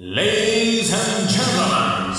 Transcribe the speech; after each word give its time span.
Ladies 0.00 0.92
and 0.92 1.28
gentlemen, 1.28 2.14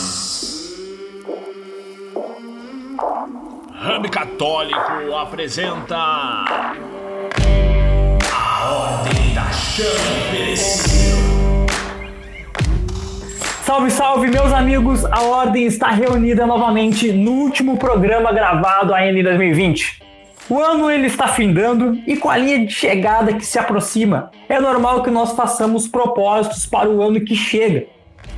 Hub 3.71 4.09
Católico 4.09 5.15
apresenta 5.15 5.95
a 8.35 8.69
Ordem 8.69 9.33
da 9.33 9.49
Chama 9.53 10.29
Perecível. 10.29 11.19
Salve, 13.63 13.91
salve, 13.91 14.27
meus 14.27 14.51
amigos! 14.51 15.05
A 15.05 15.21
Ordem 15.21 15.63
está 15.63 15.87
reunida 15.87 16.45
novamente 16.45 17.13
no 17.13 17.31
último 17.31 17.77
programa 17.77 18.33
gravado 18.33 18.93
ainda 18.93 19.21
em 19.21 19.23
2020. 19.23 20.08
O 20.49 20.59
ano 20.59 20.89
ele 20.89 21.05
está 21.05 21.27
findando 21.27 21.99
e 22.07 22.17
com 22.17 22.27
a 22.27 22.35
linha 22.35 22.65
de 22.65 22.73
chegada 22.73 23.33
que 23.33 23.45
se 23.45 23.59
aproxima, 23.59 24.31
é 24.49 24.59
normal 24.59 25.03
que 25.03 25.11
nós 25.11 25.33
façamos 25.33 25.87
propósitos 25.87 26.65
para 26.65 26.89
o 26.89 27.03
ano 27.03 27.21
que 27.21 27.35
chega. 27.35 27.85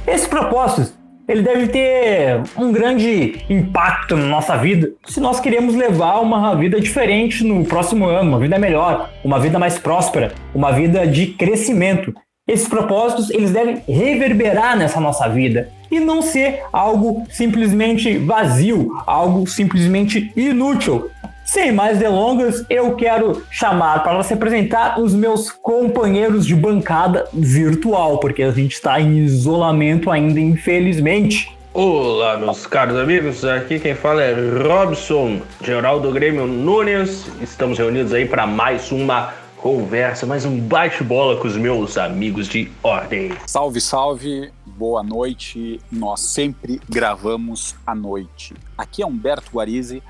Esses 0.05 0.27
propósitos, 0.27 0.94
ele 1.26 1.41
deve 1.41 1.67
ter 1.67 2.41
um 2.58 2.70
grande 2.70 3.45
impacto 3.50 4.17
na 4.17 4.26
nossa 4.26 4.58
vida 4.58 4.91
se 5.05 5.22
nós 5.22 5.39
queremos 5.39 5.73
levar 5.73 6.20
uma 6.20 6.53
vida 6.53 6.81
diferente 6.81 7.45
no 7.45 7.63
próximo 7.63 8.05
ano, 8.05 8.31
uma 8.31 8.39
vida 8.39 8.59
melhor, 8.59 9.09
uma 9.23 9.39
vida 9.39 9.58
mais 9.58 9.80
próspera, 9.80 10.34
uma 10.53 10.73
vida 10.73 11.08
de 11.08 11.28
crescimento. 11.28 12.14
Esses 12.48 12.68
propósitos, 12.68 13.30
eles 13.30 13.52
devem 13.52 13.84
reverberar 13.88 14.76
nessa 14.76 15.00
nossa 15.00 15.30
vida 15.30 15.70
e 15.91 16.00
não 16.00 16.23
ser 16.23 16.64
algo 16.73 17.23
simplesmente 17.30 18.17
vazio, 18.17 18.90
algo 19.05 19.45
simplesmente 19.45 20.34
inútil. 20.36 21.09
Sem 21.45 21.72
mais 21.72 22.00
delongas, 22.00 22.66
eu 22.67 22.95
quero 22.95 23.44
chamar 23.52 24.04
para 24.04 24.23
se 24.23 24.34
apresentar 24.34 25.00
os 25.00 25.14
meus 25.14 25.52
companheiros 25.52 26.45
de 26.45 26.55
bancada 26.55 27.27
virtual, 27.31 28.17
porque 28.17 28.42
a 28.42 28.52
gente 28.52 28.73
está 28.73 29.00
em 29.00 29.20
isolamento 29.20 30.09
ainda, 30.09 30.39
infelizmente. 30.39 31.55
Olá, 31.73 32.38
meus 32.38 32.66
caros 32.66 32.98
amigos, 32.98 33.45
aqui 33.45 33.80
quem 33.80 33.94
fala 33.94 34.23
é 34.23 34.34
Robson, 34.34 35.42
geral 35.64 36.00
do 36.00 36.12
Grêmio 36.12 36.47
Nunes. 36.47 37.25
Estamos 37.39 37.78
reunidos 37.78 38.14
aí 38.14 38.25
para 38.25 38.45
mais 38.47 38.92
uma 38.92 39.34
conversa, 39.62 40.26
mais 40.26 40.44
um 40.44 40.59
bate-bola 40.59 41.40
com 41.40 41.48
os 41.48 41.56
meus 41.56 41.95
amigos 41.95 42.48
de 42.48 42.72
ordem. 42.81 43.31
Salve, 43.45 43.80
salve, 43.80 44.52
boa 44.66 45.03
noite. 45.03 45.80
Nós 45.92 46.22
sempre 46.22 46.81
gravamos 46.90 47.76
à 47.86 47.94
noite. 47.94 48.56
Aqui 48.76 49.03
é 49.03 49.06
Humberto 49.06 49.52
Guarizi 49.53 50.02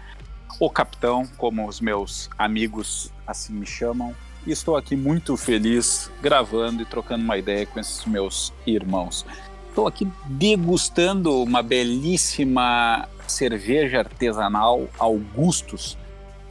o 0.57 0.69
capitão, 0.69 1.27
como 1.37 1.67
os 1.67 1.81
meus 1.81 2.29
amigos 2.37 3.11
assim 3.27 3.51
me 3.51 3.65
chamam. 3.65 4.15
E 4.47 4.51
estou 4.51 4.77
aqui 4.77 4.95
muito 4.95 5.35
feliz 5.35 6.09
gravando 6.21 6.81
e 6.81 6.85
trocando 6.85 7.23
uma 7.23 7.37
ideia 7.37 7.65
com 7.65 7.77
esses 7.77 8.05
meus 8.05 8.53
irmãos. 8.65 9.25
Estou 9.67 9.85
aqui 9.85 10.07
degustando 10.27 11.43
uma 11.43 11.61
belíssima 11.61 13.09
cerveja 13.27 13.99
artesanal 13.99 14.87
Augustus, 14.97 15.97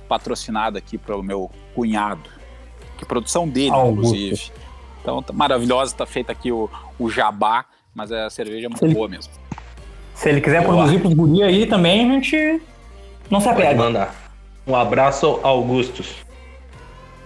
patrocinada 0.06 0.78
aqui 0.78 0.98
pelo 0.98 1.22
meu 1.22 1.50
cunhado. 1.74 2.39
Que 3.00 3.06
produção 3.06 3.48
dele, 3.48 3.70
Augusto. 3.70 4.14
inclusive. 4.14 4.52
Então, 5.00 5.22
tá 5.22 5.32
maravilhosa, 5.32 5.94
está 5.94 6.04
feita 6.04 6.32
aqui 6.32 6.52
o, 6.52 6.68
o 6.98 7.08
jabá, 7.08 7.64
mas 7.94 8.12
a 8.12 8.28
cerveja 8.28 8.66
é 8.66 8.68
muito 8.68 8.86
boa 8.94 9.08
mesmo. 9.08 9.32
Se 10.14 10.28
ele 10.28 10.42
quiser 10.42 10.62
Boa. 10.62 10.74
produzir 10.74 10.98
para 10.98 11.08
os 11.08 11.14
guri 11.14 11.42
aí 11.42 11.66
também, 11.66 12.10
a 12.10 12.12
gente 12.12 12.60
não 13.30 13.40
se 13.40 13.48
apega. 13.48 13.68
Pode 13.68 13.78
mandar. 13.78 14.14
Um 14.66 14.76
abraço, 14.76 15.40
Augustus. 15.42 16.14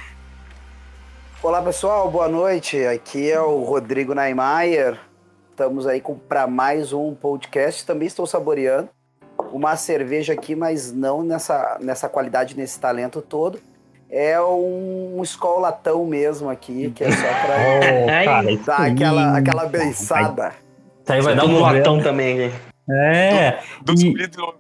Olá 1.42 1.62
pessoal, 1.62 2.10
boa 2.10 2.28
noite. 2.28 2.84
Aqui 2.84 3.30
é 3.30 3.40
o 3.40 3.62
Rodrigo 3.62 4.14
Naimayer. 4.14 5.00
Estamos 5.52 5.86
aí 5.86 6.02
para 6.28 6.46
mais 6.46 6.92
um 6.92 7.14
podcast. 7.14 7.86
Também 7.86 8.06
estou 8.06 8.26
saboreando 8.26 8.90
uma 9.52 9.76
cerveja 9.76 10.32
aqui, 10.32 10.54
mas 10.54 10.92
não 10.92 11.22
nessa, 11.22 11.78
nessa 11.80 12.08
qualidade, 12.08 12.56
nesse 12.56 12.78
talento 12.78 13.20
todo. 13.20 13.60
É 14.08 14.40
um, 14.40 15.18
um 15.18 15.22
Skol 15.22 15.60
latão 15.60 16.06
mesmo 16.06 16.48
aqui, 16.48 16.92
que 16.94 17.02
é 17.02 17.10
só 17.10 17.26
para 17.26 18.42
oh, 18.52 18.64
dar 18.64 18.80
aquela, 18.80 19.36
aquela 19.36 19.66
beiçada. 19.66 20.52
Isso 21.02 21.12
aí 21.12 21.20
vai 21.20 21.34
dar 21.34 21.44
um 21.44 21.60
latão 21.60 22.00
também, 22.00 22.36
né? 22.36 22.52
É. 22.88 23.58
Do, 23.82 23.94
do, 23.94 24.00
e... 24.00 24.26
do 24.28 24.54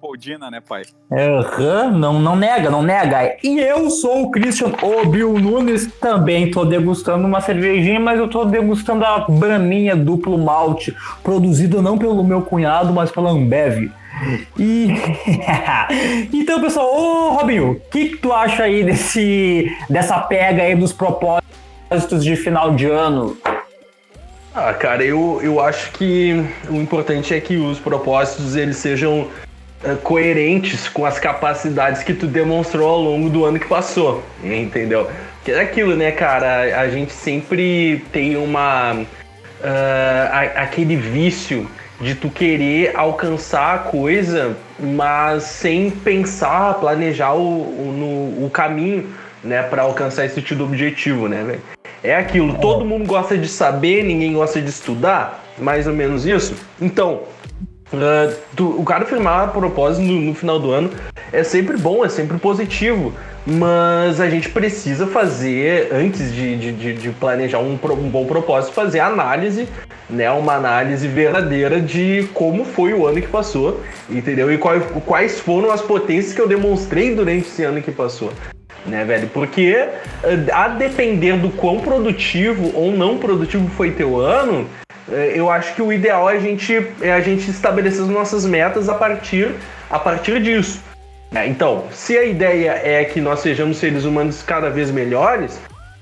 Leopoldina, 0.00 0.50
né, 0.50 0.62
pai? 0.66 0.82
Uhum, 1.10 1.98
não, 1.98 2.18
não 2.18 2.34
nega, 2.34 2.70
não 2.70 2.82
nega. 2.82 3.36
E 3.44 3.60
eu 3.60 3.90
sou 3.90 4.22
o 4.22 4.30
Christian 4.30 4.72
Obil 4.82 5.34
Nunes, 5.34 5.92
também 6.00 6.50
tô 6.50 6.64
degustando 6.64 7.26
uma 7.26 7.42
cervejinha, 7.42 8.00
mas 8.00 8.18
eu 8.18 8.26
tô 8.26 8.46
degustando 8.46 9.04
a 9.04 9.26
Braminha 9.28 9.94
Duplo 9.94 10.38
Malte, 10.38 10.96
produzida 11.22 11.82
não 11.82 11.98
pelo 11.98 12.24
meu 12.24 12.40
cunhado, 12.40 12.94
mas 12.94 13.12
pela 13.12 13.30
Ambev. 13.30 13.90
E 14.58 14.88
então, 16.32 16.60
pessoal, 16.60 16.86
ô 16.86 17.30
Robinho, 17.30 17.72
o 17.72 17.80
que, 17.90 18.10
que 18.10 18.16
tu 18.18 18.32
acha 18.32 18.64
aí 18.64 18.84
desse 18.84 19.74
dessa 19.88 20.18
pega 20.20 20.62
aí 20.62 20.74
dos 20.74 20.92
propósitos 20.92 22.22
de 22.22 22.36
final 22.36 22.74
de 22.74 22.86
ano? 22.86 23.36
Ah, 24.54 24.74
cara, 24.74 25.04
eu, 25.04 25.40
eu 25.42 25.60
acho 25.60 25.92
que 25.92 26.44
o 26.68 26.76
importante 26.76 27.32
é 27.32 27.40
que 27.40 27.56
os 27.56 27.78
propósitos 27.78 28.56
eles 28.56 28.76
sejam 28.76 29.28
uh, 29.84 29.96
coerentes 30.02 30.88
com 30.88 31.06
as 31.06 31.20
capacidades 31.20 32.02
que 32.02 32.12
tu 32.12 32.26
demonstrou 32.26 32.88
ao 32.88 33.00
longo 33.00 33.30
do 33.30 33.44
ano 33.44 33.60
que 33.60 33.68
passou, 33.68 34.24
entendeu? 34.42 35.08
Que 35.44 35.52
é 35.52 35.60
aquilo, 35.60 35.94
né, 35.94 36.10
cara? 36.10 36.80
A 36.80 36.88
gente 36.88 37.12
sempre 37.12 38.04
tem 38.12 38.36
uma. 38.36 38.94
Uh, 38.94 40.56
aquele 40.56 40.96
vício 40.96 41.68
de 42.00 42.14
tu 42.14 42.30
querer 42.30 42.96
alcançar 42.96 43.74
a 43.74 43.78
coisa, 43.78 44.56
mas 44.78 45.42
sem 45.44 45.90
pensar, 45.90 46.74
planejar 46.74 47.34
o, 47.34 47.40
o, 47.40 47.94
no, 47.96 48.46
o 48.46 48.50
caminho, 48.50 49.06
né, 49.44 49.62
para 49.62 49.82
alcançar 49.82 50.24
esse 50.24 50.40
tipo 50.40 50.56
de 50.56 50.62
objetivo, 50.62 51.28
né, 51.28 51.42
velho? 51.42 51.60
É 52.02 52.16
aquilo, 52.16 52.54
todo 52.58 52.84
mundo 52.84 53.06
gosta 53.06 53.36
de 53.36 53.46
saber, 53.46 54.02
ninguém 54.02 54.32
gosta 54.32 54.60
de 54.60 54.70
estudar, 54.70 55.44
mais 55.58 55.86
ou 55.86 55.92
menos 55.92 56.24
isso. 56.24 56.54
Então, 56.80 57.20
uh, 57.92 58.34
tu, 58.56 58.80
o 58.80 58.84
cara 58.84 59.04
firmar 59.04 59.52
propósito 59.52 60.06
no, 60.06 60.18
no, 60.18 60.34
final 60.34 60.58
do 60.58 60.70
ano 60.70 60.90
é 61.30 61.42
sempre 61.44 61.76
bom, 61.76 62.02
é 62.02 62.08
sempre 62.08 62.38
positivo, 62.38 63.12
mas 63.46 64.20
a 64.20 64.28
gente 64.28 64.48
precisa 64.48 65.06
fazer, 65.06 65.88
antes 65.92 66.32
de, 66.32 66.72
de, 66.72 66.94
de 66.94 67.10
planejar 67.10 67.58
um, 67.58 67.72
um, 67.72 68.08
bom 68.08 68.26
propósito, 68.26 68.72
fazer 68.72 69.00
análise, 69.00 69.68
né, 70.08 70.30
uma 70.30 70.54
análise 70.54 71.06
verdadeira 71.08 71.80
de 71.80 72.28
como 72.34 72.64
foi 72.64 72.92
o 72.92 73.06
ano 73.06 73.20
que 73.20 73.28
passou, 73.28 73.80
entendeu? 74.08 74.52
E 74.52 74.58
quais, 74.58 74.82
quais 75.06 75.40
foram 75.40 75.70
as 75.70 75.80
potências 75.80 76.34
que 76.34 76.40
eu 76.40 76.48
demonstrei 76.48 77.14
durante 77.14 77.46
esse 77.46 77.62
ano 77.64 77.80
que 77.80 77.90
passou 77.90 78.32
né, 78.86 79.04
velho? 79.04 79.28
Porque 79.28 79.74
eh, 79.74 80.46
a 80.52 80.68
depender 80.68 81.36
do 81.36 81.50
quão 81.50 81.80
produtivo 81.80 82.72
ou 82.74 82.92
não 82.92 83.18
produtivo 83.18 83.68
foi 83.68 83.90
teu 83.92 84.18
ano, 84.18 84.66
eh, 85.10 85.32
eu 85.34 85.50
acho 85.50 85.74
que 85.74 85.82
o 85.82 85.92
ideal 85.92 86.28
é 86.30 86.36
a 86.36 86.40
gente, 86.40 86.86
é 87.00 87.12
a 87.12 87.20
gente 87.20 87.50
estabelecer 87.50 88.02
as 88.02 88.08
nossas 88.08 88.44
metas 88.44 88.88
a 88.88 88.94
partir, 88.94 89.54
a 89.88 89.98
partir 89.98 90.42
disso. 90.42 90.82
É, 91.34 91.46
então, 91.46 91.84
se 91.92 92.18
a 92.18 92.24
ideia 92.24 92.80
é 92.82 93.04
que 93.04 93.20
nós 93.20 93.40
sejamos 93.40 93.76
seres 93.76 94.04
humanos 94.04 94.42
cada 94.42 94.68
vez 94.68 94.90
melhores, 94.90 95.60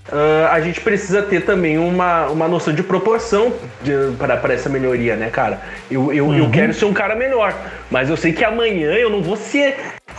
uh, 0.08 0.46
a 0.50 0.60
gente 0.60 0.80
precisa 0.80 1.22
ter 1.22 1.42
também 1.44 1.78
uma, 1.78 2.28
uma 2.28 2.48
noção 2.48 2.72
de 2.72 2.82
proporção 2.82 3.52
para 4.16 4.54
essa 4.54 4.70
melhoria, 4.70 5.16
né, 5.16 5.28
cara? 5.28 5.60
Eu, 5.90 6.12
eu, 6.12 6.26
uhum. 6.26 6.38
eu 6.38 6.50
quero 6.50 6.72
ser 6.72 6.86
um 6.86 6.94
cara 6.94 7.14
melhor, 7.14 7.54
mas 7.90 8.08
eu 8.08 8.16
sei 8.16 8.32
que 8.32 8.42
amanhã 8.42 8.92
eu 8.92 9.10
não 9.10 9.22
vou 9.22 9.36
ser 9.36 9.76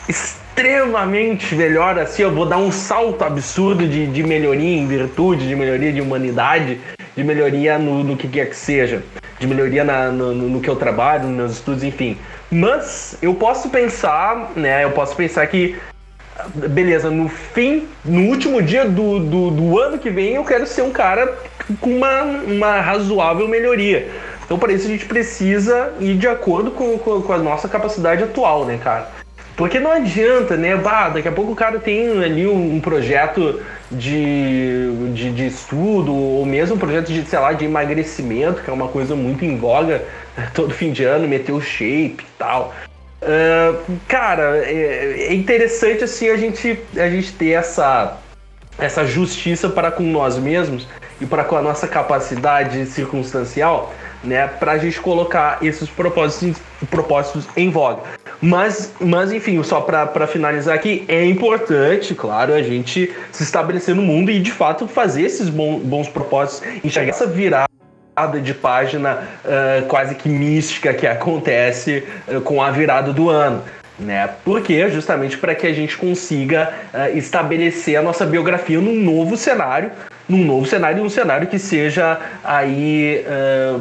extremamente 0.08 1.56
melhor, 1.56 1.97
assim, 1.97 2.22
eu 2.22 2.34
vou 2.34 2.46
dar 2.46 2.58
um 2.58 2.72
salto 2.72 3.24
absurdo 3.24 3.88
de, 3.88 4.06
de 4.08 4.24
melhoria 4.24 4.78
em 4.78 4.88
virtude, 4.88 5.47
de 5.47 5.56
melhoria 5.56 5.91
de 5.91 6.02
humanidade, 6.02 6.79
de 7.16 7.23
melhoria 7.23 7.79
no, 7.79 8.03
no 8.03 8.16
que 8.16 8.28
quer 8.28 8.50
que 8.50 8.56
seja, 8.56 9.02
de 9.40 9.47
melhoria 9.47 9.84
na, 9.84 10.11
no, 10.11 10.34
no, 10.34 10.59
que 10.59 10.70
eu 10.70 10.76
trabalho, 10.76 11.28
nos 11.28 11.53
estudos, 11.53 11.84
enfim. 11.84 12.17
Mas 12.51 13.17
eu 13.22 13.34
posso 13.35 13.69
pensar, 13.69 14.51
né, 14.55 14.84
eu 14.84 14.91
posso 14.91 15.16
pensar 15.16 15.46
que, 15.47 15.78
beleza, 16.53 17.11
no 17.11 17.29
fim, 17.29 17.87
no 18.03 18.22
último 18.29 18.61
dia 18.61 18.85
do, 18.85 19.19
do, 19.19 19.51
do 19.51 19.79
ano 19.79 19.99
que 19.99 20.09
vem, 20.09 20.35
eu 20.35 20.43
quero 20.43 20.66
ser 20.66 20.81
um 20.81 20.91
cara 20.91 21.37
com 21.79 21.96
uma, 21.96 22.22
uma 22.23 22.81
razoável 22.81 23.47
melhoria. 23.47 24.09
Então, 24.43 24.57
para 24.57 24.73
isso, 24.73 24.87
a 24.87 24.90
gente 24.90 25.05
precisa 25.05 25.93
ir 25.99 26.17
de 26.17 26.28
acordo 26.28 26.72
com, 26.72 26.97
com, 26.97 27.22
com 27.22 27.34
a 27.34 27.37
nossa 27.37 27.69
capacidade 27.69 28.23
atual, 28.23 28.66
né, 28.66 28.79
cara? 28.84 29.19
Porque 29.59 29.78
não 29.78 29.91
adianta, 29.91 30.56
né? 30.56 30.78
Bah, 30.78 31.09
daqui 31.09 31.28
a 31.28 31.34
pouco 31.34 31.52
o 31.52 31.56
cara 31.56 31.79
tem 31.79 32.23
ali 32.23 32.47
um, 32.47 32.79
projeto 32.79 33.61
de, 33.91 34.90
de, 35.14 35.32
de, 35.34 35.47
estudo, 35.47 36.16
ou 36.16 36.46
mesmo 36.46 36.78
um 36.78 36.79
projeto 36.79 37.11
de, 37.11 37.26
sei 37.26 37.40
lá, 37.40 37.52
de 37.52 37.66
emagrecimento, 37.66 38.64
que 38.64 38.70
é 38.70 38.73
uma 38.73 38.88
coisa 38.88 39.17
muito 39.17 39.44
em 39.44 39.58
voga 39.58 40.06
todo 40.56 40.73
fim 40.73 40.94
de 40.94 41.03
ano, 41.03 41.28
meter 41.28 41.52
o 41.52 41.59
shape 41.59 42.20
e 42.22 42.38
tal. 42.38 42.73
Uh, 43.22 43.97
cara, 44.08 44.59
é, 44.64 45.26
é, 45.28 45.34
interessante 45.34 46.06
assim 46.06 46.29
a 46.29 46.38
gente, 46.38 46.79
a 46.96 47.09
gente 47.09 47.34
ter 47.34 47.50
essa, 47.50 48.17
essa 48.78 49.06
justiça 49.06 49.67
para 49.67 49.91
com 49.91 50.03
nós 50.03 50.38
mesmos 50.38 50.88
e 51.20 51.26
para 51.26 51.44
com 51.44 51.58
a 51.58 51.61
nossa 51.61 51.85
capacidade 51.85 52.85
circunstancial, 52.85 53.94
né, 54.23 54.47
para 54.47 54.72
a 54.72 54.78
gente 54.78 55.02
colocar 55.02 55.58
esses 55.61 55.90
propósitos, 55.90 56.61
propósitos 56.90 57.46
em 57.58 57.70
voga. 57.70 58.03
Mas, 58.41 58.94
mas 59.00 59.34
enfim, 59.34 59.62
só 59.64 59.82
para 59.82 60.26
finalizar 60.26 60.74
aqui, 60.74 61.03
é 61.08 61.26
importante, 61.26 62.16
claro, 62.16 62.53
a 62.53 62.62
gente 62.62 63.14
se 63.32 63.44
estabelecer 63.44 63.94
no 63.94 64.02
mundo 64.02 64.32
e 64.32 64.40
de 64.40 64.52
fato 64.52 64.88
fazer 64.88 65.24
esses 65.24 65.50
bons, 65.50 65.82
bons 65.82 66.08
propósitos, 66.08 66.66
enxergar 66.84 67.09
essa 67.09 67.28
virada 67.28 67.68
de 68.41 68.53
página 68.53 69.24
uh, 69.44 69.86
quase 69.88 70.16
que 70.16 70.28
mística 70.28 70.94
que 70.94 71.08
acontece 71.08 72.03
uh, 72.28 72.41
com 72.41 72.62
a 72.62 72.72
virada 72.72 73.12
do 73.12 73.30
ano. 73.30 73.62
Né? 73.97 74.30
Porque 74.46 74.90
justamente 74.90 75.38
para 75.38 75.53
que 75.53 75.68
a 75.68 75.74
gente 75.74 75.97
consiga 75.97 76.74
uh, 76.94 77.18
estabelecer 77.18 77.97
a 77.97 78.02
nossa 78.02 78.26
biografia 78.26 78.80
num 78.80 78.96
novo 78.96 79.35
cenário, 79.35 79.92
num 80.28 80.46
novo 80.46 80.66
cenário, 80.66 81.03
um 81.03 81.09
cenário 81.09 81.47
que 81.47 81.58
seja 81.58 82.20
aí 82.44 83.26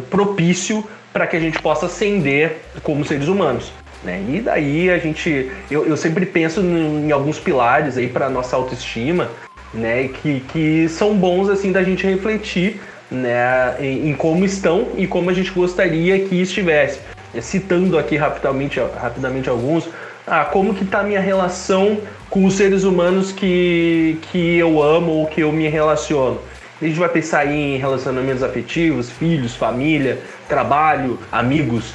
propício 0.08 0.82
para 1.12 1.26
que 1.26 1.36
a 1.36 1.40
gente 1.40 1.60
possa 1.60 1.86
ascender 1.86 2.62
como 2.82 3.04
seres 3.04 3.28
humanos. 3.28 3.70
Né? 4.02 4.24
E 4.28 4.40
daí 4.40 4.90
a 4.90 4.98
gente, 4.98 5.50
eu, 5.70 5.86
eu 5.86 5.96
sempre 5.96 6.24
penso 6.24 6.60
em 6.60 7.10
alguns 7.10 7.38
pilares 7.38 7.98
aí 7.98 8.08
para 8.08 8.30
nossa 8.30 8.54
autoestima, 8.54 9.28
né? 9.74 10.08
Que, 10.08 10.40
que 10.40 10.88
são 10.88 11.14
bons 11.16 11.48
assim 11.48 11.72
da 11.72 11.82
gente 11.82 12.06
refletir, 12.06 12.80
né? 13.10 13.76
Em, 13.80 14.10
em, 14.10 14.14
como 14.14 14.44
estão 14.44 14.88
e 14.96 15.06
como 15.06 15.30
a 15.30 15.34
gente 15.34 15.50
gostaria 15.50 16.18
que 16.26 16.40
estivesse. 16.40 17.00
Citando 17.40 17.98
aqui 17.98 18.16
rapidamente, 18.16 18.80
rapidamente 18.80 19.48
alguns, 19.48 19.88
ah, 20.26 20.44
como 20.44 20.74
que 20.74 20.84
está 20.84 21.00
a 21.00 21.02
minha 21.02 21.20
relação 21.20 21.98
com 22.30 22.44
os 22.44 22.54
seres 22.54 22.84
humanos 22.84 23.32
que, 23.32 24.18
que 24.30 24.56
eu 24.56 24.82
amo 24.82 25.10
ou 25.12 25.26
que 25.26 25.42
eu 25.42 25.52
me 25.52 25.68
relaciono. 25.68 26.40
A 26.80 26.84
gente 26.84 26.98
vai 26.98 27.08
pensar 27.08 27.46
em 27.46 27.76
relacionamentos 27.76 28.42
afetivos, 28.42 29.10
filhos, 29.10 29.54
família, 29.56 30.20
trabalho, 30.48 31.18
amigos, 31.30 31.92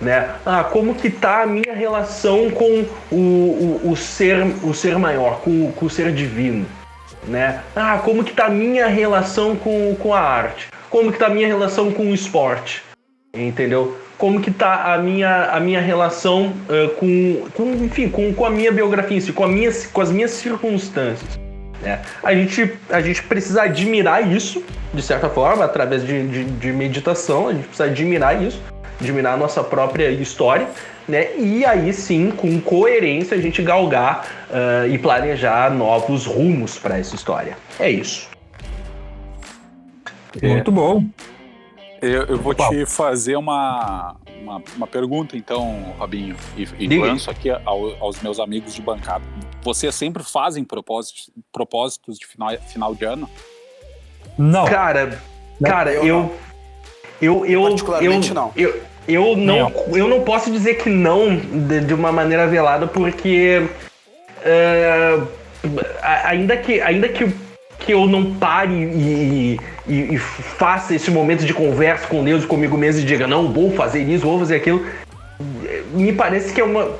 né? 0.00 0.30
Ah, 0.46 0.64
como 0.64 0.94
que 0.94 1.10
tá 1.10 1.42
a 1.42 1.46
minha 1.46 1.74
relação 1.74 2.50
com 2.50 2.84
o, 3.12 3.16
o, 3.16 3.90
o 3.90 3.96
ser, 3.96 4.38
o 4.64 4.72
ser 4.72 4.98
maior, 4.98 5.40
com, 5.40 5.70
com, 5.72 5.86
o 5.86 5.90
ser 5.90 6.12
divino, 6.12 6.66
né? 7.26 7.60
Ah, 7.76 8.00
como 8.02 8.24
que 8.24 8.32
tá 8.32 8.46
a 8.46 8.50
minha 8.50 8.86
relação 8.86 9.54
com, 9.56 9.94
com 9.96 10.14
a 10.14 10.20
arte? 10.20 10.68
Como 10.88 11.12
que 11.12 11.18
tá 11.18 11.26
a 11.26 11.30
minha 11.30 11.46
relação 11.46 11.92
com 11.92 12.10
o 12.10 12.14
esporte? 12.14 12.82
Entendeu? 13.34 13.96
Como 14.16 14.40
que 14.40 14.50
tá 14.50 14.92
a 14.92 14.98
minha, 14.98 15.44
a 15.50 15.60
minha 15.60 15.80
relação 15.80 16.52
uh, 16.68 16.88
com, 16.96 17.46
com, 17.54 17.72
enfim, 17.84 18.08
com, 18.08 18.34
com 18.34 18.44
a 18.44 18.50
minha 18.50 18.72
biografia 18.72 19.16
em 19.16 19.20
si, 19.20 19.32
com, 19.32 19.44
a 19.44 19.48
minha, 19.48 19.70
com 19.92 20.00
as 20.00 20.10
minhas 20.10 20.32
circunstâncias. 20.32 21.38
Né? 21.80 22.00
A, 22.22 22.34
gente, 22.34 22.74
a 22.90 23.00
gente 23.00 23.22
precisa 23.22 23.62
admirar 23.62 24.30
isso, 24.30 24.62
de 24.92 25.00
certa 25.00 25.30
forma, 25.30 25.64
através 25.64 26.04
de, 26.04 26.26
de, 26.26 26.44
de 26.44 26.72
meditação, 26.72 27.48
a 27.48 27.52
gente 27.52 27.64
precisa 27.68 27.84
admirar 27.84 28.42
isso, 28.42 28.60
admirar 29.00 29.34
a 29.34 29.36
nossa 29.36 29.64
própria 29.64 30.10
história, 30.10 30.68
né? 31.08 31.36
E 31.36 31.64
aí 31.64 31.92
sim, 31.92 32.30
com 32.30 32.60
coerência, 32.60 33.36
a 33.36 33.40
gente 33.40 33.62
galgar 33.62 34.26
uh, 34.50 34.88
e 34.88 34.98
planejar 34.98 35.70
novos 35.72 36.26
rumos 36.26 36.78
para 36.78 36.98
essa 36.98 37.14
história. 37.14 37.56
É 37.78 37.90
isso. 37.90 38.28
É. 40.40 40.48
Muito 40.48 40.70
bom. 40.70 41.04
Eu, 42.00 42.24
eu 42.26 42.38
vou 42.38 42.54
te 42.54 42.86
fazer 42.86 43.36
uma, 43.36 44.16
uma, 44.40 44.62
uma, 44.76 44.86
pergunta, 44.86 45.36
então, 45.36 45.94
Robinho, 45.98 46.34
e, 46.56 46.66
e 46.78 46.98
lanço 46.98 47.30
aqui 47.30 47.50
ao, 47.50 48.02
aos 48.02 48.20
meus 48.22 48.40
amigos 48.40 48.74
de 48.74 48.80
bancada. 48.80 49.22
Vocês 49.62 49.94
sempre 49.94 50.22
fazem 50.22 50.64
propósitos, 50.64 51.30
propósitos 51.52 52.18
de 52.18 52.26
final, 52.26 52.56
final 52.68 52.94
de 52.94 53.04
ano? 53.04 53.28
Não. 54.38 54.64
Cara, 54.64 55.20
cara, 55.62 55.92
eu. 55.92 56.34
Eu, 57.20 57.44
eu, 57.44 57.62
Particularmente 57.64 58.30
eu, 58.30 58.34
não. 58.34 58.52
Eu, 58.56 58.70
eu 58.70 58.82
não, 59.36 59.72
eu 59.92 60.08
não 60.08 60.20
posso 60.20 60.50
dizer 60.50 60.74
que 60.74 60.88
não 60.88 61.36
de, 61.36 61.80
de 61.80 61.94
uma 61.94 62.12
maneira 62.12 62.46
velada, 62.46 62.86
porque 62.86 63.62
uh, 64.40 65.26
ainda 66.02 66.56
que, 66.56 66.80
ainda 66.80 67.08
que, 67.08 67.28
que 67.78 67.92
eu 67.92 68.06
não 68.06 68.34
pare 68.34 68.72
e, 68.72 69.60
e, 69.88 70.14
e, 70.14 70.18
faça 70.18 70.94
esse 70.94 71.10
momento 71.10 71.44
de 71.44 71.52
conversa 71.52 72.06
com 72.06 72.22
Deus 72.22 72.44
e 72.44 72.46
comigo 72.46 72.76
mesmo 72.76 73.02
e 73.02 73.04
diga, 73.04 73.26
não, 73.26 73.52
vou 73.52 73.72
fazer 73.72 74.02
isso, 74.02 74.24
vou 74.24 74.38
fazer 74.38 74.56
aquilo, 74.56 74.84
me 75.92 76.12
parece 76.12 76.52
que 76.52 76.60
é 76.60 76.64
uma, 76.64 76.90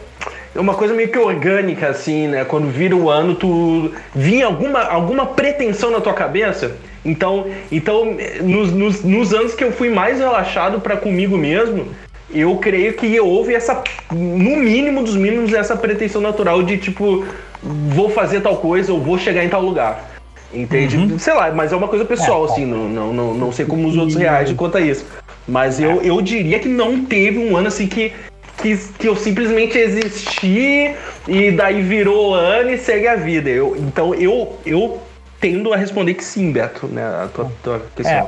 é 0.54 0.60
uma 0.60 0.74
coisa 0.74 0.94
meio 0.94 1.08
que 1.08 1.18
orgânica, 1.18 1.88
assim, 1.88 2.28
né? 2.28 2.44
Quando 2.44 2.68
vira 2.68 2.96
o 2.96 3.08
ano, 3.08 3.34
tu 3.34 3.92
vinha 4.14 4.46
alguma, 4.46 4.82
alguma 4.82 5.26
pretensão 5.26 5.90
na 5.90 6.00
tua 6.00 6.14
cabeça 6.14 6.76
então, 7.04 7.46
então 7.72 8.16
nos, 8.42 8.72
nos, 8.72 9.02
nos 9.02 9.32
anos 9.34 9.54
que 9.54 9.64
eu 9.64 9.72
fui 9.72 9.88
mais 9.88 10.18
relaxado 10.18 10.80
para 10.80 10.96
comigo 10.96 11.36
mesmo, 11.36 11.86
eu 12.30 12.56
creio 12.56 12.92
que 12.94 13.18
houve 13.18 13.54
essa, 13.54 13.82
no 14.12 14.56
mínimo 14.56 15.02
dos 15.02 15.16
mínimos, 15.16 15.52
essa 15.52 15.74
pretensão 15.74 16.20
natural 16.20 16.62
de 16.62 16.76
tipo, 16.76 17.24
vou 17.62 18.10
fazer 18.10 18.40
tal 18.40 18.56
coisa 18.58 18.92
ou 18.92 19.00
vou 19.00 19.18
chegar 19.18 19.44
em 19.44 19.48
tal 19.48 19.62
lugar. 19.62 20.10
Entende? 20.52 20.96
Uhum. 20.96 21.18
Sei 21.18 21.32
lá, 21.32 21.50
mas 21.52 21.72
é 21.72 21.76
uma 21.76 21.86
coisa 21.86 22.04
pessoal, 22.04 22.44
assim, 22.44 22.66
não, 22.66 22.88
não, 22.88 23.12
não, 23.12 23.34
não 23.34 23.52
sei 23.52 23.64
como 23.64 23.86
os 23.86 23.96
outros 23.96 24.16
reagem 24.16 24.56
quanto 24.56 24.78
a 24.78 24.80
isso. 24.80 25.06
Mas 25.46 25.80
eu, 25.80 26.02
eu 26.02 26.20
diria 26.20 26.58
que 26.58 26.68
não 26.68 27.04
teve 27.04 27.38
um 27.38 27.56
ano 27.56 27.68
assim 27.68 27.86
que, 27.86 28.12
que, 28.60 28.76
que 28.98 29.08
eu 29.08 29.16
simplesmente 29.16 29.76
existi 29.78 30.94
e 31.26 31.50
daí 31.52 31.82
virou 31.82 32.34
ano 32.34 32.70
e 32.70 32.78
segue 32.78 33.08
a 33.08 33.16
vida. 33.16 33.48
Eu, 33.50 33.76
então 33.76 34.14
eu, 34.14 34.58
eu 34.64 35.00
tendo 35.40 35.72
a 35.72 35.76
responder 35.76 36.14
que 36.14 36.24
sim, 36.24 36.52
Beto, 36.52 36.86
né? 36.86 37.02
A 37.02 37.28
tua, 37.32 37.52
tua 37.62 37.82
questão. 37.96 38.14
É, 38.14 38.26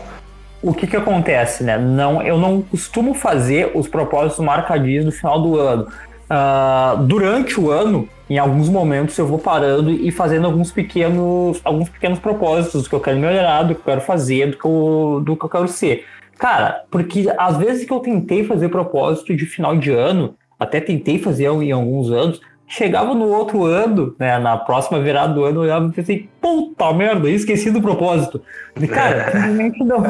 o 0.63 0.73
que 0.73 0.87
que 0.87 0.97
acontece, 0.97 1.65
né? 1.65 1.77
Não, 1.79 2.23
eu 2.23 2.39
não 2.39 2.63
costumo 2.63 3.15
fazer 3.15 3.73
os 3.75 3.89
propósitos 3.89 4.45
marcadinhos 4.45 5.05
no 5.05 5.13
final 5.13 5.41
do 5.41 5.59
ano. 5.59 5.89
Uh, 6.31 7.03
durante 7.03 7.61
o 7.61 7.71
ano, 7.71 8.09
em 8.31 8.39
alguns 8.39 8.69
momentos, 8.69 9.19
eu 9.19 9.27
vou 9.27 9.39
parando 9.39 9.91
e 9.91 10.11
fazendo 10.11 10.47
alguns 10.47 10.73
pequenos, 10.73 11.61
alguns 11.63 11.91
pequenos 11.91 12.19
propósitos 12.19 12.85
do 12.85 12.89
que 12.89 12.95
eu 12.95 13.01
quero 13.01 13.19
melhorar, 13.19 13.65
do 13.65 13.75
que 13.75 13.81
eu 13.81 13.85
quero 13.85 14.01
fazer, 14.01 14.53
do 14.53 14.57
que 14.57 14.65
eu, 14.65 15.23
do 15.23 15.37
que 15.37 15.45
eu 15.45 15.49
quero 15.51 15.69
ser. 15.69 16.07
Cara, 16.43 16.85
porque 16.91 17.33
às 17.39 17.57
vezes 17.57 17.85
que 17.85 17.93
eu 17.93 18.01
tentei 18.01 18.43
fazer 18.43 18.69
propósito 18.69 19.37
de 19.37 19.47
final 19.47 19.77
de 19.77 19.93
ano, 19.93 20.35
até 20.59 20.81
tentei 20.81 21.17
fazer 21.17 21.45
em 21.45 21.71
alguns 21.71 22.11
anos, 22.11 22.41
Chegava 22.67 23.15
no 23.15 23.29
outro 23.29 23.67
ano, 23.67 24.15
né, 24.19 24.39
na 24.39 24.57
próxima 24.57 24.99
virada 24.99 25.35
do 25.35 25.45
ano, 25.45 25.59
eu 25.59 25.63
olhava 25.65 25.89
e 25.89 25.93
pensei, 25.93 26.27
puta 26.41 26.91
merda, 26.95 27.29
esqueci 27.29 27.71
do 27.71 27.83
propósito. 27.83 28.41
E, 28.81 28.89
cara, 28.89 29.27
simplesmente 29.31 29.85
não, 29.85 30.01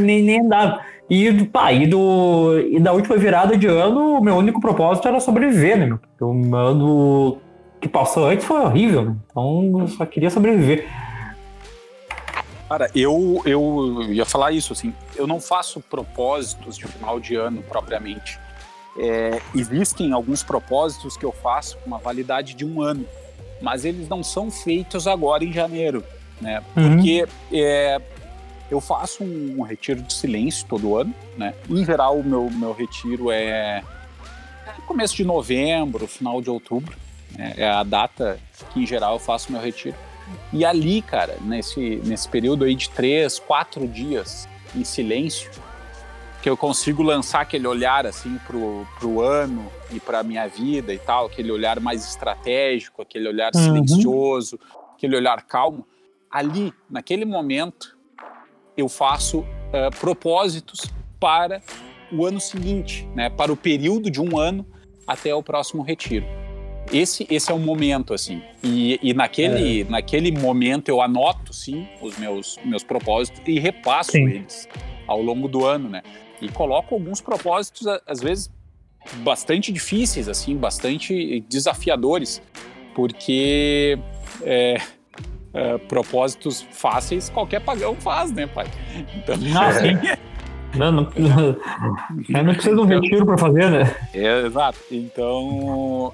nem, 0.00 0.22
nem 0.22 0.40
andava. 0.40 0.80
E, 1.10 1.44
pá, 1.44 1.70
e, 1.70 1.86
do, 1.86 2.58
e 2.58 2.80
da 2.80 2.94
última 2.94 3.18
virada 3.18 3.58
de 3.58 3.66
ano, 3.66 4.16
o 4.18 4.22
meu 4.22 4.36
único 4.36 4.58
propósito 4.58 5.06
era 5.06 5.20
sobreviver, 5.20 5.76
né, 5.76 5.84
meu? 5.84 5.98
Porque 5.98 6.24
o 6.24 6.56
ano 6.56 7.36
que 7.78 7.88
passou 7.88 8.24
antes 8.24 8.46
foi 8.46 8.60
horrível, 8.60 9.04
né? 9.04 9.16
Então 9.30 9.80
eu 9.80 9.88
só 9.88 10.06
queria 10.06 10.30
sobreviver. 10.30 10.86
Cara, 12.72 12.90
eu, 12.94 13.42
eu 13.44 14.02
ia 14.10 14.24
falar 14.24 14.50
isso, 14.52 14.72
assim, 14.72 14.94
eu 15.14 15.26
não 15.26 15.38
faço 15.38 15.78
propósitos 15.78 16.78
de 16.78 16.86
final 16.86 17.20
de 17.20 17.36
ano 17.36 17.62
propriamente. 17.62 18.40
É, 18.96 19.42
existem 19.54 20.10
alguns 20.12 20.42
propósitos 20.42 21.14
que 21.14 21.24
eu 21.24 21.32
faço 21.32 21.76
com 21.76 21.88
uma 21.88 21.98
validade 21.98 22.54
de 22.54 22.64
um 22.64 22.80
ano, 22.80 23.04
mas 23.60 23.84
eles 23.84 24.08
não 24.08 24.22
são 24.22 24.50
feitos 24.50 25.06
agora 25.06 25.44
em 25.44 25.52
janeiro, 25.52 26.02
né? 26.40 26.62
Uhum. 26.74 26.96
Porque 26.96 27.28
é, 27.52 28.00
eu 28.70 28.80
faço 28.80 29.22
um, 29.22 29.56
um, 29.58 29.62
retiro 29.62 30.00
de 30.00 30.14
silêncio 30.14 30.66
todo 30.66 30.96
ano, 30.96 31.14
né? 31.36 31.52
Em 31.68 31.84
geral, 31.84 32.20
o 32.20 32.24
meu, 32.24 32.48
meu 32.50 32.72
retiro 32.72 33.30
é 33.30 33.82
começo 34.86 35.14
de 35.14 35.24
novembro, 35.24 36.06
final 36.06 36.40
de 36.40 36.48
outubro. 36.48 36.96
Né? 37.36 37.52
É 37.58 37.68
a 37.68 37.82
data 37.82 38.38
que, 38.72 38.80
em 38.80 38.86
geral, 38.86 39.14
eu 39.14 39.18
faço 39.18 39.52
meu 39.52 39.60
retiro. 39.60 39.96
E 40.52 40.64
ali, 40.64 41.02
cara, 41.02 41.38
nesse, 41.40 41.96
nesse 42.04 42.28
período 42.28 42.64
aí 42.64 42.74
de 42.74 42.90
três, 42.90 43.38
quatro 43.38 43.86
dias 43.86 44.48
em 44.74 44.84
silêncio, 44.84 45.50
que 46.42 46.50
eu 46.50 46.56
consigo 46.56 47.02
lançar 47.02 47.42
aquele 47.42 47.66
olhar 47.66 48.04
assim 48.04 48.38
pro, 48.46 48.86
pro 48.98 49.20
ano 49.20 49.70
e 49.92 50.00
para 50.00 50.22
minha 50.22 50.48
vida 50.48 50.92
e 50.92 50.98
tal, 50.98 51.26
aquele 51.26 51.52
olhar 51.52 51.78
mais 51.78 52.04
estratégico, 52.04 53.00
aquele 53.00 53.28
olhar 53.28 53.52
uhum. 53.54 53.62
silencioso, 53.62 54.58
aquele 54.94 55.16
olhar 55.16 55.42
calmo. 55.42 55.86
Ali, 56.30 56.72
naquele 56.90 57.24
momento, 57.24 57.96
eu 58.76 58.88
faço 58.88 59.40
uh, 59.40 59.96
propósitos 60.00 60.92
para 61.20 61.62
o 62.10 62.26
ano 62.26 62.40
seguinte, 62.40 63.08
né, 63.14 63.30
para 63.30 63.52
o 63.52 63.56
período 63.56 64.10
de 64.10 64.20
um 64.20 64.38
ano 64.38 64.66
até 65.06 65.34
o 65.34 65.42
próximo 65.42 65.82
retiro. 65.82 66.26
Esse, 66.90 67.26
esse 67.30 67.50
é 67.50 67.54
o 67.54 67.58
momento, 67.58 68.14
assim. 68.14 68.42
E, 68.62 68.98
e 69.02 69.14
naquele, 69.14 69.82
é. 69.82 69.84
naquele 69.84 70.32
momento 70.32 70.88
eu 70.88 71.00
anoto, 71.00 71.52
sim, 71.52 71.86
os 72.00 72.18
meus, 72.18 72.58
meus 72.64 72.82
propósitos 72.82 73.40
e 73.46 73.58
repasso 73.58 74.12
sim. 74.12 74.24
eles 74.24 74.68
ao 75.06 75.20
longo 75.20 75.48
do 75.48 75.64
ano, 75.66 75.88
né? 75.88 76.02
e 76.42 76.48
coloco 76.48 76.94
alguns 76.94 77.20
propósitos, 77.20 77.86
às 78.06 78.20
vezes, 78.20 78.50
bastante 79.18 79.72
difíceis, 79.72 80.28
assim, 80.28 80.56
bastante 80.56 81.40
desafiadores, 81.48 82.42
porque 82.94 83.96
é, 84.42 84.76
eh, 85.54 85.78
propósitos 85.88 86.66
fáceis, 86.72 87.30
qualquer 87.30 87.60
pagão 87.60 87.94
faz, 87.94 88.32
né, 88.32 88.48
pai? 88.48 88.66
Então, 89.16 89.36
Ah, 89.56 89.72
sim. 89.72 89.96
Não, 90.74 90.90
não, 90.90 91.02
não, 91.18 91.54
não 92.44 92.54
precisa 92.54 92.74
de 92.74 92.80
um 92.80 92.86
retiro 92.86 93.26
para 93.26 93.36
fazer, 93.36 93.70
né? 93.70 93.94
É, 94.14 94.46
exato. 94.46 94.78
Então, 94.90 96.10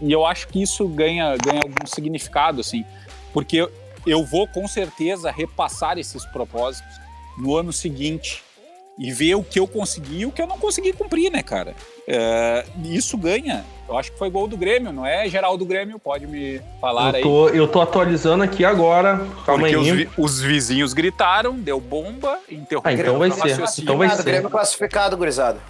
e 0.00 0.12
eu 0.12 0.24
acho 0.26 0.48
que 0.48 0.62
isso 0.62 0.86
ganha, 0.88 1.36
ganha 1.36 1.60
algum 1.62 1.86
significado, 1.86 2.60
assim, 2.60 2.84
porque 3.32 3.68
eu, 4.06 4.24
vou 4.24 4.46
com 4.46 4.66
certeza 4.68 5.30
repassar 5.30 5.98
esses 5.98 6.24
propósitos 6.26 6.94
no 7.38 7.56
ano 7.56 7.72
seguinte 7.72 8.42
e 8.98 9.12
ver 9.12 9.34
o 9.34 9.42
que 9.44 9.60
eu 9.60 9.66
consegui 9.68 10.20
e 10.20 10.26
o 10.26 10.32
que 10.32 10.40
eu 10.40 10.46
não 10.46 10.58
consegui 10.58 10.90
cumprir, 10.92 11.30
né, 11.30 11.42
cara? 11.42 11.74
É, 12.08 12.64
isso 12.84 13.18
ganha. 13.18 13.62
Eu 13.88 13.96
acho 13.98 14.10
que 14.10 14.18
foi 14.18 14.30
gol 14.30 14.48
do 14.48 14.56
Grêmio, 14.56 14.90
não 14.92 15.04
é 15.04 15.28
geral 15.28 15.56
do 15.58 15.66
Grêmio? 15.66 15.98
Pode 15.98 16.26
me 16.26 16.60
falar 16.80 17.10
Eu 17.10 17.16
aí. 17.16 17.22
tô, 17.22 17.48
eu 17.50 17.68
tô 17.68 17.80
atualizando 17.80 18.42
aqui 18.42 18.64
agora. 18.64 19.18
Calma 19.44 19.60
Porque 19.68 19.74
aí. 19.74 19.76
os, 19.76 19.88
vi- 19.90 20.08
os 20.16 20.40
vizinhos 20.40 20.92
gritaram, 20.94 21.54
deu 21.56 21.78
bomba, 21.80 22.38
interrompeu 22.50 22.90
Ah, 22.90 22.92
então 22.94 23.18
vai 23.18 23.28
o 23.28 23.34
ser. 23.66 23.82
Então 23.82 23.98
vai 23.98 24.08
ser. 24.08 24.22
Grêmio 24.24 24.48
classificado, 24.50 25.16
gurizada. 25.16 25.60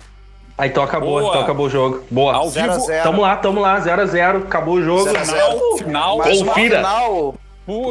Ah, 0.58 0.66
então 0.66 0.82
acabou, 0.82 1.20
Boa. 1.20 1.28
então 1.30 1.42
acabou 1.42 1.66
o 1.66 1.70
jogo. 1.70 2.02
Boa. 2.10 2.34
Ao 2.34 2.48
Zero 2.48 2.72
vivo, 2.72 2.86
zero. 2.86 3.02
Tamo 3.02 3.20
lá, 3.22 3.36
tamo 3.36 3.60
lá, 3.60 3.78
0x0, 3.80 4.44
acabou 4.44 4.74
o 4.76 4.82
jogo. 4.82 5.02
Zero 5.04 5.18
a 5.18 5.24
zero. 5.24 5.76
final, 5.78 6.16
Confira. 6.18 6.78
final, 6.78 7.34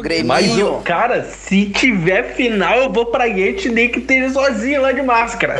Grêmio. 0.01 0.25
Mas, 0.27 0.47
Minho. 0.47 0.81
cara, 0.85 1.23
se 1.25 1.65
tiver 1.65 2.33
final, 2.33 2.77
eu 2.77 2.89
vou 2.91 3.07
pra 3.07 3.27
Gate 3.27 3.65
nem 3.65 3.89
que 3.89 3.99
esteja 3.99 4.29
sozinho 4.29 4.81
lá 4.81 4.91
de 4.93 5.01
máscara. 5.01 5.57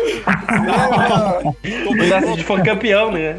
Se 2.35 2.43
for 2.47 2.63
campeão, 2.63 3.11
né? 3.11 3.35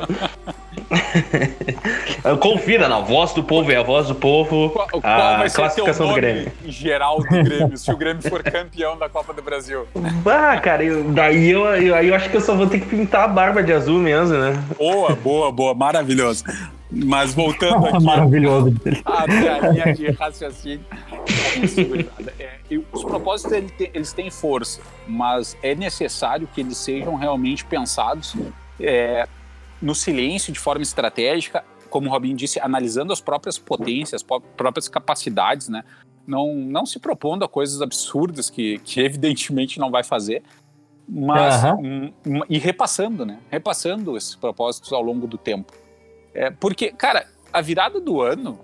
Confira, 2.40 2.88
não. 2.88 3.04
Voz 3.04 3.32
do 3.32 3.42
povo 3.42 3.70
é 3.70 3.76
a 3.76 3.82
voz 3.82 4.08
do 4.08 4.14
povo. 4.14 4.70
Qual, 4.70 4.88
qual 4.88 5.02
a 5.04 5.36
vai 5.38 5.48
ser 5.48 5.56
classificação 5.56 6.08
do 6.08 6.14
Grêmio. 6.14 6.52
geral 6.66 7.18
do 7.18 7.24
Grêmio, 7.42 7.76
se 7.76 7.90
o 7.90 7.96
Grêmio 7.96 8.22
for 8.28 8.42
campeão 8.42 8.96
da 8.98 9.08
Copa 9.08 9.32
do 9.32 9.42
Brasil? 9.42 9.86
Ah, 10.26 10.58
cara, 10.60 10.82
eu- 10.84 11.04
daí 11.12 11.50
eu, 11.50 11.64
eu, 11.76 11.94
eu 11.96 12.14
acho 12.14 12.28
que 12.30 12.36
eu 12.36 12.40
só 12.40 12.54
vou 12.54 12.66
ter 12.66 12.80
que 12.80 12.86
pintar 12.86 13.24
a 13.24 13.28
barba 13.28 13.62
de 13.62 13.72
azul 13.72 13.98
mesmo, 13.98 14.36
né? 14.36 14.52
Boa, 14.78 15.14
boa, 15.14 15.50
boa, 15.52 15.74
maravilhoso. 15.74 16.44
Mas 16.90 17.34
voltando 17.34 17.86
aqui 17.86 18.04
Maravilhoso. 18.04 18.74
a 19.04 19.68
linha 19.70 19.92
de 19.94 20.10
raciocínio. 20.12 20.84
é 20.92 21.58
isso. 21.64 21.80
É, 22.38 22.50
os 22.92 23.02
propósitos 23.04 23.52
ele 23.52 23.68
te- 23.70 23.90
eles 23.94 24.12
têm 24.12 24.30
força, 24.30 24.80
mas 25.06 25.56
é 25.62 25.74
necessário 25.74 26.48
que 26.54 26.60
eles 26.60 26.76
sejam 26.76 27.14
realmente 27.16 27.64
pensados 27.64 28.34
é, 28.80 29.26
no 29.80 29.94
silêncio, 29.94 30.52
de 30.52 30.58
forma 30.58 30.82
estratégica, 30.82 31.64
como 31.90 32.08
o 32.08 32.10
Robin 32.10 32.34
disse, 32.34 32.60
analisando 32.60 33.12
as 33.12 33.20
próprias 33.20 33.58
potências, 33.58 34.22
as 34.22 34.40
próprias 34.56 34.88
capacidades, 34.88 35.68
né? 35.68 35.84
Não, 36.26 36.54
não 36.54 36.84
se 36.84 36.98
propondo 36.98 37.44
a 37.44 37.48
coisas 37.48 37.80
absurdas 37.80 38.50
que, 38.50 38.78
que 38.80 39.00
evidentemente 39.04 39.78
não 39.78 39.90
vai 39.90 40.02
fazer, 40.02 40.42
mas 41.08 41.62
Aham. 41.64 41.76
hum, 41.76 42.12
hum, 42.26 42.40
e 42.48 42.58
repassando, 42.58 43.24
né? 43.24 43.38
Repassando 43.48 44.16
esses 44.16 44.34
propósitos 44.34 44.92
ao 44.92 45.02
longo 45.02 45.26
do 45.26 45.38
tempo. 45.38 45.72
É, 46.34 46.50
porque, 46.50 46.90
cara, 46.90 47.28
a 47.52 47.60
virada 47.60 48.00
do 48.00 48.20
ano, 48.20 48.58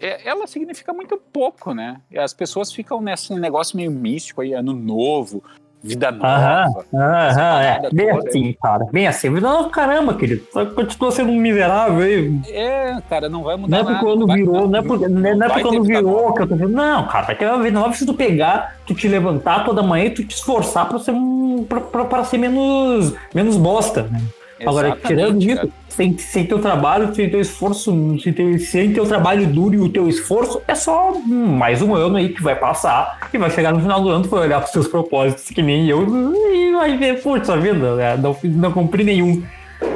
é- 0.00 0.28
ela 0.28 0.46
significa 0.46 0.92
muito 0.92 1.16
pouco, 1.16 1.72
né? 1.72 2.00
As 2.16 2.34
pessoas 2.34 2.72
ficam 2.72 3.00
nesse 3.00 3.32
negócio 3.34 3.76
meio 3.76 3.90
místico 3.90 4.40
aí, 4.40 4.52
ano 4.52 4.72
novo, 4.72 5.44
vida 5.82 6.10
nova. 6.10 6.84
aham, 6.94 7.62
é. 7.62 7.80
Bem 7.92 8.10
toda. 8.10 8.28
assim, 8.28 8.54
cara. 8.62 8.86
Bem 8.92 9.06
assim. 9.06 9.30
Não, 9.30 9.68
caramba, 9.70 10.14
querido. 10.14 10.42
Só 10.52 10.64
Continua 10.66 11.10
sendo 11.10 11.30
um 11.32 11.36
miserável 11.36 12.00
aí. 12.04 12.38
É, 12.48 12.96
cara, 13.08 13.28
não 13.28 13.42
vai 13.42 13.54
Não 13.56 13.62
mudar 13.62 13.76
é 13.78 13.80
porque 13.80 13.92
nada. 13.94 14.04
quando 14.06 14.26
vai- 14.26 14.36
virou, 14.36 14.68
não 14.68 14.78
é 14.78 14.82
porque, 14.82 15.08
não 15.08 15.28
é 15.30 15.34
vai 15.36 15.48
porque 15.48 15.62
quando 15.62 15.82
vida 15.84 15.98
virou 15.98 16.20
nova. 16.22 16.34
que 16.34 16.42
eu 16.42 16.46
tô 16.48 16.54
dizendo. 16.54 16.72
Não, 16.72 17.06
cara, 17.06 17.26
vai 17.26 17.34
ter 17.34 17.46
uma 17.46 17.62
vida 17.62 17.78
nova 17.80 17.94
se 17.94 18.06
tu 18.06 18.14
pegar, 18.14 18.76
tu 18.86 18.94
te 18.94 19.08
levantar 19.08 19.64
toda 19.64 19.82
manhã 19.82 20.04
e 20.06 20.10
tu 20.10 20.24
te 20.24 20.34
esforçar 20.34 20.88
pra 20.88 20.98
ser 20.98 21.12
um. 21.12 21.64
pra, 21.68 21.80
pra, 21.80 22.04
pra 22.04 22.24
ser 22.24 22.38
menos, 22.38 23.14
menos 23.34 23.56
bosta, 23.56 24.02
né? 24.02 24.20
Agora, 24.66 24.96
tirando 25.06 25.42
isso, 25.42 25.56
cara. 25.56 25.68
sem, 25.88 26.18
sem 26.18 26.46
teu 26.46 26.58
trabalho, 26.60 27.14
sem 27.14 27.30
teu 27.30 27.40
esforço, 27.40 27.92
sem 28.20 28.32
teu, 28.32 28.58
sem 28.58 28.92
teu 28.92 29.06
trabalho 29.06 29.46
duro 29.46 29.74
e 29.74 29.78
o 29.78 29.88
teu 29.88 30.08
esforço, 30.08 30.60
é 30.68 30.74
só 30.74 31.12
hum, 31.12 31.46
mais 31.56 31.80
um 31.80 31.94
ano 31.94 32.16
aí 32.16 32.28
que 32.30 32.42
vai 32.42 32.54
passar 32.54 33.28
e 33.32 33.38
vai 33.38 33.50
chegar 33.50 33.72
no 33.72 33.80
final 33.80 34.02
do 34.02 34.08
ano, 34.10 34.24
tu 34.24 34.30
vai 34.30 34.40
olhar 34.40 34.60
pros 34.60 34.72
seus 34.72 34.86
propósitos, 34.88 35.44
que 35.50 35.62
nem 35.62 35.88
eu, 35.88 36.06
e 36.54 36.72
vai 36.72 36.96
ver, 36.96 37.22
putz, 37.22 37.48
a 37.48 37.56
vida, 37.56 37.96
né? 37.96 38.16
não, 38.16 38.36
não 38.44 38.72
cumpri 38.72 39.02
nenhum. 39.04 39.42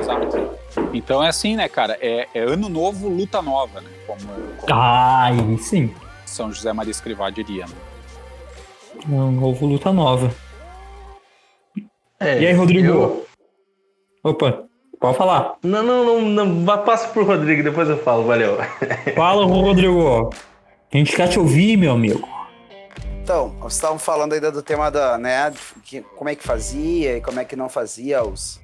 Exato. 0.01 0.51
Então 0.93 1.23
é 1.23 1.29
assim, 1.29 1.57
né, 1.57 1.69
cara? 1.69 1.97
É, 2.01 2.27
é 2.35 2.41
ano 2.41 2.69
novo, 2.69 3.09
luta 3.09 3.43
nova, 3.43 3.81
né? 3.81 3.89
Como, 4.07 4.21
como 4.59 4.73
Ah, 4.73 5.31
sim. 5.59 5.93
São 6.25 6.53
José 6.53 6.73
Maria 6.73 6.91
Escrivá 6.91 7.31
diria. 7.31 7.67
Né? 7.67 7.73
Um 9.09 9.31
novo 9.33 9.67
luta 9.67 9.93
nova. 9.93 10.31
É, 12.19 12.41
E 12.43 12.47
aí, 12.47 12.53
Rodrigo? 12.53 12.89
eu- 12.89 13.27
Opa, 14.25 14.65
pode 14.99 15.17
falar. 15.19 15.57
Não, 15.63 15.83
não, 15.83 16.05
não, 16.05 16.23
não. 16.23 16.65
vá- 16.65 16.79
Passa 16.79 17.09
pro 17.09 17.25
Rodrigo, 17.25 17.63
depois 17.63 17.89
eu 17.89 17.99
falo, 18.03 18.25
valeu. 18.25 18.57
Fala, 19.15 19.45
Rodrigo. 19.45 20.31
A 20.93 20.97
gente 20.97 21.15
quer 21.15 21.29
te 21.29 21.39
ouvir, 21.39 21.77
meu 21.77 21.93
amigo. 21.93 22.27
Então, 23.23 23.51
vocês 23.61 23.75
estavam 23.75 23.99
falando 23.99 24.33
ainda 24.35 24.51
do 24.53 24.63
tema 24.63 24.91
da, 24.91 25.17
né, 25.19 25.53
que- 25.85 26.03
como 26.03 26.29
é 26.31 26.35
que 26.35 26.43
fazia 26.43 27.17
e 27.17 27.21
como 27.21 27.39
é 27.41 27.45
que 27.45 27.55
não 27.57 27.69
fazia 27.69 28.23
os 28.25 28.61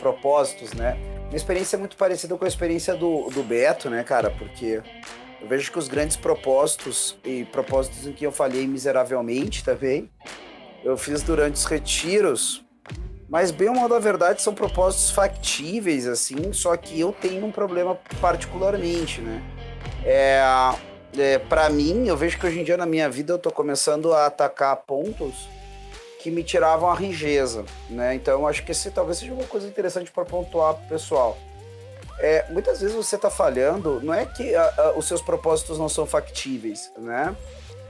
propósitos, 0.00 0.72
né? 0.72 0.96
Minha 1.26 1.36
experiência 1.36 1.76
é 1.76 1.78
muito 1.78 1.96
parecida 1.96 2.34
com 2.36 2.44
a 2.44 2.48
experiência 2.48 2.94
do, 2.94 3.28
do 3.30 3.42
Beto, 3.42 3.90
né, 3.90 4.02
cara? 4.04 4.30
Porque 4.30 4.80
eu 5.40 5.48
vejo 5.48 5.70
que 5.72 5.78
os 5.78 5.88
grandes 5.88 6.16
propósitos 6.16 7.16
e 7.24 7.44
propósitos 7.46 8.06
em 8.06 8.12
que 8.12 8.24
eu 8.26 8.32
falhei 8.32 8.66
miseravelmente 8.66 9.62
também, 9.64 10.08
eu 10.82 10.96
fiz 10.96 11.22
durante 11.22 11.54
os 11.56 11.64
retiros, 11.64 12.63
mas 13.34 13.50
bem 13.50 13.68
ou 13.68 13.74
mal 13.74 13.88
da 13.88 13.98
verdade 13.98 14.40
são 14.40 14.54
propósitos 14.54 15.10
factíveis, 15.10 16.06
assim, 16.06 16.52
só 16.52 16.76
que 16.76 17.00
eu 17.00 17.10
tenho 17.10 17.44
um 17.44 17.50
problema 17.50 17.98
particularmente, 18.20 19.20
né? 19.20 19.42
É, 20.04 20.40
é, 21.18 21.38
para 21.40 21.68
mim, 21.68 22.06
eu 22.06 22.16
vejo 22.16 22.38
que 22.38 22.46
hoje 22.46 22.60
em 22.60 22.62
dia 22.62 22.76
na 22.76 22.86
minha 22.86 23.10
vida 23.10 23.32
eu 23.32 23.38
tô 23.40 23.50
começando 23.50 24.12
a 24.14 24.26
atacar 24.26 24.76
pontos 24.76 25.48
que 26.22 26.30
me 26.30 26.44
tiravam 26.44 26.88
a 26.88 26.94
ringeza, 26.94 27.64
né? 27.90 28.14
Então 28.14 28.46
acho 28.46 28.64
que 28.64 28.70
esse 28.70 28.88
talvez 28.92 29.18
seja 29.18 29.32
uma 29.34 29.42
coisa 29.48 29.66
interessante 29.66 30.12
para 30.12 30.24
pontuar 30.24 30.74
pro 30.74 30.86
pessoal. 30.90 31.36
É, 32.20 32.44
muitas 32.50 32.80
vezes 32.82 32.94
você 32.94 33.18
tá 33.18 33.30
falhando, 33.30 34.00
não 34.00 34.14
é 34.14 34.24
que 34.26 34.54
a- 34.54 34.74
a- 34.78 34.92
os 34.96 35.08
seus 35.08 35.20
propósitos 35.20 35.76
não 35.76 35.88
são 35.88 36.06
factíveis, 36.06 36.92
né? 36.96 37.34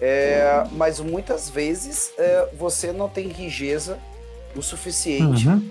É, 0.00 0.64
mas 0.72 1.00
muitas 1.00 1.50
vezes 1.50 2.14
é, 2.16 2.48
você 2.54 2.92
não 2.92 3.10
tem 3.10 3.28
ringeza 3.28 3.98
o 4.56 4.62
suficiente 4.62 5.48
Uhum. 5.48 5.70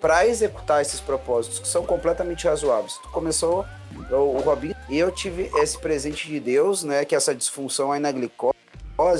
para 0.00 0.26
executar 0.26 0.80
esses 0.82 1.00
propósitos 1.00 1.58
que 1.58 1.66
são 1.68 1.84
completamente 1.84 2.46
razoáveis. 2.46 2.94
Tu 3.02 3.08
começou 3.08 3.64
o, 4.10 4.14
o 4.14 4.40
Robin 4.40 4.74
e 4.88 4.98
eu 4.98 5.10
tive 5.10 5.50
esse 5.56 5.78
presente 5.78 6.28
de 6.28 6.38
Deus, 6.38 6.84
né, 6.84 7.04
que 7.04 7.14
é 7.14 7.18
essa 7.18 7.34
disfunção 7.34 7.90
aí 7.92 8.00
na 8.00 8.12
glicose, 8.12 8.54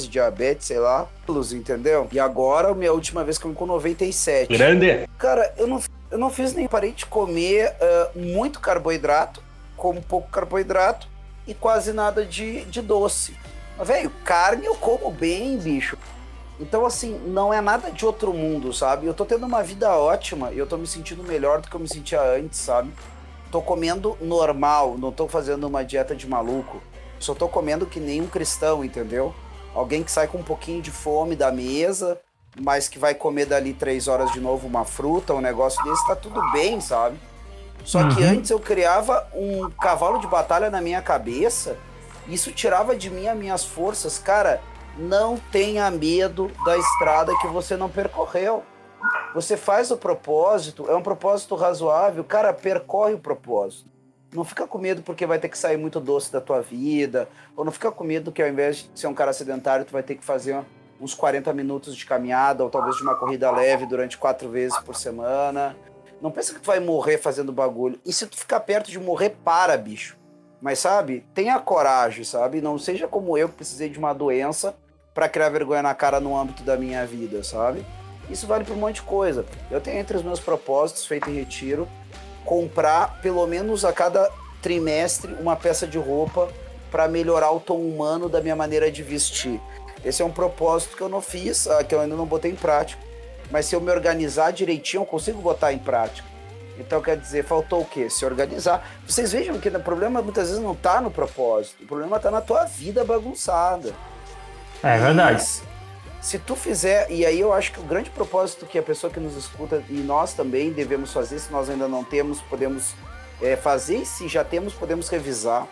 diabetes, 0.09 0.67
sei 0.67 0.79
lá, 0.79 1.09
luz, 1.29 1.53
entendeu? 1.53 2.09
E 2.13 2.19
agora, 2.19 2.69
a 2.71 2.75
minha 2.75 2.93
última 2.93 3.23
vez 3.25 3.39
que 3.39 3.45
eu 3.45 3.51
me 3.51 3.57
com 3.57 3.67
97. 3.67 4.53
Grande. 4.53 5.09
Cara, 5.19 5.53
eu 5.57 5.67
não, 5.67 5.81
eu 6.11 6.19
não 6.19 6.31
fiz 6.31 6.53
nem 6.53 6.67
parei 6.67 6.93
de 6.93 7.07
comer 7.07 7.75
ah, 7.81 8.11
muito 8.15 8.61
carboidrato, 8.61 9.43
como 9.77 10.03
pouco 10.03 10.29
carboidrato 10.31 11.07
e 11.47 11.55
quase 11.55 11.93
nada 11.93 12.25
de, 12.25 12.65
de 12.65 12.83
doce. 12.83 13.37
Mas, 13.77 13.87
velho, 13.87 14.11
carne 14.25 14.67
eu 14.67 14.75
como 14.75 15.11
bem, 15.11 15.57
bicho. 15.57 15.97
Então, 16.61 16.85
assim, 16.85 17.19
não 17.27 17.53
é 17.53 17.61
nada 17.61 17.91
de 17.91 18.05
outro 18.05 18.33
mundo, 18.35 18.73
sabe? 18.73 19.07
Eu 19.07 19.15
tô 19.15 19.25
tendo 19.25 19.47
uma 19.47 19.63
vida 19.63 19.97
ótima 19.97 20.51
e 20.53 20.59
eu 20.59 20.67
tô 20.67 20.77
me 20.77 20.87
sentindo 20.87 21.23
melhor 21.23 21.61
do 21.61 21.69
que 21.69 21.75
eu 21.75 21.81
me 21.81 21.89
sentia 21.89 22.21
antes, 22.21 22.59
sabe? 22.59 22.93
Tô 23.51 23.63
comendo 23.63 24.19
normal, 24.21 24.97
não 24.99 25.13
tô 25.13 25.29
fazendo 25.29 25.67
uma 25.67 25.85
dieta 25.85 26.15
de 26.17 26.27
maluco. 26.29 26.83
Só 27.21 27.35
tô 27.35 27.49
comendo 27.49 27.87
que 27.87 28.01
nem 28.01 28.21
um 28.21 28.27
cristão, 28.27 28.85
entendeu? 28.85 29.33
Alguém 29.75 30.03
que 30.03 30.11
sai 30.11 30.27
com 30.27 30.39
um 30.39 30.43
pouquinho 30.43 30.83
de 30.83 30.91
fome 30.91 31.37
da 31.37 31.53
mesa, 31.53 32.21
mas 32.61 32.89
que 32.89 32.99
vai 32.99 33.15
comer 33.15 33.47
dali 33.47 33.73
três 33.73 34.09
horas 34.09 34.33
de 34.33 34.41
novo 34.41 34.67
uma 34.67 34.85
fruta, 34.85 35.35
um 35.35 35.41
negócio 35.41 35.83
desse, 35.85 36.07
tá 36.07 36.17
tudo 36.17 36.41
bem, 36.51 36.81
sabe? 36.81 37.17
Só 37.85 38.09
que 38.09 38.21
Uhum. 38.21 38.31
antes 38.31 38.51
eu 38.51 38.59
criava 38.59 39.27
um 39.33 39.71
cavalo 39.71 40.19
de 40.19 40.27
batalha 40.27 40.69
na 40.71 40.81
minha 40.81 41.01
cabeça, 41.01 41.77
isso 42.27 42.51
tirava 42.53 42.97
de 42.97 43.09
mim 43.09 43.29
as 43.29 43.39
minhas 43.39 43.65
forças. 43.65 44.19
Cara, 44.19 44.61
não 44.99 45.37
tenha 45.53 45.89
medo 45.91 46.51
da 46.65 46.77
estrada 46.77 47.33
que 47.41 47.47
você 47.47 47.77
não 47.77 47.89
percorreu. 47.89 48.65
Você 49.33 49.57
faz 49.57 49.91
o 49.91 49.97
propósito, 49.97 50.91
é 50.91 50.95
um 50.95 51.03
propósito 51.03 51.55
razoável, 51.55 52.25
cara, 52.25 52.53
percorre 52.53 53.15
o 53.15 53.19
propósito. 53.19 53.89
Não 54.35 54.45
fica 54.45 54.67
com 54.67 54.77
medo 54.77 55.03
porque 55.03 55.25
vai 55.25 55.39
ter 55.39 55.49
que 55.49 55.57
sair 55.57 55.77
muito 55.77 56.01
doce 56.01 56.33
da 56.33 56.41
tua 56.41 56.61
vida, 56.61 57.29
ou 57.57 57.65
não 57.65 57.73
fica 57.73 57.91
com 57.93 58.05
medo 58.05 58.33
que 58.33 58.43
ao 58.43 58.49
invés 58.49 58.89
de 58.93 59.01
ser 59.01 59.07
um 59.07 59.15
cara 59.15 59.33
sedentário, 59.33 59.85
tu 59.85 59.93
vai 59.93 60.03
ter 60.03 60.17
que 60.17 60.25
fazer 60.25 60.59
uns 61.01 61.15
40 61.15 61.53
minutos 61.55 61.97
de 61.97 62.05
caminhada, 62.05 62.65
ou 62.65 62.69
talvez 62.69 62.97
de 62.97 63.03
uma 63.03 63.15
corrida 63.15 63.51
leve 63.51 63.87
durante 63.87 64.19
quatro 64.19 64.49
vezes 64.51 64.77
por 64.81 64.97
semana. 64.97 65.77
Não 66.21 66.33
pensa 66.33 66.53
que 66.53 66.61
tu 66.61 66.67
vai 66.67 66.81
morrer 66.81 67.19
fazendo 67.19 67.53
bagulho. 67.53 68.01
E 68.05 68.13
se 68.13 68.27
tu 68.27 68.37
ficar 68.37 68.61
perto 68.61 68.91
de 68.91 68.99
morrer, 68.99 69.37
para, 69.45 69.77
bicho. 69.77 70.19
Mas 70.61 70.81
sabe, 70.81 71.25
tenha 71.33 71.59
coragem, 71.61 72.25
sabe? 72.25 72.61
Não 72.61 72.77
seja 72.77 73.07
como 73.07 73.39
eu 73.39 73.49
que 73.49 73.55
precisei 73.55 73.89
de 73.89 73.99
uma 73.99 74.13
doença 74.13 74.77
para 75.19 75.29
criar 75.29 75.49
vergonha 75.49 75.83
na 75.83 75.93
cara 75.97 76.21
no 76.21 76.39
âmbito 76.39 76.63
da 76.63 76.77
minha 76.77 77.05
vida, 77.05 77.43
sabe? 77.43 77.85
Isso 78.31 78.47
vale 78.47 78.63
para 78.63 78.73
um 78.73 78.77
monte 78.77 78.97
de 78.97 79.03
coisa. 79.03 79.45
Eu 79.69 79.81
tenho 79.81 79.99
entre 79.99 80.17
os 80.17 80.23
meus 80.23 80.39
propósitos 80.39 81.05
feito 81.07 81.29
em 81.29 81.35
retiro 81.35 81.89
comprar 82.45 83.21
pelo 83.21 83.45
menos 83.45 83.85
a 83.85 83.93
cada 83.93 84.31
trimestre 84.63 85.35
uma 85.41 85.57
peça 85.57 85.89
de 85.89 85.99
roupa 85.99 86.49
para 86.89 87.09
melhorar 87.09 87.51
o 87.51 87.59
tom 87.59 87.81
humano 87.81 88.29
da 88.29 88.41
minha 88.41 88.55
maneira 88.55 88.93
de 88.93 89.03
vestir. 89.03 89.61
Esse 90.05 90.23
é 90.23 90.25
um 90.25 90.31
propósito 90.31 90.97
que 90.97 91.03
eu 91.03 91.09
não 91.09 91.21
fiz, 91.21 91.67
ah, 91.67 91.83
que 91.83 91.97
eu 91.97 92.01
ainda 92.01 92.15
não 92.15 92.25
botei 92.25 92.53
em 92.53 92.57
prática. 92.57 93.03
Mas 93.51 93.67
se 93.67 93.75
eu 93.75 93.81
me 93.81 93.91
organizar 93.91 94.53
direitinho, 94.53 95.01
eu 95.01 95.07
consigo 95.07 95.43
botar 95.43 95.73
em 95.73 95.79
prática. 95.79 96.29
Então, 96.79 97.03
quer 97.03 97.17
dizer, 97.17 97.45
faltou 97.45 97.81
o 97.81 97.85
quê? 97.85 98.09
Se 98.09 98.25
organizar. 98.25 98.89
Vocês 99.05 99.33
vejam 99.33 99.59
que 99.59 99.69
o 99.69 99.81
problema 99.81 100.23
muitas 100.23 100.47
vezes 100.47 100.63
não 100.63 100.75
está 100.75 101.01
no 101.01 101.11
propósito. 101.11 101.83
O 101.83 101.87
problema 101.89 102.19
está 102.19 102.31
na 102.31 102.41
tua 102.41 102.67
vida 102.67 103.05
bagunçada. 103.05 103.93
É 104.83 104.99
verdade. 104.99 105.45
Se 106.21 106.39
tu 106.39 106.57
fizer, 106.57 107.11
e 107.11 107.25
aí 107.25 107.41
eu 107.41 107.53
acho 107.53 107.73
que 107.73 107.81
o 107.81 107.85
grande 107.85 108.11
propósito 108.11 108.67
que 108.67 108.79
a 108.79 108.83
pessoa 108.83 109.13
que 109.13 109.21
nos 109.21 109.37
escuta 109.37 109.83
e 109.89 109.95
nós 109.95 110.35
também 110.35 110.73
devemos 110.73 111.13
fazer, 111.13 111.39
se 111.39 111.51
nós 111.51 111.71
ainda 111.71 111.87
não 111.87 112.05
temos, 112.05 112.41
podemos 112.43 112.95
é, 113.41 113.57
fazer, 113.57 113.99
e 113.99 114.07
se 114.07 114.29
já 114.29 114.45
temos, 114.45 114.75
podemos 114.75 115.09
revisar, 115.09 115.67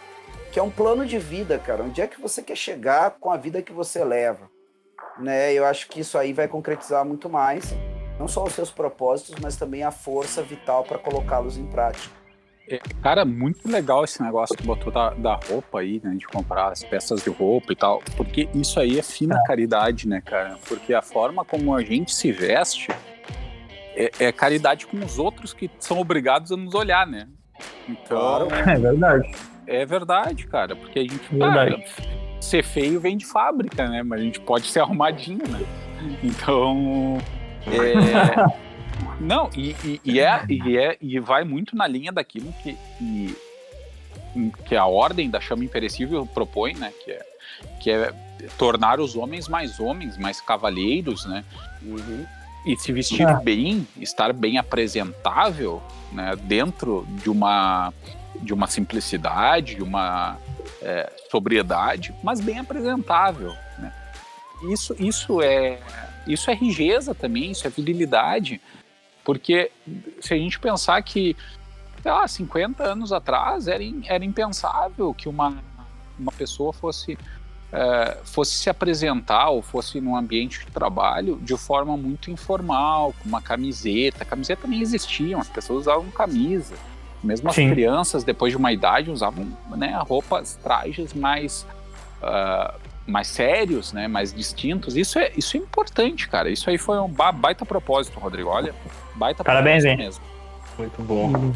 que 0.53 0.59
é 0.59 0.63
um 0.63 0.71
plano 0.71 1.05
de 1.05 1.19
vida, 1.19 1.59
cara. 1.59 1.83
Onde 1.83 2.01
é 2.01 2.07
que 2.07 2.21
você 2.21 2.43
quer 2.43 2.57
chegar 2.57 3.17
com 3.21 3.31
a 3.31 3.37
vida 3.37 3.61
que 3.61 3.73
você 3.73 4.03
leva? 4.05 4.49
Né? 5.19 5.53
Eu 5.53 5.65
acho 5.65 5.89
que 5.89 6.01
isso 6.01 6.17
aí 6.17 6.33
vai 6.33 6.49
concretizar 6.49 7.05
muito 7.05 7.29
mais 7.29 7.75
não 8.19 8.27
só 8.27 8.45
os 8.45 8.55
seus 8.55 8.71
propósitos, 8.71 9.35
mas 9.41 9.57
também 9.57 9.83
a 9.83 9.91
força 9.91 10.43
vital 10.43 10.85
para 10.85 10.99
colocá-los 10.99 11.57
em 11.57 11.67
prática. 11.67 12.16
É, 12.69 12.81
cara, 13.01 13.25
muito 13.25 13.69
legal 13.69 14.03
esse 14.03 14.21
negócio 14.21 14.57
que 14.57 14.63
botou 14.65 14.93
da, 14.93 15.11
da 15.11 15.35
roupa 15.35 15.81
aí, 15.81 16.01
né? 16.03 16.15
De 16.17 16.27
comprar 16.27 16.73
as 16.73 16.83
peças 16.83 17.23
de 17.23 17.31
roupa 17.31 17.73
e 17.73 17.77
tal. 17.77 18.03
Porque 18.17 18.49
isso 18.55 18.81
aí 18.81 18.99
é 18.99 19.03
fina 19.03 19.37
é. 19.37 19.47
caridade, 19.47 20.09
né, 20.09 20.21
cara? 20.21 20.59
Porque 20.69 20.93
a 20.93 21.03
forma 21.03 21.45
como 21.45 21.75
a 21.75 21.83
gente 21.83 22.13
se 22.13 22.33
veste 22.33 22.91
é, 23.95 24.11
é, 24.19 24.33
caridade 24.33 24.87
com 24.87 24.99
os 24.99 25.19
outros 25.19 25.55
que 25.55 25.71
são 25.79 26.01
obrigados 26.01 26.51
a 26.51 26.57
nos 26.57 26.75
olhar, 26.75 27.07
né? 27.07 27.29
Então. 27.89 28.49
Claro. 28.49 28.49
É 28.69 28.79
verdade. 28.79 29.31
É 29.67 29.87
verdade, 29.87 30.47
cara. 30.47 30.75
Porque 30.75 30.99
a 30.99 31.03
gente. 31.03 31.29
Verdade. 31.31 31.77
Cara, 31.77 32.17
ser 32.41 32.65
feio 32.65 33.01
vem 33.01 33.17
de 33.17 33.27
fábrica, 33.27 33.89
né? 33.89 34.03
Mas 34.03 34.21
a 34.21 34.23
gente 34.25 34.41
pode 34.41 34.67
ser 34.67 34.81
arrumadinho, 34.81 35.43
né? 35.49 35.61
Então. 36.23 37.19
É, 37.69 38.66
não, 39.21 39.51
e, 39.57 39.75
e, 39.85 40.01
e, 40.05 40.21
é, 40.21 40.45
e, 40.49 40.79
é, 40.79 40.97
e 41.01 41.19
vai 41.19 41.45
muito 41.45 41.77
na 41.77 41.87
linha 41.87 42.13
daquilo 42.13 42.53
que, 42.63 42.77
e, 43.01 43.37
que 44.67 44.77
a 44.77 44.87
ordem 44.87 45.31
da 45.31 45.41
chama 45.41 45.65
imperecível 45.65 46.27
propõe, 46.27 46.75
né? 46.75 46.93
Que 47.05 47.13
é, 47.13 47.27
que 47.81 47.91
é 47.91 48.13
tornar 48.59 49.01
os 49.01 49.17
homens 49.17 49.49
mais 49.49 49.81
homens, 49.81 50.17
mais 50.19 50.41
cavalheiros, 50.41 51.25
né? 51.27 51.45
Uhum. 51.83 52.27
E 52.67 52.77
se 52.77 52.93
vestir 52.93 53.27
é. 53.27 53.35
bem, 53.41 53.87
estar 54.01 54.33
bem 54.33 54.59
apresentável, 54.59 55.83
né? 56.13 56.37
Dentro 56.37 57.07
de 57.23 57.31
uma 57.31 57.93
de 58.43 58.53
uma 58.53 58.67
simplicidade, 58.67 59.77
de 59.77 59.83
uma 59.83 60.37
é, 60.83 61.11
sobriedade, 61.31 62.15
mas 62.23 62.39
bem 62.39 62.59
apresentável, 62.59 63.55
né? 63.79 63.91
Isso, 64.71 64.95
isso 64.99 65.41
é 65.41 65.79
isso 66.27 66.51
é 66.51 66.55
riqueza 66.55 67.15
também, 67.15 67.53
isso 67.53 67.67
é 67.67 67.71
virilidade, 67.71 68.61
porque 69.27 69.73
se 70.21 70.33
a 70.33 70.37
gente 70.37 70.61
pensar 70.61 71.03
que, 71.03 71.37
sei 72.01 72.13
lá, 72.13 72.29
50 72.29 72.85
anos 72.85 73.13
atrás 73.13 73.67
era, 73.67 73.83
era 74.05 74.25
impensável 74.25 75.13
que 75.13 75.29
uma, 75.29 75.61
uma 76.17 76.31
pessoa 76.31 76.73
fosse, 76.73 77.19
é, 77.73 78.19
fosse 78.23 78.55
se 78.55 78.71
apresentar 78.71 79.49
ou 79.49 79.63
fosse 79.63 80.01
num 80.01 80.17
ambiente 80.17 80.61
de 80.65 80.71
trabalho 80.71 81.41
de 81.43 81.57
forma 81.59 81.97
muito 81.97 82.31
informal, 82.31 83.13
com 83.21 83.29
uma 83.29 83.43
camiseta. 83.43 84.25
Camiseta 84.25 84.69
nem 84.69 84.81
existia, 84.81 85.37
as 85.37 85.49
pessoas 85.49 85.81
usavam 85.81 86.09
camisa. 86.13 86.77
Mesmo 87.21 87.53
Sim. 87.53 87.67
as 87.67 87.73
crianças, 87.73 88.23
depois 88.23 88.53
de 88.53 88.57
uma 88.57 88.71
idade, 88.71 89.11
usavam 89.11 89.45
né, 89.77 90.01
roupas, 90.07 90.55
trajes 90.63 91.13
mais 91.13 91.67
uh, 92.23 92.79
mais 93.05 93.27
sérios, 93.27 93.93
né, 93.93 94.07
mais 94.07 94.33
distintos. 94.33 94.97
Isso 94.97 95.19
é, 95.19 95.33
isso 95.37 95.57
é 95.57 95.61
importante, 95.61 96.29
cara. 96.29 96.49
Isso 96.49 96.71
aí 96.71 96.79
foi 96.79 96.99
um 97.01 97.09
baita 97.09 97.65
propósito, 97.65 98.21
Rodrigo. 98.21 98.51
Olha, 98.51 98.75
baita 99.17 99.43
Parabéns, 99.43 99.85
hein? 99.85 99.97
mesmo. 99.97 100.23
Muito 100.79 101.03
bom. 101.03 101.53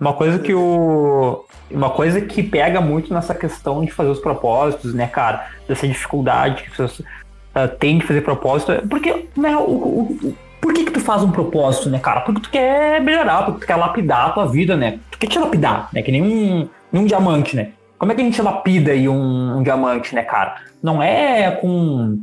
Uma 0.00 0.12
coisa 0.12 0.38
que 0.38 0.54
o 0.54 1.44
uma 1.70 1.90
coisa 1.90 2.20
que 2.20 2.42
pega 2.42 2.80
muito 2.80 3.12
nessa 3.12 3.34
questão 3.34 3.84
de 3.84 3.90
fazer 3.90 4.10
os 4.10 4.20
propósitos, 4.20 4.94
né, 4.94 5.06
cara, 5.06 5.46
dessa 5.66 5.86
dificuldade 5.88 6.62
que 6.62 6.68
as 6.68 6.70
pessoas 6.70 6.98
uh, 7.00 7.68
têm 7.78 7.98
de 7.98 8.06
fazer 8.06 8.20
propósito, 8.20 8.72
é 8.72 8.80
porque 8.80 9.26
né, 9.36 9.56
o, 9.56 9.60
o, 9.60 10.18
o, 10.22 10.36
por 10.60 10.72
que 10.72 10.84
que 10.84 10.92
tu 10.92 11.00
faz 11.00 11.22
um 11.22 11.30
propósito, 11.30 11.90
né, 11.90 11.98
cara? 11.98 12.20
Porque 12.20 12.40
tu 12.40 12.50
quer 12.50 13.00
melhorar, 13.00 13.44
porque 13.44 13.60
tu 13.60 13.66
quer 13.66 13.76
lapidar 13.76 14.28
a 14.28 14.30
tua 14.30 14.46
vida, 14.46 14.76
né? 14.76 14.98
Tu 15.10 15.18
quer 15.18 15.26
te 15.26 15.38
lapidar, 15.38 15.88
né? 15.92 16.02
Que 16.02 16.12
nem 16.12 16.22
um, 16.22 16.68
um 16.92 17.04
diamante, 17.04 17.56
né? 17.56 17.72
Como 17.98 18.12
é 18.12 18.14
que 18.14 18.20
a 18.20 18.24
gente 18.24 18.40
lapida 18.40 18.92
aí 18.92 19.08
um, 19.08 19.58
um 19.58 19.62
diamante, 19.62 20.14
né, 20.14 20.22
cara? 20.22 20.56
Não 20.82 21.02
é 21.02 21.50
com 21.50 22.18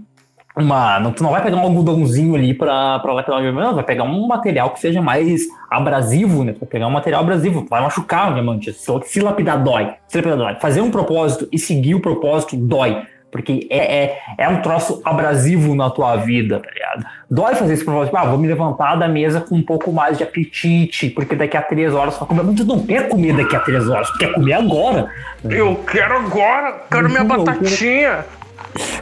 uma. 0.56 1.00
Não, 1.00 1.12
tu 1.12 1.24
não 1.24 1.32
vai 1.32 1.42
pegar 1.42 1.58
um 1.58 1.62
algodãozinho 1.62 2.36
ali 2.36 2.54
pra, 2.54 3.00
pra 3.00 3.14
um 3.14 3.42
diamante, 3.42 3.68
não, 3.68 3.76
vai 3.76 3.84
pegar 3.84 4.04
um 4.04 4.28
material 4.28 4.72
que 4.72 4.80
seja 4.80 5.02
mais 5.02 5.44
abrasivo, 5.70 6.44
né? 6.44 6.54
Tu 6.54 6.60
vai 6.60 6.70
pegar 6.70 6.88
um 6.88 6.92
material 6.92 7.22
abrasivo, 7.22 7.66
vai 7.70 7.82
machucar 7.82 8.32
o 8.32 8.34
diamante. 8.34 8.74
Se, 8.74 8.92
se 9.06 9.20
lapidar 9.22 9.64
dói. 9.64 9.94
Se 10.08 10.18
lapidar 10.18 10.38
dói. 10.38 10.56
Fazer 10.60 10.82
um 10.82 10.92
propósito 10.92 11.48
e 11.52 11.58
seguir 11.58 11.96
o 11.96 12.02
propósito 12.02 12.56
dói. 12.56 13.02
Porque 13.32 13.66
é, 13.70 14.04
é, 14.04 14.18
é 14.38 14.50
um 14.50 14.62
troço 14.62 15.02
abrasivo 15.06 15.74
na 15.74 15.90
tua 15.90 16.18
vida, 16.18 16.60
tá 16.60 16.70
ligado? 16.70 17.06
Dói 17.30 17.56
fazer 17.56 17.76
esse 17.76 17.86
propósito. 17.86 18.16
Ah, 18.18 18.26
vou 18.26 18.38
me 18.38 18.46
levantar 18.46 18.96
da 18.96 19.08
mesa 19.08 19.40
com 19.40 19.56
um 19.56 19.64
pouco 19.64 19.90
mais 19.94 20.18
de 20.18 20.24
apetite, 20.26 21.10
porque 21.10 21.34
daqui 21.34 21.56
a 21.56 21.62
três 21.62 21.94
horas 21.94 22.18
vai 22.18 22.28
comer. 22.28 22.54
Tu 22.54 22.66
não 22.66 22.86
quer 22.86 23.08
comer 23.08 23.34
daqui 23.38 23.56
a 23.56 23.62
três 23.62 23.88
horas, 23.88 24.10
tu 24.10 24.18
quer 24.18 24.34
comer 24.34 24.52
agora. 24.52 25.10
Eu 25.50 25.78
quero 25.90 26.18
agora, 26.18 26.84
quero 26.92 27.10
minha 27.10 27.24
batatinha. 27.24 28.26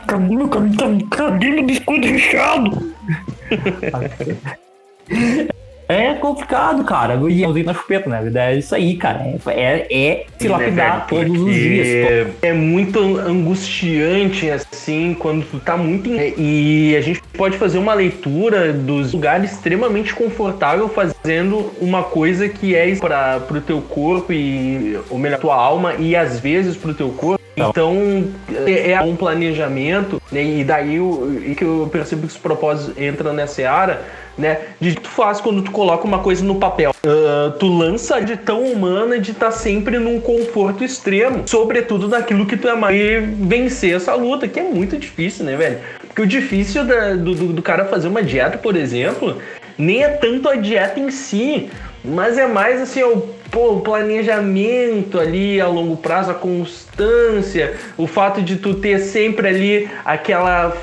Cadê 0.08 0.36
meu, 0.36 0.48
cadê 0.48 1.50
meu 1.50 1.64
biscoito 1.64 2.08
recheado? 2.08 2.94
É 5.90 6.14
complicado, 6.14 6.84
cara. 6.84 7.16
E 7.32 7.42
eu 7.42 7.50
usei 7.50 7.64
na 7.64 7.74
chupeta, 7.74 8.08
né? 8.08 8.32
É 8.36 8.56
isso 8.56 8.76
aí, 8.76 8.96
cara. 8.96 9.24
É, 9.24 9.40
é, 9.48 10.12
é 10.12 10.26
se 10.38 10.48
né, 10.48 10.56
lapidar 10.56 10.98
é, 10.98 11.10
todos 11.10 11.42
os 11.42 11.56
dias. 11.56 12.28
É 12.44 12.54
muito 12.54 13.00
angustiante, 13.18 14.52
assim, 14.52 15.16
quando 15.18 15.44
tu 15.46 15.60
tá 15.60 15.76
muito. 15.76 16.08
Em... 16.08 16.36
E 16.38 16.96
a 16.96 17.02
gente 17.02 17.24
pode 17.36 17.58
fazer 17.58 17.80
uma 17.80 17.96
leitura 17.96 18.72
dos 18.72 19.14
lugares 19.14 19.52
extremamente 19.52 20.14
confortável 20.14 20.88
fazendo 20.88 21.72
uma 21.82 22.04
coisa 22.04 22.48
que 22.48 22.76
é 22.76 22.96
para 22.96 23.40
pro 23.40 23.60
teu 23.60 23.82
corpo 23.82 24.32
e, 24.32 24.96
ou 25.10 25.18
melhor, 25.18 25.40
tua 25.40 25.56
alma 25.56 25.96
e 25.96 26.16
às 26.16 26.40
vezes 26.40 26.78
pro 26.78 26.94
teu 26.94 27.10
corpo. 27.10 27.40
Então, 27.60 28.28
é, 28.65 28.91
é 28.91 29.02
um 29.02 29.15
planejamento, 29.15 30.22
né? 30.32 30.43
E 30.43 30.63
daí 30.63 31.00
o, 31.00 31.41
e 31.45 31.56
que 31.56 31.63
eu 31.63 31.89
percebo 31.91 32.22
que 32.22 32.34
os 32.34 32.38
propósitos 32.38 32.98
entram 32.98 33.34
nessa 33.34 33.69
área 33.69 34.02
né? 34.39 34.60
De 34.80 34.95
tu 34.95 35.10
faz 35.10 35.41
quando 35.41 35.62
tu 35.62 35.72
coloca 35.72 36.08
uma 36.08 36.19
coisa 36.19 36.43
no 36.43 36.56
papel. 36.56 36.91
Uh, 37.04 37.52
tu 37.60 37.67
lança 37.67 38.22
de 38.22 38.38
tão 38.38 38.63
humana 38.63 39.19
de 39.19 39.32
estar 39.32 39.48
tá 39.48 39.52
sempre 39.52 40.00
num 40.00 40.19
conforto 40.19 40.84
extremo, 40.84 41.43
sobretudo 41.45 42.08
naquilo 42.08 42.45
que 42.45 42.58
tu 42.58 42.67
é 42.67 42.76
mais 42.76 42.98
vencer 43.38 43.95
essa 43.95 44.15
luta, 44.15 44.48
que 44.48 44.60
é 44.60 44.63
muito 44.63 44.98
difícil, 44.98 45.45
né, 45.45 45.56
velho? 45.56 45.80
Porque 46.08 46.22
o 46.22 46.26
difícil 46.26 46.86
da, 46.86 47.13
do, 47.15 47.36
do 47.36 47.62
cara 47.62 47.86
fazer 47.86 48.08
uma 48.08 48.24
dieta, 48.24 48.58
por 48.58 48.76
exemplo, 48.76 49.38
nem 49.78 50.04
é 50.04 50.10
tanto 50.10 50.50
a 50.50 50.56
dieta 50.56 51.00
em 51.00 51.12
si, 51.12 51.69
mas 52.04 52.38
é 52.38 52.48
mais 52.48 52.82
assim, 52.82 53.04
o, 53.04 53.30
pô, 53.52 53.74
o 53.74 53.82
planejamento 53.82 55.20
ali 55.20 55.60
a 55.60 55.68
longo 55.68 55.98
prazo, 55.98 56.32
a 56.32 56.34
constância, 56.34 57.76
o 57.98 58.08
fato 58.08 58.42
de 58.42 58.58
tu 58.58 58.74
ter 58.74 59.00
sempre 59.00 59.48
ali 59.48 59.90
aquela 60.06 60.74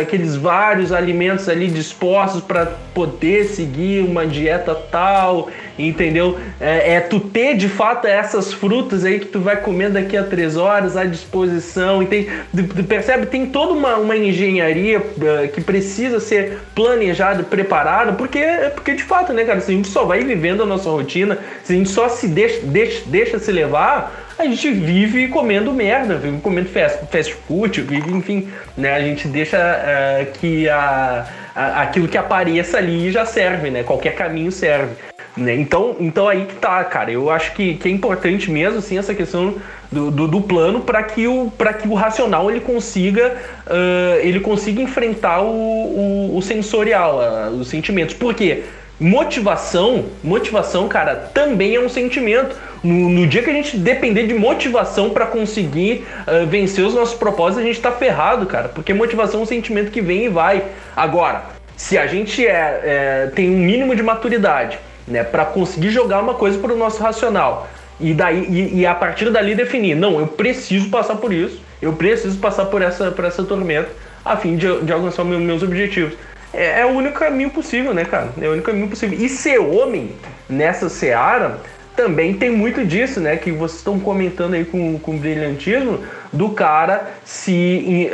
aqueles 0.00 0.36
vários 0.36 0.92
alimentos 0.92 1.48
ali 1.48 1.68
dispostos 1.68 2.42
para 2.42 2.66
poder 2.94 3.44
seguir 3.44 4.02
uma 4.02 4.26
dieta 4.26 4.74
tal, 4.74 5.50
entendeu? 5.78 6.38
É, 6.58 6.94
é, 6.94 7.00
tu 7.00 7.20
ter 7.20 7.54
de 7.54 7.68
fato 7.68 8.06
essas 8.06 8.52
frutas 8.52 9.04
aí 9.04 9.20
que 9.20 9.26
tu 9.26 9.40
vai 9.40 9.56
comer 9.56 9.90
daqui 9.90 10.16
a 10.16 10.22
três 10.22 10.56
horas 10.56 10.96
à 10.96 11.04
disposição, 11.04 12.02
e 12.02 12.06
tu 12.06 12.84
percebe? 12.84 13.26
Tem 13.26 13.46
toda 13.46 13.74
uma, 13.74 13.96
uma 13.96 14.16
engenharia 14.16 14.98
uh, 14.98 15.48
que 15.52 15.60
precisa 15.60 16.20
ser 16.20 16.58
planejada, 16.74 17.42
preparada, 17.42 18.12
porque, 18.14 18.42
porque 18.74 18.94
de 18.94 19.02
fato, 19.02 19.32
né, 19.32 19.44
cara, 19.44 19.60
se 19.60 19.70
a 19.70 19.74
gente 19.74 19.88
só 19.88 20.04
vai 20.04 20.24
vivendo 20.24 20.62
a 20.62 20.66
nossa 20.66 20.88
rotina, 20.88 21.38
se 21.62 21.74
a 21.74 21.76
gente 21.76 21.90
só 21.90 22.05
se 22.08 22.28
deixa, 22.28 22.60
deixa, 22.62 23.02
deixa 23.06 23.38
se 23.38 23.52
levar, 23.52 24.26
a 24.38 24.44
gente 24.44 24.70
vive 24.70 25.28
comendo 25.28 25.72
merda, 25.72 26.16
vive 26.16 26.38
comendo 26.40 26.68
fast, 26.68 27.06
fast 27.10 27.34
food, 27.46 27.80
vive, 27.82 28.10
enfim, 28.10 28.48
né? 28.76 28.92
A 28.94 29.00
gente 29.00 29.26
deixa 29.28 29.58
uh, 29.58 30.32
que 30.38 30.68
a, 30.68 31.26
a, 31.54 31.82
aquilo 31.82 32.06
que 32.06 32.18
apareça 32.18 32.78
ali 32.78 33.10
já 33.10 33.24
serve, 33.24 33.70
né? 33.70 33.82
Qualquer 33.82 34.14
caminho 34.14 34.52
serve. 34.52 34.94
Né? 35.36 35.54
Então, 35.54 35.96
então 36.00 36.28
aí 36.28 36.46
que 36.46 36.54
tá, 36.54 36.82
cara. 36.84 37.10
Eu 37.10 37.30
acho 37.30 37.52
que, 37.52 37.74
que 37.74 37.88
é 37.88 37.92
importante 37.92 38.50
mesmo 38.50 38.78
assim, 38.78 38.96
essa 38.96 39.14
questão 39.14 39.54
do, 39.92 40.10
do, 40.10 40.28
do 40.28 40.40
plano 40.40 40.80
para 40.80 41.02
que, 41.02 41.26
o, 41.26 41.52
que 41.80 41.88
o 41.88 41.94
racional 41.94 42.50
ele 42.50 42.60
consiga, 42.60 43.36
uh, 43.66 44.18
ele 44.20 44.40
consiga 44.40 44.80
enfrentar 44.80 45.42
o, 45.42 45.48
o, 45.48 46.36
o 46.36 46.42
sensorial, 46.42 47.20
uh, 47.20 47.50
os 47.58 47.68
sentimentos. 47.68 48.14
Por 48.14 48.34
quê? 48.34 48.64
Motivação, 48.98 50.06
motivação, 50.24 50.88
cara, 50.88 51.14
também 51.14 51.74
é 51.74 51.80
um 51.80 51.88
sentimento. 51.88 52.56
No, 52.82 53.10
no 53.10 53.26
dia 53.26 53.42
que 53.42 53.50
a 53.50 53.52
gente 53.52 53.76
depender 53.76 54.26
de 54.26 54.32
motivação 54.32 55.10
para 55.10 55.26
conseguir 55.26 56.06
uh, 56.26 56.46
vencer 56.46 56.84
os 56.84 56.94
nossos 56.94 57.14
propósitos, 57.14 57.62
a 57.62 57.66
gente 57.66 57.80
tá 57.80 57.92
ferrado, 57.92 58.46
cara. 58.46 58.68
Porque 58.68 58.94
motivação 58.94 59.40
é 59.40 59.42
um 59.42 59.46
sentimento 59.46 59.90
que 59.90 60.00
vem 60.00 60.24
e 60.24 60.28
vai. 60.30 60.64
Agora, 60.96 61.44
se 61.76 61.98
a 61.98 62.06
gente 62.06 62.46
é, 62.46 62.80
é 62.84 63.32
tem 63.34 63.50
um 63.50 63.58
mínimo 63.58 63.94
de 63.94 64.02
maturidade, 64.02 64.78
né, 65.06 65.22
para 65.22 65.44
conseguir 65.44 65.90
jogar 65.90 66.22
uma 66.22 66.34
coisa 66.34 66.58
para 66.58 66.72
o 66.72 66.76
nosso 66.76 67.02
racional 67.02 67.68
e 68.00 68.12
daí 68.12 68.44
e, 68.48 68.80
e, 68.80 68.86
a 68.86 68.94
partir 68.94 69.30
dali 69.30 69.54
definir, 69.54 69.94
não, 69.94 70.18
eu 70.18 70.26
preciso 70.26 70.88
passar 70.88 71.16
por 71.16 71.32
isso, 71.32 71.60
eu 71.80 71.92
preciso 71.92 72.38
passar 72.38 72.66
por 72.66 72.82
essa 72.82 73.10
por 73.10 73.24
essa 73.24 73.44
tormenta 73.44 73.90
a 74.24 74.36
fim 74.36 74.56
de, 74.56 74.80
de 74.80 74.92
alcançar 74.92 75.24
meus, 75.24 75.40
meus 75.40 75.62
objetivos. 75.62 76.14
É, 76.56 76.80
é, 76.80 76.86
o 76.86 76.90
único 76.90 77.18
caminho 77.18 77.50
possível, 77.50 77.92
né, 77.92 78.04
cara? 78.04 78.30
É 78.40 78.48
o 78.48 78.52
único 78.52 78.66
caminho 78.66 78.88
possível. 78.88 79.18
E 79.18 79.28
ser 79.28 79.58
homem 79.58 80.12
nessa 80.48 80.88
seara 80.88 81.60
também 81.94 82.34
tem 82.34 82.50
muito 82.50 82.84
disso, 82.84 83.20
né? 83.20 83.36
Que 83.36 83.52
vocês 83.52 83.78
estão 83.78 84.00
comentando 84.00 84.54
aí 84.54 84.64
com, 84.64 84.98
com 84.98 85.18
brilhantismo 85.18 86.00
do 86.32 86.50
cara 86.50 87.10
se 87.24 88.10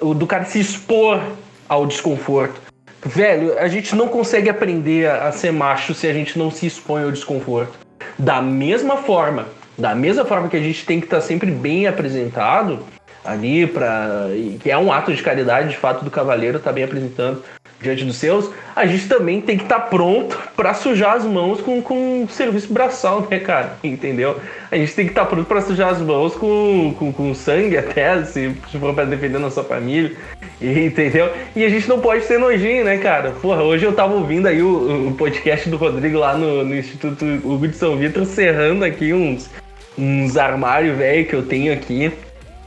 uh, 0.00 0.14
do 0.14 0.26
cara 0.26 0.44
se 0.44 0.60
expor 0.60 1.20
ao 1.68 1.86
desconforto, 1.86 2.60
Velho, 3.04 3.58
a 3.58 3.66
gente 3.66 3.96
não 3.96 4.06
consegue 4.06 4.48
aprender 4.48 5.10
a 5.10 5.32
ser 5.32 5.50
macho 5.50 5.92
se 5.92 6.06
a 6.06 6.12
gente 6.12 6.38
não 6.38 6.52
se 6.52 6.66
expõe 6.66 7.02
ao 7.02 7.10
desconforto. 7.10 7.76
Da 8.16 8.40
mesma 8.40 8.96
forma, 8.96 9.46
da 9.76 9.92
mesma 9.92 10.24
forma 10.24 10.48
que 10.48 10.56
a 10.56 10.60
gente 10.60 10.86
tem 10.86 11.00
que 11.00 11.06
estar 11.06 11.20
sempre 11.20 11.50
bem 11.50 11.88
apresentado 11.88 12.78
ali 13.24 13.66
para 13.66 14.28
que 14.60 14.70
é 14.70 14.78
um 14.78 14.92
ato 14.92 15.12
de 15.12 15.20
caridade 15.20 15.70
de 15.70 15.76
fato 15.76 16.04
do 16.04 16.10
cavaleiro 16.12 16.58
estar 16.58 16.70
tá 16.70 16.74
bem 16.74 16.84
apresentando 16.84 17.42
diante 17.82 18.04
dos 18.04 18.16
seus, 18.16 18.50
a 18.74 18.86
gente 18.86 19.08
também 19.08 19.40
tem 19.40 19.56
que 19.56 19.64
estar 19.64 19.80
tá 19.80 19.86
pronto 19.86 20.38
para 20.56 20.72
sujar 20.72 21.16
as 21.16 21.24
mãos 21.24 21.60
com, 21.60 21.82
com 21.82 22.26
serviço 22.28 22.72
braçal, 22.72 23.26
né, 23.30 23.38
cara? 23.40 23.76
Entendeu? 23.84 24.36
A 24.70 24.76
gente 24.76 24.94
tem 24.94 25.04
que 25.04 25.10
estar 25.10 25.24
tá 25.24 25.26
pronto 25.28 25.46
para 25.46 25.60
sujar 25.60 25.90
as 25.90 26.00
mãos 26.00 26.34
com, 26.34 26.94
com, 26.98 27.12
com 27.12 27.34
sangue 27.34 27.76
até, 27.76 28.22
se, 28.24 28.54
se 28.70 28.78
for 28.78 28.94
para 28.94 29.04
defender 29.04 29.38
nossa 29.38 29.62
família, 29.62 30.12
entendeu? 30.62 31.30
E 31.56 31.64
a 31.64 31.68
gente 31.68 31.88
não 31.88 32.00
pode 32.00 32.24
ser 32.24 32.38
nojinho, 32.38 32.84
né, 32.84 32.96
cara? 32.98 33.32
Porra, 33.32 33.62
hoje 33.62 33.84
eu 33.84 33.92
tava 33.92 34.14
ouvindo 34.14 34.46
aí 34.46 34.62
o, 34.62 35.08
o 35.08 35.14
podcast 35.14 35.68
do 35.68 35.76
Rodrigo 35.76 36.18
lá 36.18 36.36
no, 36.36 36.64
no 36.64 36.74
Instituto 36.74 37.24
Hugo 37.44 37.66
de 37.68 37.76
São 37.76 37.96
Vitor, 37.96 38.24
cerrando 38.24 38.84
aqui 38.84 39.12
uns, 39.12 39.50
uns 39.98 40.36
armários 40.36 40.96
velho 40.96 41.26
que 41.26 41.34
eu 41.34 41.42
tenho 41.42 41.72
aqui. 41.72 42.12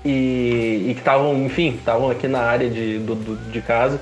E, 0.07 0.85
e 0.89 0.93
que 0.93 0.99
estavam, 0.99 1.35
enfim, 1.43 1.73
estavam 1.79 2.11
aqui 2.11 2.27
na 2.27 2.39
área 2.39 2.69
de, 2.69 2.99
do, 2.99 3.15
do, 3.15 3.35
de 3.51 3.59
casa. 3.59 3.99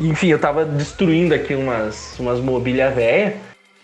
Enfim, 0.00 0.28
eu 0.28 0.38
tava 0.38 0.64
destruindo 0.64 1.34
aqui 1.34 1.54
umas, 1.54 2.18
umas 2.18 2.40
mobília 2.40 2.90
velha. 2.90 3.36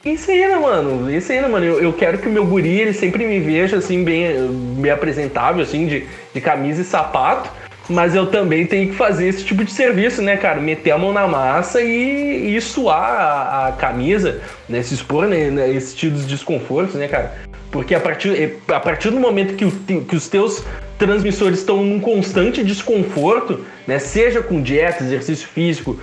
Isso 0.04 0.30
aí, 0.30 0.46
né, 0.46 0.56
mano? 0.56 1.10
Isso 1.10 1.32
aí, 1.32 1.40
né, 1.40 1.48
mano? 1.48 1.64
Eu, 1.64 1.80
eu 1.80 1.92
quero 1.92 2.18
que 2.18 2.28
o 2.28 2.30
meu 2.30 2.46
guri, 2.46 2.80
ele 2.80 2.92
sempre 2.92 3.26
me 3.26 3.40
veja, 3.40 3.78
assim, 3.78 4.04
bem, 4.04 4.46
bem 4.76 4.92
apresentável, 4.92 5.62
assim, 5.62 5.86
de, 5.86 6.06
de 6.32 6.40
camisa 6.40 6.82
e 6.82 6.84
sapato. 6.84 7.50
Mas 7.88 8.14
eu 8.14 8.26
também 8.26 8.66
tenho 8.66 8.90
que 8.90 8.96
fazer 8.96 9.28
esse 9.28 9.44
tipo 9.44 9.64
de 9.64 9.70
serviço, 9.70 10.22
né, 10.22 10.36
cara? 10.36 10.60
Meter 10.60 10.92
a 10.92 10.98
mão 10.98 11.12
na 11.12 11.26
massa 11.26 11.82
e, 11.82 12.54
e 12.54 12.60
suar 12.60 13.10
a, 13.10 13.68
a 13.68 13.72
camisa, 13.72 14.40
né? 14.68 14.82
Se 14.82 14.94
expor 14.94 15.26
né, 15.26 15.50
nesses 15.50 15.94
tipos 15.94 16.22
de 16.22 16.34
desconfortos, 16.34 16.94
né, 16.94 17.08
cara? 17.08 17.34
Porque 17.74 17.92
a 17.92 17.98
partir, 17.98 18.56
a 18.68 18.78
partir 18.78 19.10
do 19.10 19.18
momento 19.18 19.56
que, 19.56 19.64
o, 19.64 19.70
que 20.04 20.14
os 20.14 20.28
teus 20.28 20.64
transmissores 20.96 21.58
estão 21.58 21.82
num 21.82 21.98
constante 21.98 22.62
desconforto, 22.62 23.64
né? 23.84 23.98
Seja 23.98 24.40
com 24.40 24.62
dieta, 24.62 25.02
exercício 25.02 25.48
físico, 25.48 25.98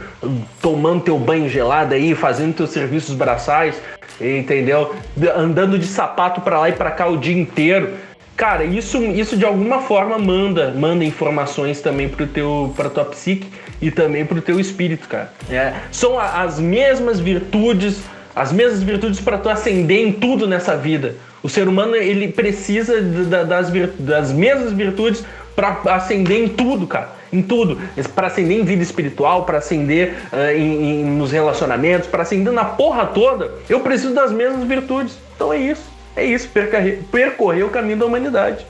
tomando 0.61 1.05
teu 1.05 1.17
banho 1.17 1.47
gelado 1.47 1.93
aí, 1.93 2.13
fazendo 2.13 2.53
teus 2.53 2.71
serviços 2.71 3.15
braçais, 3.15 3.81
entendeu? 4.19 4.93
Andando 5.33 5.79
de 5.79 5.85
sapato 5.85 6.41
para 6.41 6.59
lá 6.59 6.67
e 6.67 6.73
para 6.73 6.91
cá 6.91 7.07
o 7.07 7.15
dia 7.15 7.39
inteiro. 7.39 7.93
Cara, 8.35 8.65
isso, 8.65 9.01
isso 9.05 9.37
de 9.37 9.45
alguma 9.45 9.79
forma 9.79 10.17
manda, 10.17 10.71
manda 10.71 11.05
informações 11.05 11.79
também 11.79 12.09
pro 12.09 12.27
teu, 12.27 12.73
pra 12.75 12.89
tua 12.89 13.05
psique 13.05 13.47
e 13.81 13.89
também 13.89 14.25
pro 14.25 14.41
teu 14.41 14.59
espírito, 14.59 15.07
cara. 15.07 15.31
É, 15.49 15.75
são 15.89 16.19
as 16.19 16.59
mesmas 16.59 17.17
virtudes, 17.17 18.01
as 18.35 18.51
mesmas 18.51 18.83
virtudes 18.83 19.19
para 19.19 19.37
tu 19.37 19.49
ascender 19.49 20.05
em 20.05 20.11
tudo 20.11 20.47
nessa 20.47 20.75
vida. 20.75 21.15
O 21.43 21.49
ser 21.49 21.67
humano 21.67 21.95
ele 21.95 22.27
precisa 22.27 23.01
das, 23.01 23.69
das 23.99 24.31
mesmas 24.31 24.71
virtudes 24.73 25.23
para 25.55 25.79
ascender 25.95 26.43
em 26.43 26.47
tudo, 26.47 26.87
cara. 26.87 27.09
Em 27.31 27.41
tudo. 27.41 27.77
Para 28.13 28.27
ascender 28.27 28.59
em 28.59 28.63
vida 28.63 28.83
espiritual, 28.83 29.45
para 29.45 29.57
ascender 29.57 30.15
uh, 30.31 30.55
em, 30.55 31.01
em, 31.01 31.05
nos 31.05 31.31
relacionamentos, 31.31 32.07
para 32.07 32.23
ascender 32.23 32.53
na 32.53 32.65
porra 32.65 33.05
toda, 33.05 33.51
eu 33.69 33.79
preciso 33.79 34.13
das 34.13 34.31
mesmas 34.31 34.67
virtudes. 34.67 35.17
Então 35.35 35.51
é 35.51 35.57
isso. 35.57 35.83
É 36.15 36.25
isso. 36.25 36.47
Percorrer, 36.49 36.99
percorrer 37.11 37.65
o 37.65 37.69
caminho 37.69 37.97
da 37.97 38.05
humanidade. 38.05 38.65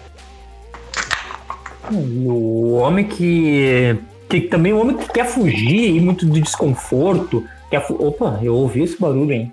O 1.91 2.73
homem 2.75 3.05
que. 3.05 3.97
que 4.29 4.41
também 4.41 4.71
o 4.71 4.79
homem 4.79 4.95
que 4.95 5.09
quer 5.11 5.25
fugir 5.25 5.99
muito 6.01 6.25
do 6.25 6.39
desconforto. 6.39 7.45
Quer 7.71 7.81
fu... 7.81 7.95
Opa, 8.05 8.37
eu 8.43 8.53
ouvi 8.53 8.83
esse 8.83 8.99
barulho, 8.99 9.31
hein? 9.31 9.51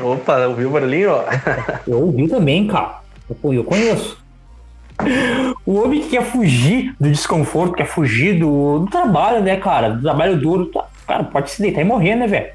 Opa, 0.00 0.46
ouviu 0.46 0.68
o 0.68 0.72
barulhinho? 0.72 1.12
eu 1.88 1.98
ouvi 2.02 2.28
também, 2.28 2.66
cara. 2.66 3.00
Eu, 3.42 3.54
eu 3.54 3.64
conheço. 3.64 4.22
O 5.64 5.82
homem 5.82 6.02
que 6.02 6.10
quer 6.10 6.22
fugir 6.22 6.94
do 7.00 7.10
desconforto, 7.10 7.74
quer 7.74 7.86
fugir 7.86 8.38
do, 8.38 8.80
do 8.80 8.86
trabalho, 8.86 9.42
né, 9.42 9.56
cara? 9.56 9.90
Do 9.90 10.02
trabalho 10.02 10.38
duro. 10.38 10.66
Tá, 10.66 10.84
cara, 11.06 11.24
pode 11.24 11.50
se 11.50 11.62
deitar 11.62 11.80
e 11.80 11.84
morrer, 11.84 12.14
né, 12.14 12.26
velho? 12.26 12.52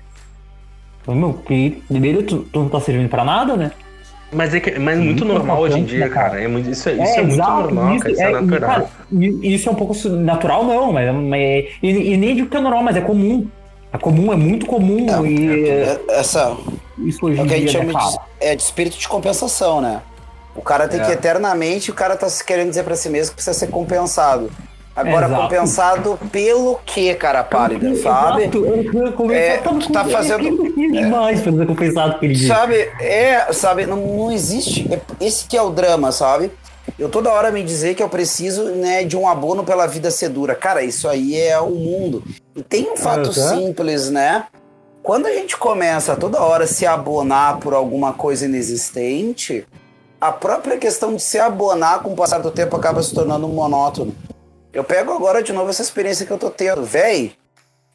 Meu, 1.08 1.34
que 1.34 1.82
primeiro 1.88 2.22
tu, 2.22 2.44
tu, 2.44 2.60
não 2.60 2.70
tá 2.70 2.80
servindo 2.80 3.10
pra 3.10 3.24
nada, 3.24 3.58
né? 3.58 3.72
Mas 4.32 4.54
é, 4.54 4.60
que, 4.60 4.78
mas 4.78 5.00
é 5.00 5.02
muito 5.02 5.26
normal 5.26 5.60
hoje 5.60 5.80
em 5.80 5.84
dia, 5.84 6.02
né, 6.02 6.10
cara. 6.10 6.40
É 6.40 6.48
muito, 6.48 6.70
isso, 6.70 6.88
é, 6.88 6.94
isso 6.94 7.02
é, 7.02 7.18
é 7.18 7.22
muito 7.24 7.38
normal, 7.38 7.96
isso, 7.96 8.04
cara. 8.04 8.14
Isso 8.14 8.22
é, 8.22 8.26
é 8.26 8.42
natural. 8.42 8.70
Cara, 8.70 8.90
isso 9.42 9.70
é 9.70 9.72
um 9.72 9.76
pouco 9.76 10.10
natural, 10.10 10.66
não, 10.66 10.94
mas, 10.94 11.16
mas 11.16 11.66
e, 11.82 11.88
e, 12.14 12.18
nem 12.18 12.36
digo 12.36 12.48
que 12.48 12.56
é 12.56 12.62
normal, 12.62 12.84
mas 12.84 12.96
é 12.96 13.02
comum. 13.02 13.48
É 13.92 13.98
comum, 13.98 14.32
é 14.32 14.36
muito 14.36 14.66
comum. 14.66 15.08
É, 15.10 15.28
e, 15.28 16.12
essa. 16.12 16.56
Isso 16.98 17.26
hoje 17.26 17.40
é 17.40 17.44
o 17.44 17.48
que 17.48 17.54
a 17.54 17.58
gente 17.58 17.72
chama 17.72 17.94
de, 17.94 18.18
é 18.40 18.56
de 18.56 18.62
espírito 18.62 18.98
de 18.98 19.08
compensação, 19.08 19.82
né? 19.82 20.02
O 20.56 20.62
cara 20.62 20.88
tem 20.88 21.00
é. 21.00 21.06
que 21.06 21.12
eternamente, 21.12 21.90
o 21.90 21.94
cara 21.94 22.16
tá 22.16 22.28
querendo 22.46 22.70
dizer 22.70 22.84
para 22.84 22.96
si 22.96 23.10
mesmo 23.10 23.32
que 23.32 23.36
precisa 23.36 23.58
ser 23.58 23.68
compensado. 23.68 24.52
Agora, 24.96 25.28
Exato. 25.28 25.42
compensado 25.44 26.20
pelo 26.30 26.80
que, 26.86 27.14
cara 27.16 27.44
pálida, 27.44 27.96
sabe? 27.96 28.44
Exato. 28.44 29.32
É, 29.32 29.58
tu 29.58 29.94
tá 29.94 30.04
fazendo. 30.04 30.66
É 30.66 31.02
demais 31.02 31.42
pra 31.42 31.54
ser 31.54 31.66
compensado 31.66 32.20
pelo 32.20 32.36
Sabe, 32.36 32.76
é, 33.00 33.48
sabe, 33.54 33.86
não, 33.86 33.98
não 33.98 34.32
existe. 34.32 34.92
É, 34.92 35.00
esse 35.22 35.46
que 35.46 35.56
é 35.56 35.62
o 35.62 35.70
drama, 35.70 36.12
sabe? 36.12 36.52
Eu 36.98 37.10
toda 37.10 37.32
hora 37.32 37.52
me 37.52 37.64
dizer 37.64 37.96
que 37.96 38.04
eu 38.04 38.10
preciso 38.10 38.66
né, 38.72 39.04
de 39.04 39.18
um 39.18 39.28
abono 39.28 39.64
pela 39.64 39.86
vida 39.88 40.10
ser 40.10 40.30
dura. 40.30 40.56
Cara, 40.56 40.84
isso 40.84 41.08
aí 41.08 41.38
é 41.38 41.60
o 41.60 41.72
mundo. 41.72 42.24
E 42.56 42.64
tem 42.64 42.92
um 42.92 42.98
fato 42.98 43.34
simples, 43.34 44.10
né? 44.10 44.48
Quando 45.04 45.26
a 45.26 45.34
gente 45.34 45.58
começa 45.58 46.16
toda 46.16 46.42
hora 46.42 46.66
a 46.66 46.68
se 46.68 46.86
abonar 46.86 47.60
por 47.60 47.74
alguma 47.74 48.14
coisa 48.14 48.46
inexistente, 48.46 49.66
a 50.20 50.32
própria 50.32 50.78
questão 50.78 51.16
de 51.16 51.22
se 51.22 51.40
abonar 51.40 52.04
com 52.04 52.12
o 52.12 52.16
passar 52.16 52.40
do 52.40 52.52
tempo 52.52 52.76
acaba 52.76 53.02
se 53.02 53.14
tornando 53.14 53.48
monótono. 53.48 54.14
Eu 54.74 54.84
pego 54.84 55.14
agora 55.14 55.42
de 55.42 55.54
novo 55.54 55.70
essa 55.70 55.82
experiência 55.82 56.26
que 56.26 56.32
eu 56.32 56.38
tô 56.38 56.50
tendo. 56.50 56.84
Véi, 56.84 57.34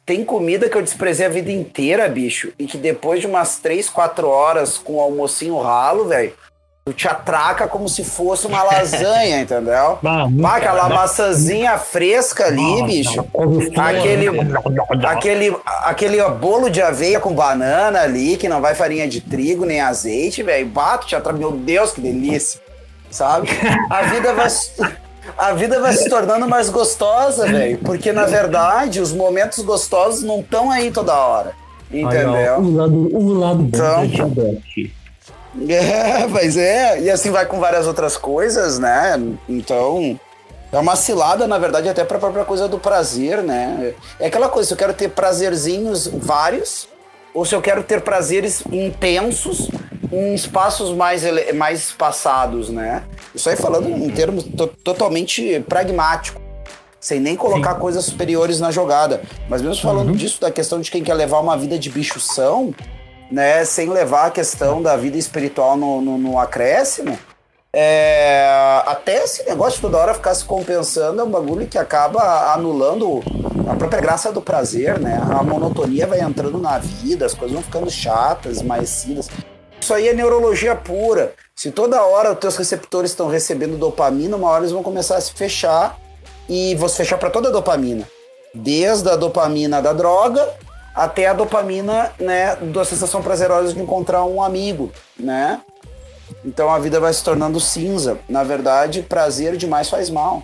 tem 0.05 0.25
comida 0.25 0.69
que 0.69 0.77
eu 0.77 0.81
desprezei 0.81 1.25
a 1.25 1.29
vida 1.29 1.51
inteira, 1.51 2.07
bicho, 2.09 2.51
e 2.59 2.65
que 2.65 2.77
depois 2.77 3.21
de 3.21 3.27
umas 3.27 3.59
3, 3.59 3.89
4 3.89 4.27
horas 4.27 4.77
com 4.77 4.95
o 4.95 5.01
almocinho 5.01 5.57
ralo, 5.59 6.05
velho, 6.05 6.33
Tu 6.87 6.93
te 6.93 7.07
atraca 7.07 7.67
como 7.67 7.89
se 7.89 8.03
fosse 8.03 8.45
uma 8.45 8.61
lasanha, 8.61 9.41
entendeu? 9.41 9.97
Bah, 10.05 10.55
aquela 10.55 10.87
maçãzinha 10.87 11.79
fresca 11.79 12.45
ali, 12.45 12.83
bicho. 12.83 13.25
Aquele, 13.75 14.29
aquele, 15.03 15.57
aquele 15.65 16.29
bolo 16.29 16.69
de 16.69 16.83
aveia 16.83 17.19
com 17.19 17.33
banana 17.33 18.01
ali, 18.01 18.37
que 18.37 18.47
não 18.47 18.61
vai 18.61 18.75
farinha 18.75 19.07
de 19.07 19.19
trigo 19.19 19.65
nem 19.65 19.81
azeite, 19.81 20.43
velho. 20.43 20.67
Bato, 20.67 21.07
te 21.07 21.15
atraca. 21.15 21.39
Meu 21.39 21.53
Deus, 21.53 21.91
que 21.91 22.01
delícia. 22.01 22.61
Sabe? 23.09 23.49
A 23.89 24.03
vida 24.03 24.31
vai. 24.33 24.47
A 25.39 25.53
vida 25.53 25.79
vai 25.79 25.93
se 25.93 26.07
tornando 26.07 26.47
mais 26.47 26.69
gostosa, 26.69 27.47
velho. 27.47 27.79
Porque, 27.79 28.11
na 28.11 28.25
verdade, 28.25 28.99
os 28.99 29.11
momentos 29.11 29.57
gostosos 29.63 30.21
não 30.21 30.41
estão 30.41 30.69
aí 30.69 30.91
toda 30.91 31.15
hora. 31.15 31.53
Entendeu? 31.91 32.35
Aí, 32.35 32.47
ó, 32.47 32.59
o 32.59 32.75
lado, 32.75 33.17
o 33.17 33.33
lado 33.33 33.63
bom 33.63 34.03
então, 34.03 34.61
é, 35.69 36.27
mas 36.27 36.57
é. 36.57 37.01
E 37.01 37.09
assim 37.09 37.31
vai 37.31 37.45
com 37.45 37.59
várias 37.59 37.87
outras 37.87 38.17
coisas, 38.17 38.79
né? 38.79 39.19
Então. 39.47 40.19
É 40.71 40.77
uma 40.77 40.95
cilada, 40.97 41.47
na 41.47 41.57
verdade, 41.57 41.87
até 41.87 42.03
pra 42.03 42.19
própria 42.19 42.43
coisa 42.43 42.67
do 42.67 42.77
prazer, 42.77 43.41
né? 43.41 43.93
É 44.19 44.27
aquela 44.27 44.49
coisa, 44.49 44.67
se 44.67 44.73
eu 44.73 44.77
quero 44.77 44.93
ter 44.93 45.09
prazerzinhos 45.09 46.07
vários, 46.07 46.89
ou 47.33 47.45
se 47.45 47.55
eu 47.55 47.61
quero 47.61 47.81
ter 47.81 48.01
prazeres 48.01 48.61
intensos 48.69 49.69
em 50.11 50.33
espaços 50.33 50.91
mais, 50.93 51.23
mais 51.53 51.79
espaçados, 51.79 52.69
né? 52.69 53.03
Isso 53.33 53.49
aí 53.49 53.55
falando 53.55 53.87
em 53.87 54.09
termos 54.09 54.43
to- 54.43 54.67
totalmente 54.83 55.61
pragmáticos, 55.61 56.41
sem 56.99 57.21
nem 57.21 57.37
colocar 57.37 57.75
coisas 57.75 58.03
superiores 58.03 58.59
na 58.59 58.69
jogada. 58.69 59.21
Mas 59.47 59.61
mesmo 59.61 59.81
falando 59.81 60.11
disso, 60.13 60.41
da 60.41 60.51
questão 60.51 60.81
de 60.81 60.91
quem 60.91 61.01
quer 61.03 61.13
levar 61.13 61.39
uma 61.39 61.55
vida 61.55 61.79
de 61.79 61.89
bichução, 61.89 62.73
né? 63.31 63.63
Sem 63.65 63.89
levar 63.89 64.27
a 64.27 64.31
questão 64.31 64.81
da 64.81 64.95
vida 64.95 65.17
espiritual 65.17 65.75
no, 65.75 66.01
no, 66.01 66.17
no 66.17 66.39
acréscimo, 66.39 67.17
é, 67.77 68.81
até 68.85 69.25
esse 69.25 69.43
negócio 69.43 69.81
toda 69.81 69.97
hora 69.97 70.13
ficar 70.13 70.33
se 70.33 70.45
compensando 70.45 71.19
é 71.19 71.23
um 71.25 71.29
bagulho 71.29 71.67
que 71.67 71.77
acaba 71.77 72.53
anulando 72.53 73.21
a 73.69 73.75
própria 73.75 73.99
graça 73.99 74.31
do 74.31 74.41
prazer, 74.41 74.97
né? 74.97 75.21
A 75.29 75.43
monotonia 75.43 76.07
vai 76.07 76.21
entrando 76.21 76.57
na 76.57 76.77
vida, 76.77 77.25
as 77.25 77.33
coisas 77.33 77.53
vão 77.53 77.61
ficando 77.61 77.91
chatas, 77.91 78.61
maecidas. 78.61 79.29
Isso 79.81 79.93
aí 79.93 80.07
é 80.07 80.13
neurologia 80.13 80.73
pura. 80.73 81.33
Se 81.53 81.69
toda 81.69 82.01
hora 82.01 82.31
os 82.31 82.39
teus 82.39 82.55
receptores 82.55 83.11
estão 83.11 83.27
recebendo 83.27 83.77
dopamina, 83.77 84.37
uma 84.37 84.49
hora 84.49 84.61
eles 84.61 84.71
vão 84.71 84.81
começar 84.81 85.17
a 85.17 85.21
se 85.21 85.33
fechar 85.33 85.99
e 86.47 86.75
vão 86.75 86.87
se 86.87 86.95
fechar 86.95 87.17
para 87.17 87.29
toda 87.29 87.49
a 87.49 87.51
dopamina. 87.51 88.07
Desde 88.53 89.09
a 89.09 89.17
dopamina 89.17 89.81
da 89.81 89.91
droga 89.91 90.47
até 90.95 91.27
a 91.27 91.33
dopamina, 91.33 92.11
né, 92.17 92.55
da 92.55 92.85
sensação 92.85 93.21
prazerosa 93.21 93.73
de 93.73 93.81
encontrar 93.81 94.23
um 94.23 94.41
amigo, 94.41 94.91
né? 95.19 95.61
Então 96.43 96.69
a 96.69 96.79
vida 96.79 96.99
vai 96.99 97.13
se 97.13 97.23
tornando 97.23 97.59
cinza. 97.59 98.17
Na 98.29 98.43
verdade, 98.43 99.01
prazer 99.01 99.57
demais 99.57 99.89
faz 99.89 100.09
mal. 100.09 100.41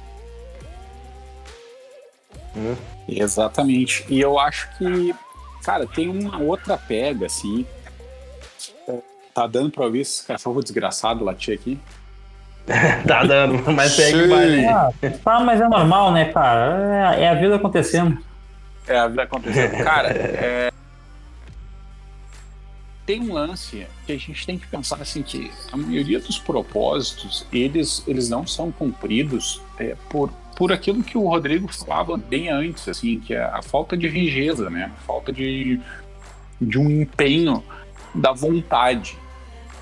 Exatamente. 3.07 4.05
E 4.09 4.19
eu 4.19 4.37
acho 4.37 4.69
que, 4.77 5.15
cara, 5.63 5.87
tem 5.87 6.09
uma 6.09 6.39
outra 6.39 6.77
pega, 6.77 7.25
assim. 7.25 7.65
Tá 9.33 9.47
dando 9.47 9.71
pra 9.71 9.85
ouvir 9.85 10.01
esse 10.01 10.25
cachorro 10.25 10.61
desgraçado 10.61 11.23
latir 11.23 11.53
aqui? 11.53 11.79
Tá 13.07 13.23
dando, 13.23 13.71
mas 13.71 13.93
segue 13.93 14.23
o 14.23 14.29
baile. 14.29 14.65
Ah, 14.67 14.91
tá, 15.23 15.39
mas 15.39 15.59
é 15.59 15.67
normal, 15.67 16.11
né, 16.11 16.25
cara? 16.25 17.15
É, 17.17 17.23
é 17.23 17.29
a 17.29 17.33
vida 17.33 17.55
acontecendo. 17.55 18.17
É, 18.87 18.97
a 18.97 19.07
vida 19.07 19.23
acontecendo. 19.23 19.77
Cara, 19.83 20.09
é... 20.09 20.71
tem 23.05 23.21
um 23.21 23.33
lance 23.33 23.85
que 24.05 24.11
a 24.11 24.17
gente 24.17 24.45
tem 24.45 24.57
que 24.57 24.67
pensar 24.67 25.01
assim 25.01 25.21
que 25.21 25.51
a 25.71 25.77
maioria 25.77 26.19
dos 26.19 26.39
propósitos, 26.39 27.45
eles, 27.51 28.03
eles 28.07 28.29
não 28.29 28.45
são 28.45 28.71
cumpridos 28.71 29.61
é, 29.79 29.95
por, 30.09 30.31
por 30.55 30.71
aquilo 30.71 31.03
que 31.03 31.17
o 31.17 31.27
Rodrigo 31.27 31.67
falava 31.67 32.17
bem 32.17 32.49
antes, 32.49 32.87
assim, 32.87 33.19
que 33.19 33.33
é 33.33 33.43
a 33.43 33.61
falta 33.61 33.95
de 33.95 34.07
rigidez, 34.07 34.59
né? 34.59 34.91
A 34.95 35.01
falta 35.01 35.31
de, 35.31 35.79
de 36.59 36.77
um 36.77 36.89
empenho 36.89 37.63
da 38.13 38.31
vontade. 38.31 39.17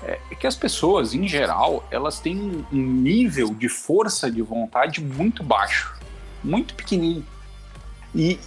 É 0.02 0.18
que 0.34 0.46
as 0.46 0.56
pessoas, 0.56 1.12
em 1.12 1.28
geral, 1.28 1.86
elas 1.90 2.20
têm 2.20 2.64
um 2.72 2.82
nível 2.82 3.54
de 3.54 3.68
força 3.68 4.30
de 4.30 4.40
vontade 4.40 5.02
muito 5.02 5.42
baixo, 5.42 5.94
muito 6.42 6.74
pequenininho. 6.74 7.26
E 8.14 8.38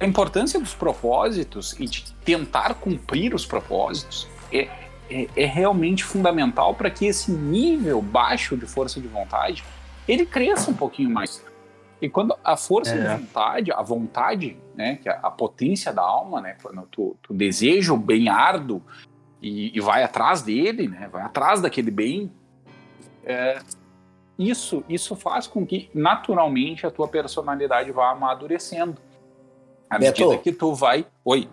a 0.00 0.06
importância 0.06 0.60
dos 0.60 0.74
propósitos 0.74 1.74
e 1.78 1.86
de 1.86 2.12
tentar 2.24 2.74
cumprir 2.74 3.34
os 3.34 3.44
propósitos 3.44 4.28
é, 4.52 4.68
é, 5.10 5.28
é 5.36 5.46
realmente 5.46 6.04
fundamental 6.04 6.74
para 6.74 6.90
que 6.90 7.06
esse 7.06 7.30
nível 7.32 8.00
baixo 8.00 8.56
de 8.56 8.66
força 8.66 9.00
de 9.00 9.08
vontade 9.08 9.64
ele 10.06 10.24
cresça 10.24 10.70
um 10.70 10.74
pouquinho 10.74 11.10
mais. 11.10 11.44
E 12.00 12.08
quando 12.08 12.36
a 12.44 12.56
força 12.56 12.94
É. 12.94 13.00
de 13.00 13.22
vontade, 13.22 13.72
a 13.72 13.82
vontade, 13.82 14.56
né, 14.74 14.96
que 15.02 15.08
é 15.08 15.18
a 15.20 15.30
potência 15.30 15.92
da 15.92 16.02
alma, 16.02 16.40
né, 16.40 16.56
quando 16.62 16.82
tu, 16.90 17.16
tu 17.20 17.34
deseja 17.34 17.92
o 17.92 17.96
bem 17.96 18.28
árduo 18.28 18.80
e, 19.42 19.76
e 19.76 19.80
vai 19.80 20.04
atrás 20.04 20.42
dele, 20.42 20.86
né, 20.86 21.08
vai 21.10 21.22
atrás 21.22 21.60
daquele 21.60 21.90
bem, 21.90 22.30
é, 23.24 23.58
isso, 24.38 24.84
isso 24.88 25.16
faz 25.16 25.48
com 25.48 25.66
que 25.66 25.90
naturalmente 25.92 26.86
a 26.86 26.90
tua 26.90 27.08
personalidade 27.08 27.90
vá 27.90 28.12
amadurecendo. 28.12 28.96
À 29.90 29.98
Beto. 29.98 30.20
medida 30.26 30.42
que 30.42 30.52
tu 30.52 30.74
vai. 30.74 31.06
Oi. 31.24 31.48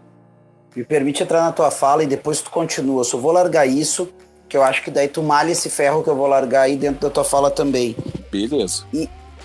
Me 0.75 0.83
permite 0.83 1.23
entrar 1.23 1.41
na 1.41 1.51
tua 1.51 1.71
fala 1.71 2.03
e 2.03 2.07
depois 2.07 2.41
tu 2.41 2.49
continua. 2.51 2.99
Eu 3.01 3.03
só 3.05 3.17
vou 3.17 3.31
largar 3.31 3.65
isso, 3.65 4.09
que 4.49 4.57
eu 4.57 4.63
acho 4.63 4.83
que 4.83 4.91
daí 4.91 5.07
tu 5.07 5.23
malha 5.23 5.51
esse 5.51 5.69
ferro 5.69 6.03
que 6.03 6.09
eu 6.09 6.15
vou 6.15 6.27
largar 6.27 6.61
aí 6.63 6.75
dentro 6.75 7.01
da 7.01 7.09
tua 7.09 7.23
fala 7.23 7.49
também. 7.49 7.95
Beleza. 8.31 8.83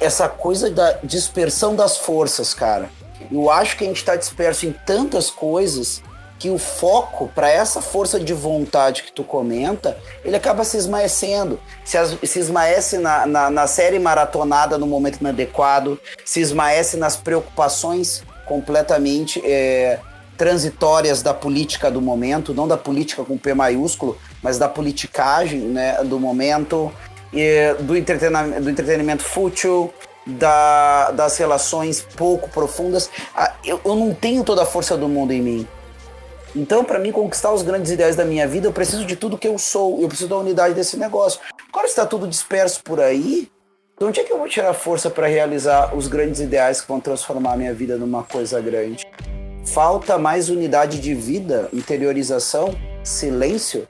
essa 0.00 0.29
coisa 0.29 0.68
da 0.70 0.92
dispersão 1.05 1.76
das 1.76 1.96
forças, 1.96 2.53
cara. 2.53 2.90
Eu 3.31 3.48
acho 3.50 3.76
que 3.76 3.85
a 3.85 3.87
gente 3.87 3.98
está 3.98 4.16
disperso 4.16 4.66
em 4.66 4.72
tantas 4.72 5.31
coisas 5.31 6.03
que 6.38 6.48
o 6.50 6.59
foco 6.59 7.29
para 7.35 7.50
essa 7.50 7.83
força 7.83 8.18
de 8.18 8.33
vontade 8.33 9.03
que 9.03 9.12
tu 9.12 9.22
comenta, 9.22 9.96
ele 10.24 10.35
acaba 10.35 10.64
se 10.64 10.79
esmaecendo. 10.79 11.61
Se, 11.85 11.98
as- 11.98 12.16
se 12.24 12.38
esmaece 12.40 12.96
na, 12.98 13.26
na, 13.26 13.50
na 13.50 13.66
série 13.66 13.98
maratonada 13.98 14.79
no 14.79 14.87
momento 14.87 15.18
inadequado, 15.20 16.00
se 16.24 16.40
esmaece 16.40 16.96
nas 16.96 17.14
preocupações 17.14 18.24
completamente 18.61 19.41
é, 19.45 20.01
transitórias 20.37 21.23
da 21.23 21.33
política 21.33 21.89
do 21.89 22.01
momento, 22.01 22.53
não 22.53 22.67
da 22.67 22.77
política 22.77 23.23
com 23.23 23.39
P 23.39 23.55
maiúsculo, 23.55 24.19
mas 24.43 24.59
da 24.59 24.69
politicagem 24.69 25.61
né, 25.61 26.03
do 26.03 26.19
momento, 26.19 26.91
e 27.33 27.73
do, 27.79 27.97
entretenimento, 27.97 28.61
do 28.61 28.69
entretenimento 28.69 29.23
fútil, 29.23 29.95
da- 30.27 31.13
das 31.13 31.39
relações 31.39 32.05
pouco 32.17 32.49
profundas. 32.51 33.09
Ah, 33.37 33.53
eu, 33.65 33.81
eu 33.85 33.95
não 33.95 34.13
tenho 34.13 34.43
toda 34.43 34.65
a 34.65 34.67
força 34.67 34.97
do 34.97 35.09
mundo 35.09 35.33
em 35.33 35.41
mim. 35.41 35.69
Então, 36.57 36.83
para 36.83 36.99
mim 36.99 37.13
conquistar 37.13 37.53
os 37.53 37.63
grandes 37.63 37.93
ideais 37.93 38.17
da 38.17 38.25
minha 38.25 38.49
vida, 38.49 38.67
eu 38.67 38.73
preciso 38.73 39.05
de 39.07 39.15
tudo 39.15 39.39
que 39.39 39.47
eu 39.47 39.57
sou. 39.59 40.01
Eu 40.03 40.09
preciso 40.09 40.29
da 40.29 40.37
unidade 40.37 40.75
desse 40.75 40.97
negócio. 40.97 41.39
Agora 41.69 41.87
está 41.87 42.05
tudo 42.05 42.27
disperso 42.27 42.83
por 42.83 42.99
aí. 42.99 43.49
De 44.01 44.07
onde 44.07 44.19
é 44.19 44.25
que 44.25 44.33
eu 44.33 44.39
vou 44.39 44.49
tirar 44.49 44.73
força 44.73 45.11
para 45.11 45.27
realizar 45.27 45.95
os 45.95 46.09
grandes 46.09 46.41
ideais 46.41 46.81
que 46.81 46.89
vão 46.89 46.99
transformar 46.99 47.53
a 47.53 47.57
minha 47.59 47.75
vida 47.75 47.99
numa 47.99 48.23
coisa 48.23 48.59
grande? 48.59 49.07
Falta 49.67 50.17
mais 50.17 50.49
unidade 50.49 50.99
de 50.99 51.15
vida, 51.15 51.69
interiorização, 51.71 52.75
silêncio, 53.05 53.87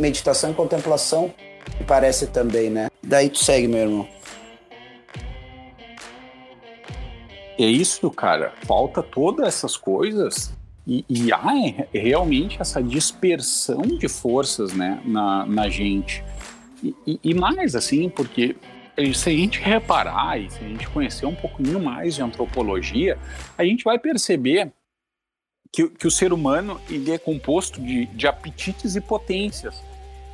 meditação 0.00 0.52
e 0.52 0.54
contemplação, 0.54 1.34
me 1.78 1.84
parece 1.84 2.28
também, 2.28 2.70
né? 2.70 2.88
Daí 3.02 3.28
tu 3.28 3.44
segue, 3.44 3.68
meu 3.68 3.80
irmão. 3.80 4.08
É 7.58 7.66
isso, 7.66 8.10
cara. 8.10 8.54
Falta 8.66 9.02
todas 9.02 9.46
essas 9.48 9.76
coisas 9.76 10.50
e, 10.86 11.04
e 11.10 11.30
há 11.30 11.52
é, 11.92 11.98
realmente 12.00 12.56
essa 12.58 12.82
dispersão 12.82 13.82
de 13.82 14.08
forças 14.08 14.72
né, 14.72 14.98
na, 15.04 15.44
na 15.44 15.68
gente. 15.68 16.24
E, 16.82 16.94
e- 17.06 17.20
e 17.22 17.34
mais 17.34 17.76
assim, 17.76 18.08
porque 18.08 18.56
se 19.14 19.28
a 19.30 19.32
gente 19.32 19.58
reparar 19.60 20.38
e 20.40 20.50
se 20.50 20.58
a 20.58 20.68
gente 20.68 20.88
conhecer 20.88 21.26
um 21.26 21.34
pouquinho 21.34 21.80
mais 21.80 22.14
de 22.14 22.22
antropologia, 22.22 23.18
a 23.56 23.64
gente 23.64 23.84
vai 23.84 23.98
perceber 23.98 24.70
que, 25.72 25.84
o- 25.84 25.90
que 25.90 26.06
o 26.06 26.10
ser 26.10 26.32
humano 26.32 26.80
ele 26.90 27.10
é 27.10 27.18
composto 27.18 27.80
de, 27.80 28.06
de 28.06 28.26
apetites 28.26 28.94
e 28.94 29.00
potências. 29.00 29.82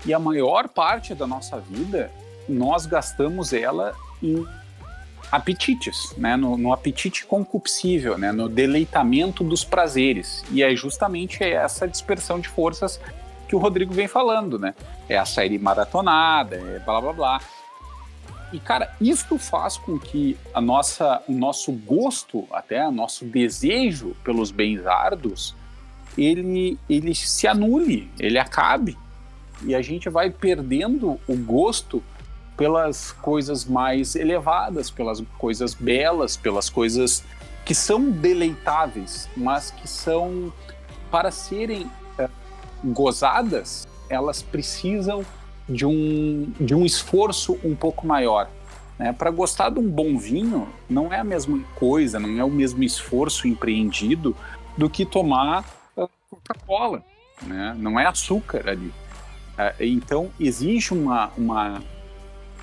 E 0.04 0.12
a 0.12 0.18
maior 0.18 0.68
parte 0.68 1.14
da 1.14 1.26
nossa 1.26 1.58
vida, 1.60 2.10
nós 2.48 2.86
gastamos 2.86 3.52
ela 3.52 3.94
em 4.22 4.44
apetites, 5.30 6.14
né? 6.16 6.36
no, 6.36 6.56
no 6.56 6.72
apetite 6.72 7.26
concupiscível, 7.26 8.16
né? 8.16 8.32
no 8.32 8.48
deleitamento 8.48 9.44
dos 9.44 9.64
prazeres. 9.64 10.44
E 10.50 10.62
é 10.62 10.74
justamente 10.74 11.42
essa 11.44 11.86
dispersão 11.86 12.40
de 12.40 12.48
forças 12.48 13.00
que 13.48 13.54
o 13.54 13.58
Rodrigo 13.58 13.92
vem 13.94 14.06
falando, 14.08 14.58
né? 14.58 14.74
É 15.08 15.16
a 15.16 15.24
série 15.24 15.58
maratonada, 15.58 16.56
é 16.56 16.78
blá 16.80 17.00
blá 17.00 17.12
blá. 17.14 17.40
E, 18.52 18.58
cara, 18.58 18.94
isso 19.00 19.38
faz 19.38 19.76
com 19.76 19.98
que 19.98 20.36
a 20.54 20.60
nossa, 20.60 21.22
o 21.28 21.32
nosso 21.32 21.70
gosto, 21.72 22.46
até 22.50 22.90
nosso 22.90 23.24
desejo 23.26 24.16
pelos 24.24 24.50
bens 24.50 24.86
árduos, 24.86 25.54
ele, 26.16 26.78
ele 26.88 27.14
se 27.14 27.46
anule, 27.46 28.10
ele 28.18 28.38
acabe. 28.38 28.96
E 29.64 29.74
a 29.74 29.82
gente 29.82 30.08
vai 30.08 30.30
perdendo 30.30 31.20
o 31.28 31.36
gosto 31.36 32.02
pelas 32.56 33.12
coisas 33.12 33.64
mais 33.64 34.16
elevadas, 34.16 34.90
pelas 34.90 35.22
coisas 35.38 35.74
belas, 35.74 36.36
pelas 36.36 36.70
coisas 36.70 37.22
que 37.64 37.74
são 37.74 38.10
deleitáveis, 38.10 39.28
mas 39.36 39.70
que 39.70 39.86
são, 39.86 40.52
para 41.10 41.30
serem 41.30 41.88
eh, 42.18 42.28
gozadas, 42.82 43.86
elas 44.08 44.42
precisam 44.42 45.24
de 45.68 45.84
um, 45.84 46.52
de 46.58 46.74
um 46.74 46.84
esforço 46.84 47.58
um 47.62 47.74
pouco 47.74 48.06
maior. 48.06 48.48
Né? 48.98 49.12
Para 49.12 49.30
gostar 49.30 49.70
de 49.70 49.78
um 49.78 49.88
bom 49.88 50.16
vinho, 50.16 50.68
não 50.88 51.12
é 51.12 51.18
a 51.18 51.24
mesma 51.24 51.60
coisa, 51.76 52.18
não 52.18 52.38
é 52.38 52.44
o 52.44 52.50
mesmo 52.50 52.82
esforço 52.82 53.46
empreendido 53.46 54.34
do 54.76 54.88
que 54.88 55.04
tomar 55.04 55.64
eh, 55.96 56.08
Coca-Cola. 56.30 57.04
Né? 57.42 57.76
Não 57.78 57.98
é 57.98 58.06
açúcar 58.06 58.68
ali. 58.68 58.92
Eh, 59.56 59.74
Então, 59.86 60.30
exige 60.40 60.92
uma, 60.92 61.30
uma, 61.36 61.82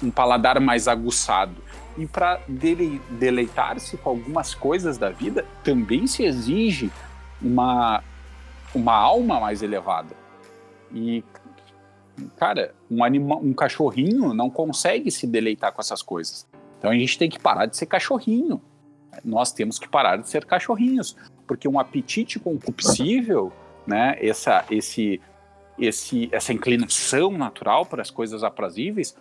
um 0.03 0.11
paladar 0.11 0.59
mais 0.59 0.87
aguçado. 0.87 1.55
E 1.97 2.05
para 2.05 2.41
dele, 2.47 3.01
deleitar-se 3.11 3.95
com 3.95 4.09
algumas 4.09 4.53
coisas 4.53 4.97
da 4.97 5.09
vida, 5.09 5.45
também 5.63 6.05
se 6.07 6.23
exige 6.23 6.91
uma, 7.41 8.03
uma 8.73 8.93
alma 8.93 9.39
mais 9.39 9.61
elevada. 9.61 10.13
E 10.93 11.23
Cara, 12.37 12.73
um, 12.89 13.03
anima, 13.03 13.35
um 13.37 13.53
cachorrinho 13.53 14.33
não 14.33 14.49
consegue 14.49 15.11
se 15.11 15.27
deleitar 15.27 15.73
com 15.73 15.81
essas 15.81 16.01
coisas. 16.01 16.47
Então 16.77 16.91
a 16.91 16.95
gente 16.95 17.17
tem 17.17 17.29
que 17.29 17.39
parar 17.39 17.65
de 17.65 17.75
ser 17.75 17.85
cachorrinho. 17.85 18.61
Nós 19.23 19.51
temos 19.51 19.79
que 19.79 19.87
parar 19.87 20.17
de 20.17 20.29
ser 20.29 20.45
cachorrinhos, 20.45 21.15
porque 21.47 21.67
um 21.67 21.79
apetite 21.79 22.39
concupiscível, 22.39 23.51
né, 23.87 24.17
essa, 24.19 24.65
esse, 24.69 25.21
esse, 25.79 26.29
essa 26.31 26.51
inclinação 26.53 27.31
natural 27.31 27.85
para 27.85 28.01
as 28.01 28.11
coisas 28.11 28.43
aprazíveis, 28.43 29.15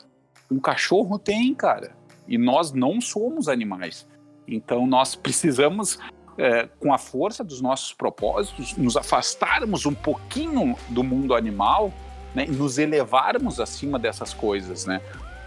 um 0.50 0.58
cachorro 0.58 1.18
tem, 1.18 1.54
cara. 1.54 1.92
E 2.26 2.36
nós 2.38 2.72
não 2.72 3.00
somos 3.00 3.48
animais. 3.48 4.06
Então 4.46 4.86
nós 4.86 5.14
precisamos, 5.14 5.98
é, 6.36 6.68
com 6.80 6.92
a 6.92 6.98
força 6.98 7.44
dos 7.44 7.60
nossos 7.60 7.92
propósitos, 7.92 8.76
nos 8.76 8.96
afastarmos 8.96 9.86
um 9.86 9.94
pouquinho 9.94 10.76
do 10.88 11.02
mundo 11.02 11.34
animal 11.34 11.92
né, 12.34 12.46
e 12.46 12.50
nos 12.50 12.78
elevarmos 12.78 13.60
acima 13.60 13.98
dessas 13.98 14.34
coisas, 14.34 14.86
né? 14.86 15.00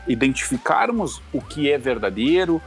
Identificarmos 0.07 1.21
o 1.33 1.41
que 1.41 1.69
é 1.69 1.77
verdadeiro 1.77 2.61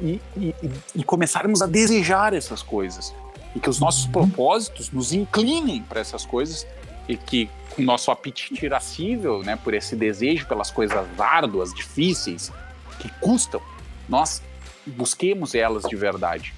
e, 0.00 0.20
e, 0.36 0.54
e 0.94 1.04
começarmos 1.04 1.60
a 1.60 1.66
desejar 1.66 2.32
essas 2.32 2.62
coisas. 2.62 3.14
E 3.54 3.60
que 3.60 3.68
os 3.68 3.80
nossos 3.80 4.06
uhum. 4.06 4.12
propósitos 4.12 4.90
nos 4.90 5.12
inclinem 5.12 5.82
para 5.82 6.00
essas 6.00 6.24
coisas 6.24 6.66
e 7.08 7.16
que 7.16 7.50
o 7.76 7.82
nosso 7.82 8.10
apetite 8.10 8.64
irascível, 8.64 9.42
né, 9.42 9.56
por 9.56 9.74
esse 9.74 9.96
desejo 9.96 10.46
pelas 10.46 10.70
coisas 10.70 11.06
árduas, 11.18 11.74
difíceis, 11.74 12.52
que 12.98 13.08
custam, 13.20 13.60
nós 14.08 14.42
busquemos 14.86 15.54
elas 15.54 15.84
de 15.84 15.96
verdade. 15.96 16.54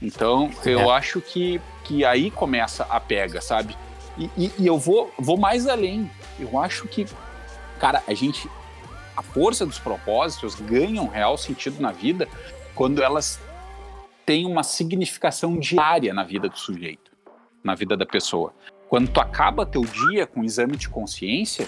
Então, 0.00 0.50
eu 0.64 0.90
é. 0.90 0.96
acho 0.96 1.20
que, 1.20 1.60
que 1.84 2.04
aí 2.04 2.30
começa 2.30 2.84
a 2.84 3.00
pega, 3.00 3.40
sabe? 3.40 3.76
E, 4.16 4.30
e, 4.36 4.52
e, 4.58 4.66
eu 4.66 4.78
vou, 4.78 5.12
vou 5.18 5.36
mais 5.36 5.66
além. 5.66 6.10
Eu 6.38 6.58
acho 6.58 6.86
que, 6.86 7.06
cara, 7.78 8.02
a 8.06 8.14
gente. 8.14 8.48
A 9.16 9.22
força 9.22 9.66
dos 9.66 9.80
propósitos 9.80 10.54
ganha 10.54 11.02
um 11.02 11.08
real 11.08 11.36
sentido 11.36 11.80
na 11.80 11.90
vida 11.90 12.28
quando 12.72 13.02
elas 13.02 13.40
têm 14.24 14.46
uma 14.46 14.62
significação 14.62 15.58
diária 15.58 16.14
na 16.14 16.22
vida 16.22 16.48
do 16.48 16.56
sujeito, 16.56 17.10
na 17.64 17.74
vida 17.74 17.96
da 17.96 18.06
pessoa. 18.06 18.54
Quando 18.88 19.10
tu 19.10 19.20
acaba 19.20 19.66
teu 19.66 19.82
dia 19.82 20.24
com 20.24 20.40
um 20.40 20.44
exame 20.44 20.76
de 20.76 20.88
consciência 20.88 21.66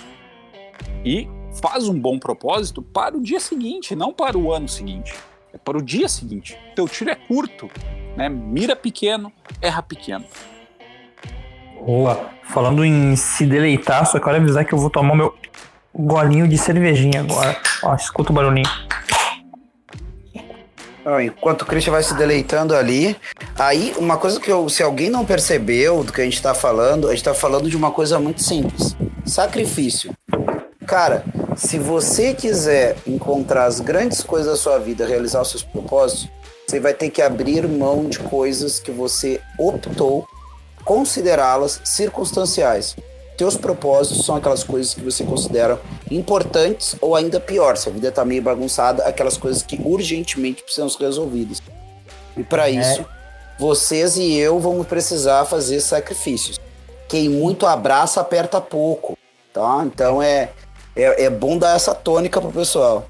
e 1.05 1.27
faz 1.61 1.89
um 1.89 1.99
bom 1.99 2.19
propósito 2.19 2.83
para 2.83 3.17
o 3.17 3.21
dia 3.21 3.41
seguinte, 3.41 3.97
não 3.97 4.13
para 4.13 4.39
o 4.39 4.53
ano 4.53 4.69
seguinte. 4.69 5.13
É 5.53 5.59
para 5.59 5.77
o 5.77 5.83
dia 5.83 6.09
seguinte. 6.09 6.57
Teu 6.77 6.87
tiro 6.87 7.11
é 7.11 7.15
curto, 7.15 7.69
né? 8.17 8.29
Mira 8.29 8.77
pequeno, 8.77 9.33
erra 9.61 9.83
pequeno. 9.83 10.25
Boa. 11.85 12.31
Falando 12.45 12.85
em 12.85 13.15
se 13.17 13.47
deleitar, 13.47 14.07
só 14.07 14.19
quero 14.19 14.37
avisar 14.37 14.65
que 14.65 14.73
eu 14.73 14.79
vou 14.79 14.91
tomar 14.91 15.15
meu 15.15 15.35
golinho 15.95 16.47
de 16.47 16.59
cervejinha 16.59 17.21
agora. 17.21 17.57
Ó, 17.83 17.95
escuta 17.95 18.33
o 18.33 18.35
barulhinho. 18.35 18.69
Enquanto 21.25 21.63
o 21.63 21.67
Christian 21.67 21.93
vai 21.93 22.03
se 22.03 22.15
deleitando 22.15 22.75
ali, 22.75 23.17
aí 23.59 23.95
uma 23.99 24.17
coisa 24.17 24.39
que 24.39 24.51
eu, 24.51 24.69
se 24.69 24.83
alguém 24.83 25.09
não 25.09 25.25
percebeu 25.25 26.05
do 26.05 26.13
que 26.13 26.21
a 26.21 26.25
gente 26.25 26.35
está 26.35 26.55
falando, 26.55 27.07
a 27.09 27.11
gente 27.11 27.21
está 27.21 27.35
falando 27.35 27.71
de 27.71 27.77
uma 27.77 27.91
coisa 27.91 28.21
muito 28.21 28.43
simples: 28.43 28.95
sacrifício. 29.25 30.13
Cara, 30.87 31.25
se 31.57 31.79
você 31.79 32.35
quiser 32.35 32.97
encontrar 33.07 33.65
as 33.65 33.81
grandes 33.81 34.23
coisas 34.23 34.51
da 34.51 34.57
sua 34.57 34.79
vida, 34.79 35.07
realizar 35.07 35.41
os 35.41 35.51
seus 35.51 35.63
propósitos, 35.63 36.29
você 36.67 36.79
vai 36.79 36.93
ter 36.93 37.11
que 37.11 37.23
abrir 37.23 37.67
mão 37.67 38.09
de 38.09 38.19
coisas 38.19 38.79
que 38.79 38.91
você 38.91 39.41
optou 39.59 40.27
considerá-las 40.85 41.81
circunstanciais. 41.85 42.97
Teus 43.37 43.57
propósitos 43.57 44.27
são 44.27 44.37
aquelas 44.37 44.63
coisas 44.63 44.93
que 44.93 45.01
você 45.01 45.25
considera 45.25 45.81
importantes 46.11 46.95
ou 47.01 47.17
ainda 47.17 47.41
pior, 47.41 47.77
se 47.77 47.89
a 47.89 47.93
vida 47.93 48.09
está 48.09 48.23
meio 48.25 48.43
bagunçada, 48.43 49.05
aquelas 49.05 49.39
coisas 49.39 49.63
que 49.63 49.81
urgentemente 49.83 50.63
precisam 50.63 50.91
ser 50.91 51.05
resolvidas. 51.05 51.63
E 52.37 52.43
para 52.43 52.69
é. 52.69 52.73
isso, 52.73 53.05
vocês 53.59 54.19
e 54.19 54.37
eu 54.37 54.59
vamos 54.59 54.87
precisar 54.87 55.47
fazer 55.47 55.81
sacrifícios. 55.81 56.61
Quem 57.09 57.29
muito 57.29 57.67
abraça, 57.67 58.21
aperta 58.21 58.61
pouco. 58.61 59.17
Tá? 59.55 59.83
Então 59.87 60.23
é, 60.23 60.51
é, 60.95 61.25
é 61.25 61.31
bom 61.31 61.57
dar 61.57 61.75
essa 61.75 61.95
tônica 61.95 62.41
pro 62.41 62.53
pessoal. 62.53 63.07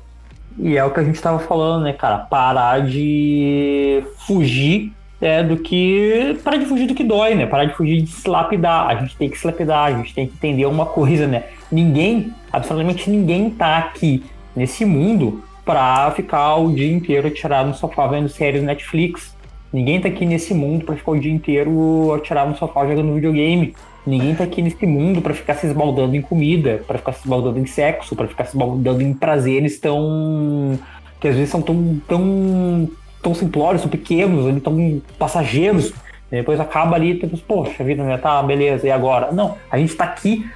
E 0.59 0.77
é 0.77 0.85
o 0.85 0.93
que 0.93 1.01
a 1.01 1.05
gente 1.05 1.21
tava 1.21 1.39
falando, 1.39 1.85
né, 1.85 1.93
cara? 1.93 2.19
Parar 2.19 2.87
de 2.87 4.05
fugir 4.27 4.93
é, 5.21 5.43
do 5.43 5.57
que. 5.59 6.39
Parar 6.43 6.57
de 6.57 6.67
fugir 6.67 6.87
do 6.87 6.95
que 6.95 7.05
dói, 7.05 7.35
né? 7.35 7.47
Parar 7.47 7.67
de 7.67 7.75
fugir 7.75 8.03
de 8.03 8.11
se 8.11 8.29
lapidar. 8.29 8.89
A 8.89 8.95
gente 8.97 9.17
tem 9.17 9.29
que 9.29 9.39
se 9.39 9.47
lapidar, 9.47 9.87
a 9.87 9.97
gente 9.97 10.15
tem 10.15 10.27
que 10.27 10.35
entender 10.35 10.67
uma 10.67 10.87
coisa, 10.87 11.27
né? 11.27 11.45
Ninguém, 11.71 12.33
absolutamente 12.53 13.11
ninguém 13.11 13.51
tá 13.51 13.79
aqui 13.79 14.25
nesse 14.57 14.85
mundo 14.85 15.43
pra 15.65 16.11
ficar 16.17 16.57
o 16.57 16.73
dia 16.73 16.91
inteiro 16.91 17.31
tirado 17.31 17.69
no 17.69 17.75
sofá 17.75 18.07
vendo 18.07 18.29
séries 18.29 18.63
Netflix. 18.63 19.37
Ninguém 19.73 20.01
tá 20.01 20.09
aqui 20.09 20.27
nesse 20.27 20.53
mundo 20.53 20.85
pra 20.85 20.97
ficar 20.97 21.13
o 21.13 21.21
dia 21.21 21.33
inteiro 21.33 22.21
tirado 22.25 22.51
no 22.51 22.57
sofá 22.57 22.87
jogando 22.87 23.15
videogame. 23.15 23.75
Ninguém 24.05 24.35
tá 24.35 24.45
aqui 24.45 24.63
nesse 24.63 24.85
mundo 24.87 25.21
para 25.21 25.35
ficar 25.35 25.55
se 25.55 25.67
esbaldando 25.67 26.17
em 26.17 26.23
comida, 26.23 26.83
para 26.87 26.99
ficar 26.99 27.13
se 27.13 27.21
esbaldando 27.21 27.59
em 27.59 27.67
sexo, 27.67 28.17
para 28.17 28.27
ficar 28.27 28.45
se 28.45 28.51
esbaldando 28.51 29.03
em 29.03 29.13
prazeres 29.13 29.79
tão. 29.79 30.79
que 31.21 31.29
às 31.29 31.37
vezes 31.37 31.51
são 31.51 31.63
tão, 31.63 32.01
tão, 32.09 32.91
tão 33.23 33.35
simplórios, 33.35 33.83
são 33.83 33.91
pequenos, 33.91 34.63
tão 34.63 35.03
passageiros. 35.19 35.93
Depois 36.31 36.61
acaba 36.61 36.95
ali, 36.97 37.19
tipo, 37.19 37.37
poxa, 37.39 37.83
vida, 37.83 38.05
né? 38.05 38.17
Tá, 38.17 38.43
beleza, 38.43 38.87
e 38.87 38.91
agora? 38.91 39.33
Não, 39.33 39.57
a 39.71 39.79
gente 39.79 39.95
tá 39.95 40.05
aqui 40.05 40.49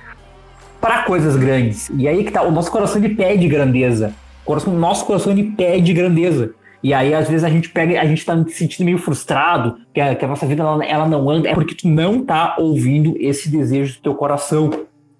para 0.81 1.03
coisas 1.03 1.35
grandes. 1.37 1.91
E 1.97 2.07
aí 2.07 2.23
que 2.25 2.31
tá, 2.31 2.43
o 2.43 2.51
nosso 2.51 2.71
coração 2.71 3.03
ele 3.03 3.15
pede 3.15 3.49
grandeza. 3.49 4.15
O 4.43 4.47
coração, 4.47 4.73
nosso 4.75 5.05
coração 5.05 5.33
ele 5.33 5.53
pede 5.57 5.93
grandeza. 5.93 6.55
E 6.83 6.93
aí, 6.93 7.15
às 7.15 7.27
vezes, 7.27 7.43
a 7.43 7.49
gente 7.49 7.71
pega, 7.71 7.99
a 7.99 8.05
gente 8.05 8.25
tá 8.27 8.37
se 8.45 8.53
sentindo 8.53 8.85
meio 8.85 8.99
frustrado, 8.99 9.79
que 9.95 9.99
a, 9.99 10.15
que 10.15 10.23
a 10.23 10.29
nossa 10.29 10.45
vida 10.45 10.63
ela, 10.63 10.85
ela, 10.85 11.09
não 11.09 11.31
anda, 11.31 11.49
é 11.49 11.55
porque 11.55 11.75
tu 11.75 11.89
não 11.89 12.23
tá 12.23 12.57
ouvindo 12.59 13.17
esse 13.19 13.49
desejo 13.49 13.95
do 13.95 14.03
teu 14.03 14.15
coração. 14.15 14.71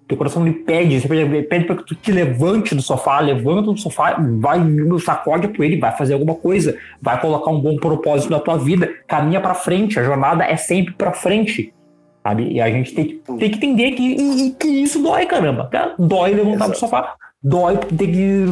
Teu 0.07 0.15
coração 0.17 0.45
lhe 0.45 0.53
pede, 0.53 1.01
você 1.01 1.07
pede, 1.07 1.65
para 1.65 1.75
que 1.77 1.83
tu 1.83 1.95
te 1.95 2.11
levante 2.11 2.75
do 2.75 2.81
sofá, 2.81 3.19
levanta 3.19 3.71
do 3.71 3.77
sofá, 3.77 4.17
vai, 4.39 4.59
sacode 5.03 5.47
a 5.47 5.49
poeira, 5.49 5.79
vai 5.79 5.97
fazer 5.97 6.13
alguma 6.13 6.35
coisa, 6.35 6.77
vai 7.01 7.19
colocar 7.19 7.49
um 7.49 7.59
bom 7.59 7.75
propósito 7.77 8.29
na 8.29 8.39
tua 8.39 8.57
vida, 8.57 8.87
caminha 9.07 9.41
para 9.41 9.55
frente, 9.55 9.99
a 9.99 10.03
jornada 10.03 10.43
é 10.43 10.55
sempre 10.55 10.93
para 10.93 11.11
frente. 11.11 11.73
Sabe? 12.21 12.53
E 12.53 12.61
a 12.61 12.69
gente 12.69 12.93
tem 12.93 13.05
que, 13.05 13.13
tem 13.15 13.51
que 13.51 13.57
entender 13.57 13.91
que, 13.91 14.51
que 14.59 14.67
isso 14.67 15.01
dói, 15.01 15.25
caramba. 15.25 15.69
Dói 15.97 16.33
levantar 16.33 16.55
Exato. 16.55 16.71
do 16.71 16.77
sofá 16.77 17.15
dói 17.45 17.77
ter 17.77 18.07
que. 18.07 18.45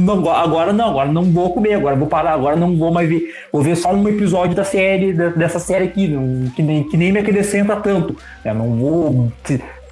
Não, 0.00 0.30
agora 0.30 0.72
não, 0.72 0.88
agora 0.88 1.12
não 1.12 1.24
vou 1.24 1.52
comer, 1.52 1.74
agora 1.74 1.94
vou 1.94 2.08
parar, 2.08 2.32
agora 2.32 2.56
não 2.56 2.74
vou 2.76 2.90
mais 2.90 3.06
ver. 3.06 3.34
Vou 3.52 3.62
ver 3.62 3.76
só 3.76 3.92
um 3.92 4.08
episódio 4.08 4.56
da 4.56 4.64
série, 4.64 5.12
dessa 5.12 5.58
série 5.58 5.84
aqui, 5.84 6.10
que 6.56 6.62
nem, 6.62 6.88
que 6.88 6.96
nem 6.96 7.12
me 7.12 7.18
acrescenta 7.18 7.76
tanto. 7.76 8.16
Eu 8.42 8.54
não 8.54 8.70
vou 8.70 9.32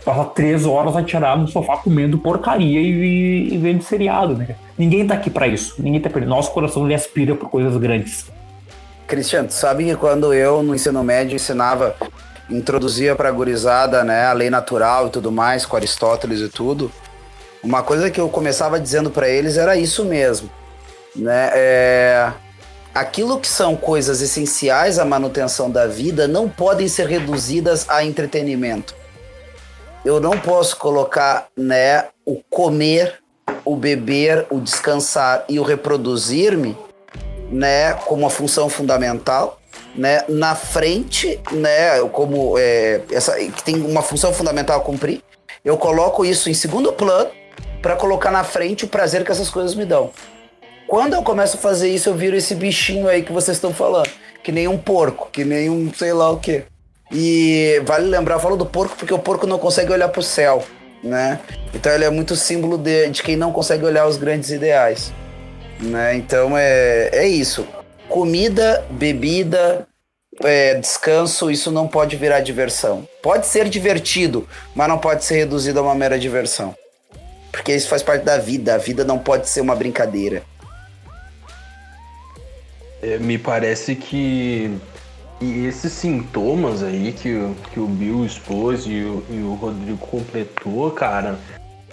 passar 0.06 0.26
três 0.26 0.64
horas 0.64 0.94
atirar 0.94 1.36
no 1.36 1.48
sofá 1.48 1.78
comendo 1.78 2.16
porcaria 2.16 2.80
e, 2.80 3.52
e 3.52 3.58
vendo 3.58 3.82
seriado, 3.82 4.36
né? 4.36 4.54
Ninguém 4.78 5.04
tá 5.04 5.14
aqui 5.14 5.28
para 5.28 5.48
isso. 5.48 5.74
Ninguém 5.80 6.00
tá 6.00 6.08
aqui. 6.08 6.20
Nosso 6.20 6.52
coração 6.52 6.84
ele 6.84 6.94
aspira 6.94 7.34
por 7.34 7.50
coisas 7.50 7.76
grandes. 7.76 8.26
Cristiano, 9.08 9.50
sabe 9.50 9.84
que 9.84 9.96
quando 9.96 10.32
eu 10.32 10.62
no 10.62 10.76
ensino 10.76 11.02
médio 11.02 11.34
ensinava, 11.34 11.96
introduzia 12.48 13.16
pra 13.16 13.32
gurizada, 13.32 14.04
né, 14.04 14.26
a 14.26 14.32
lei 14.32 14.48
natural 14.48 15.08
e 15.08 15.10
tudo 15.10 15.32
mais, 15.32 15.66
com 15.66 15.74
Aristóteles 15.74 16.40
e 16.40 16.48
tudo, 16.48 16.90
uma 17.60 17.82
coisa 17.82 18.08
que 18.08 18.20
eu 18.20 18.28
começava 18.28 18.78
dizendo 18.78 19.10
para 19.10 19.28
eles 19.28 19.56
era 19.56 19.76
isso 19.76 20.04
mesmo, 20.04 20.48
né? 21.16 21.50
É, 21.52 22.32
aquilo 22.94 23.40
que 23.40 23.48
são 23.48 23.74
coisas 23.74 24.20
essenciais 24.22 25.00
à 25.00 25.04
manutenção 25.04 25.68
da 25.68 25.86
vida 25.86 26.28
não 26.28 26.48
podem 26.48 26.86
ser 26.86 27.08
reduzidas 27.08 27.88
a 27.88 28.04
entretenimento. 28.04 28.94
Eu 30.06 30.20
não 30.20 30.38
posso 30.38 30.76
colocar, 30.76 31.48
né, 31.56 32.04
o 32.24 32.40
comer, 32.48 33.18
o 33.64 33.74
beber, 33.74 34.46
o 34.50 34.60
descansar 34.60 35.44
e 35.48 35.58
o 35.58 35.64
reproduzir-me, 35.64 36.78
né, 37.50 37.92
como 37.92 38.22
uma 38.22 38.30
função 38.30 38.68
fundamental, 38.68 39.60
né, 39.96 40.22
na 40.28 40.54
frente, 40.54 41.40
né, 41.50 41.98
como 42.12 42.56
é, 42.56 43.00
essa 43.10 43.34
que 43.34 43.64
tem 43.64 43.82
uma 43.82 44.00
função 44.00 44.32
fundamental 44.32 44.78
a 44.78 44.80
cumprir. 44.80 45.20
Eu 45.64 45.76
coloco 45.76 46.24
isso 46.24 46.48
em 46.48 46.54
segundo 46.54 46.92
plano 46.92 47.32
para 47.82 47.96
colocar 47.96 48.30
na 48.30 48.44
frente 48.44 48.84
o 48.84 48.88
prazer 48.88 49.24
que 49.24 49.32
essas 49.32 49.50
coisas 49.50 49.74
me 49.74 49.84
dão. 49.84 50.12
Quando 50.86 51.14
eu 51.14 51.22
começo 51.24 51.56
a 51.56 51.60
fazer 51.60 51.88
isso, 51.88 52.10
eu 52.10 52.14
viro 52.14 52.36
esse 52.36 52.54
bichinho 52.54 53.08
aí 53.08 53.24
que 53.24 53.32
vocês 53.32 53.56
estão 53.56 53.74
falando. 53.74 54.10
Que 54.44 54.52
nem 54.52 54.68
um 54.68 54.78
porco, 54.78 55.28
que 55.32 55.44
nem 55.44 55.68
um 55.68 55.92
sei 55.92 56.12
lá 56.12 56.30
o 56.30 56.38
quê. 56.38 56.62
E 57.10 57.80
vale 57.84 58.06
lembrar, 58.06 58.34
eu 58.34 58.40
falo 58.40 58.56
do 58.56 58.66
porco 58.66 58.96
porque 58.96 59.14
o 59.14 59.18
porco 59.18 59.46
não 59.46 59.58
consegue 59.58 59.92
olhar 59.92 60.08
para 60.08 60.20
o 60.20 60.22
céu, 60.22 60.64
né? 61.02 61.40
Então 61.72 61.92
ele 61.92 62.04
é 62.04 62.10
muito 62.10 62.34
símbolo 62.34 62.76
de, 62.76 63.08
de 63.10 63.22
quem 63.22 63.36
não 63.36 63.52
consegue 63.52 63.84
olhar 63.84 64.06
os 64.06 64.16
grandes 64.16 64.50
ideais. 64.50 65.12
Né? 65.80 66.16
Então 66.16 66.56
é, 66.56 67.10
é 67.12 67.28
isso. 67.28 67.66
Comida, 68.08 68.84
bebida, 68.90 69.86
é, 70.42 70.74
descanso, 70.74 71.50
isso 71.50 71.70
não 71.70 71.86
pode 71.86 72.16
virar 72.16 72.40
diversão. 72.40 73.06
Pode 73.22 73.46
ser 73.46 73.68
divertido, 73.68 74.48
mas 74.74 74.88
não 74.88 74.98
pode 74.98 75.24
ser 75.24 75.36
reduzido 75.36 75.78
a 75.78 75.82
uma 75.82 75.94
mera 75.94 76.18
diversão. 76.18 76.74
Porque 77.52 77.74
isso 77.74 77.88
faz 77.88 78.02
parte 78.02 78.22
da 78.22 78.36
vida. 78.36 78.74
A 78.74 78.78
vida 78.78 79.04
não 79.04 79.18
pode 79.18 79.48
ser 79.48 79.60
uma 79.60 79.74
brincadeira. 79.74 80.42
É, 83.02 83.18
me 83.18 83.38
parece 83.38 83.94
que 83.94 84.76
e 85.40 85.66
esses 85.66 85.92
sintomas 85.92 86.82
aí 86.82 87.12
que, 87.12 87.54
que 87.72 87.80
o 87.80 87.86
Bill 87.86 88.24
expôs 88.24 88.84
e 88.86 89.02
o, 89.02 89.24
e 89.28 89.40
o 89.40 89.54
Rodrigo 89.54 89.98
completou, 89.98 90.90
cara, 90.90 91.38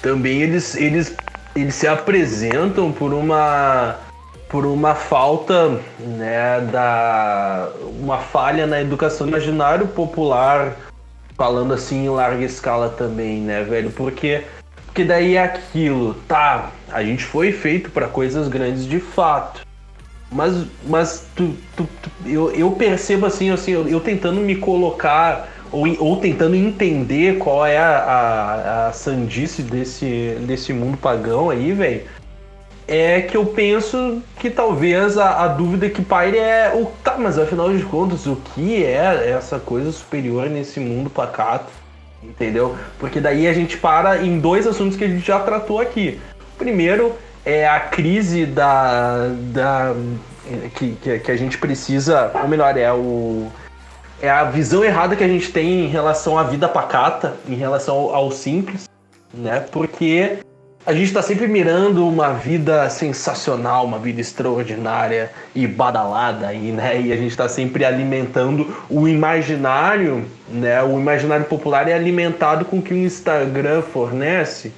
também 0.01 0.41
eles, 0.41 0.75
eles, 0.75 1.15
eles 1.55 1.75
se 1.75 1.87
apresentam 1.87 2.91
por 2.91 3.13
uma 3.13 3.97
por 4.49 4.67
uma 4.67 4.93
falta, 4.93 5.81
né, 5.99 6.61
da 6.71 7.69
uma 7.99 8.19
falha 8.19 8.67
na 8.67 8.79
educação 8.79 9.25
do 9.25 9.31
imaginário 9.31 9.87
popular, 9.87 10.77
falando 11.35 11.73
assim 11.73 12.05
em 12.05 12.09
larga 12.09 12.45
escala 12.45 12.87
também, 12.87 13.41
né, 13.41 13.63
velho? 13.63 13.89
Porque 13.89 14.43
porque 14.85 15.03
daí 15.03 15.37
é 15.37 15.43
aquilo, 15.43 16.13
tá? 16.27 16.69
A 16.87 17.03
gente 17.03 17.23
foi 17.23 17.51
feito 17.51 17.89
para 17.89 18.07
coisas 18.07 18.47
grandes 18.47 18.85
de 18.85 18.99
fato. 18.99 19.65
Mas, 20.33 20.65
mas 20.87 21.27
tu, 21.35 21.53
tu- 21.77 21.87
tu- 22.01 22.11
eu, 22.25 22.51
eu 22.51 22.71
percebo 22.71 23.25
assim, 23.25 23.51
assim 23.51 23.71
eu, 23.71 23.87
eu 23.87 23.99
tentando 23.99 24.41
me 24.41 24.55
colocar 24.55 25.47
ou, 25.71 25.85
ou 25.99 26.17
tentando 26.17 26.55
entender 26.55 27.37
qual 27.37 27.65
é 27.65 27.77
a, 27.77 27.97
a, 27.97 28.87
a 28.87 28.93
sandice 28.93 29.61
desse, 29.61 30.37
desse 30.41 30.73
mundo 30.73 30.97
pagão 30.97 31.49
aí, 31.49 31.71
velho. 31.71 32.01
É 32.87 33.21
que 33.21 33.37
eu 33.37 33.45
penso 33.45 34.21
que 34.39 34.49
talvez 34.49 35.17
a, 35.17 35.43
a 35.43 35.47
dúvida 35.47 35.89
que 35.89 36.01
paire 36.01 36.37
é 36.37 36.73
o 36.75 36.85
tá, 37.03 37.15
mas 37.17 37.39
afinal 37.39 37.73
de 37.73 37.83
contas, 37.83 38.27
o 38.27 38.35
que 38.35 38.83
é 38.83 39.29
essa 39.29 39.57
coisa 39.57 39.91
superior 39.91 40.49
nesse 40.49 40.79
mundo 40.79 41.09
pacato? 41.09 41.71
Entendeu? 42.21 42.75
Porque 42.99 43.19
daí 43.19 43.47
a 43.47 43.53
gente 43.53 43.77
para 43.77 44.23
em 44.23 44.39
dois 44.39 44.67
assuntos 44.67 44.97
que 44.97 45.03
a 45.03 45.07
gente 45.07 45.25
já 45.25 45.39
tratou 45.39 45.79
aqui. 45.79 46.19
Primeiro 46.57 47.15
é 47.45 47.67
a 47.67 47.79
crise 47.79 48.45
da. 48.45 49.27
da 49.51 49.95
que, 50.75 50.95
que, 51.01 51.19
que 51.19 51.31
a 51.31 51.35
gente 51.35 51.57
precisa. 51.57 52.31
Ou 52.41 52.47
melhor, 52.47 52.77
é 52.77 52.91
o. 52.91 53.47
É 54.21 54.29
a 54.29 54.45
visão 54.45 54.83
errada 54.83 55.15
que 55.15 55.23
a 55.23 55.27
gente 55.27 55.51
tem 55.51 55.85
em 55.85 55.87
relação 55.87 56.37
à 56.37 56.43
vida 56.43 56.67
pacata, 56.69 57.35
em 57.47 57.55
relação 57.55 57.95
ao, 57.95 58.15
ao 58.15 58.31
simples, 58.31 58.87
né? 59.33 59.59
Porque 59.59 60.39
a 60.85 60.93
gente 60.93 61.05
está 61.05 61.21
sempre 61.21 61.47
mirando 61.47 62.07
uma 62.07 62.33
vida 62.33 62.89
sensacional, 62.89 63.85
uma 63.85 63.97
vida 63.97 64.19
extraordinária 64.19 65.31
e 65.55 65.65
badalada, 65.65 66.53
e, 66.53 66.71
né? 66.71 67.01
e 67.01 67.13
a 67.13 67.15
gente 67.15 67.31
está 67.31 67.47
sempre 67.47 67.85
alimentando 67.85 68.73
o 68.89 69.07
imaginário, 69.07 70.25
né? 70.49 70.83
O 70.83 70.99
imaginário 70.99 71.45
popular 71.45 71.87
é 71.87 71.93
alimentado 71.93 72.65
com 72.65 72.79
o 72.79 72.81
que 72.81 72.93
o 72.93 72.97
Instagram 72.97 73.81
fornece, 73.81 74.73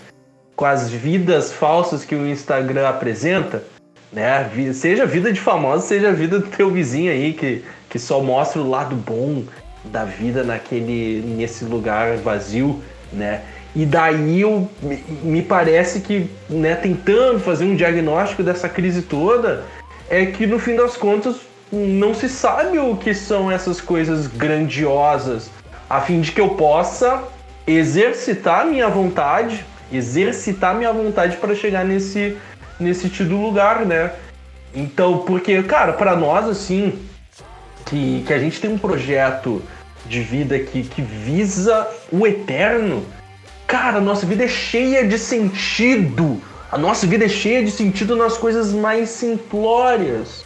com 0.56 0.66
as 0.66 0.90
vidas 0.90 1.52
falsas 1.52 2.06
que 2.06 2.16
o 2.16 2.28
Instagram 2.28 2.88
apresenta, 2.88 3.64
né? 4.12 4.50
Seja 4.74 5.06
vida 5.06 5.32
de 5.32 5.40
famoso, 5.40 5.86
seja 5.86 6.12
vida 6.14 6.40
do 6.40 6.48
teu 6.48 6.72
vizinho 6.72 7.12
aí 7.12 7.34
que, 7.34 7.64
que 7.90 8.00
só 8.00 8.22
mostra 8.22 8.62
o 8.62 8.70
lado 8.70 8.96
bom 8.96 9.44
da 9.84 10.06
vida 10.06 10.44
naquele 10.44 11.22
nesse 11.22 11.66
lugar 11.66 12.18
vazio, 12.18 12.82
né? 13.12 13.42
E 13.76 13.86
daí 13.86 14.40
eu, 14.40 14.70
me 15.22 15.42
parece 15.42 16.00
que, 16.00 16.30
né, 16.50 16.76
tentando 16.76 17.42
fazer 17.42 17.66
um 17.66 17.76
diagnóstico 17.76 18.42
dessa 18.42 18.70
crise 18.70 19.02
toda, 19.02 19.66
é 20.10 20.26
que 20.28 20.48
no 20.48 20.58
fim 20.58 20.78
das 20.78 20.96
contas 20.96 21.42
não 21.70 22.14
se 22.14 22.30
sabe 22.30 22.80
o 22.80 22.96
que 22.96 23.14
são 23.14 23.52
essas 23.52 23.82
coisas 23.82 24.28
grandiosas, 24.28 25.50
a 25.90 26.00
fim 26.00 26.22
de 26.22 26.32
que 26.32 26.40
eu 26.40 26.50
possa 26.50 27.22
exercitar 27.68 28.66
minha 28.66 28.88
vontade, 28.88 29.66
exercitar 29.92 30.76
minha 30.76 30.92
vontade 30.92 31.38
para 31.38 31.56
chegar 31.56 31.84
nesse 31.86 32.38
nesse 32.80 33.08
tido 33.10 33.38
lugar, 33.38 33.86
né? 33.86 34.12
Então, 34.74 35.20
porque, 35.20 35.64
cara, 35.64 35.94
para 35.94 36.16
nós 36.16 36.46
assim, 36.50 37.00
que, 37.86 38.24
que 38.28 38.34
a 38.34 38.40
gente 38.40 38.60
tem 38.60 38.70
um 38.70 38.78
projeto 38.78 39.62
de 40.06 40.20
vida 40.22 40.60
que, 40.60 40.84
que 40.84 41.02
visa 41.02 41.88
o 42.12 42.28
eterno, 42.28 43.06
cara, 43.66 43.98
a 44.00 44.02
nossa 44.02 44.26
vida 44.26 44.44
é 44.44 44.48
cheia 44.48 45.08
de 45.08 45.18
sentido. 45.18 46.42
A 46.72 46.78
nossa 46.78 47.08
vida 47.08 47.24
é 47.24 47.30
cheia 47.30 47.64
de 47.64 47.72
sentido 47.72 48.16
nas 48.18 48.38
coisas 48.38 48.74
mais 48.74 49.08
simplórias, 49.10 50.44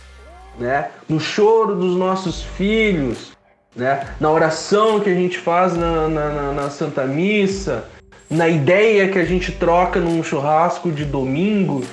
né? 0.60 0.90
No 1.08 1.20
choro 1.20 1.74
dos 1.76 1.96
nossos 1.98 2.44
filhos, 2.44 3.32
né? 3.76 4.06
Na 4.20 4.30
oração 4.30 5.00
que 5.00 5.10
a 5.10 5.14
gente 5.16 5.40
faz 5.40 5.76
na, 5.76 6.08
na, 6.08 6.30
na- 6.30 6.52
na 6.54 6.70
Santa 6.70 7.06
Missa, 7.06 7.86
na 8.30 8.48
ideia 8.48 9.10
que 9.10 9.18
a 9.18 9.26
gente 9.26 9.52
troca 9.52 10.00
num 10.00 10.24
churrasco 10.24 10.92
de 10.92 11.04
domingo, 11.04 11.84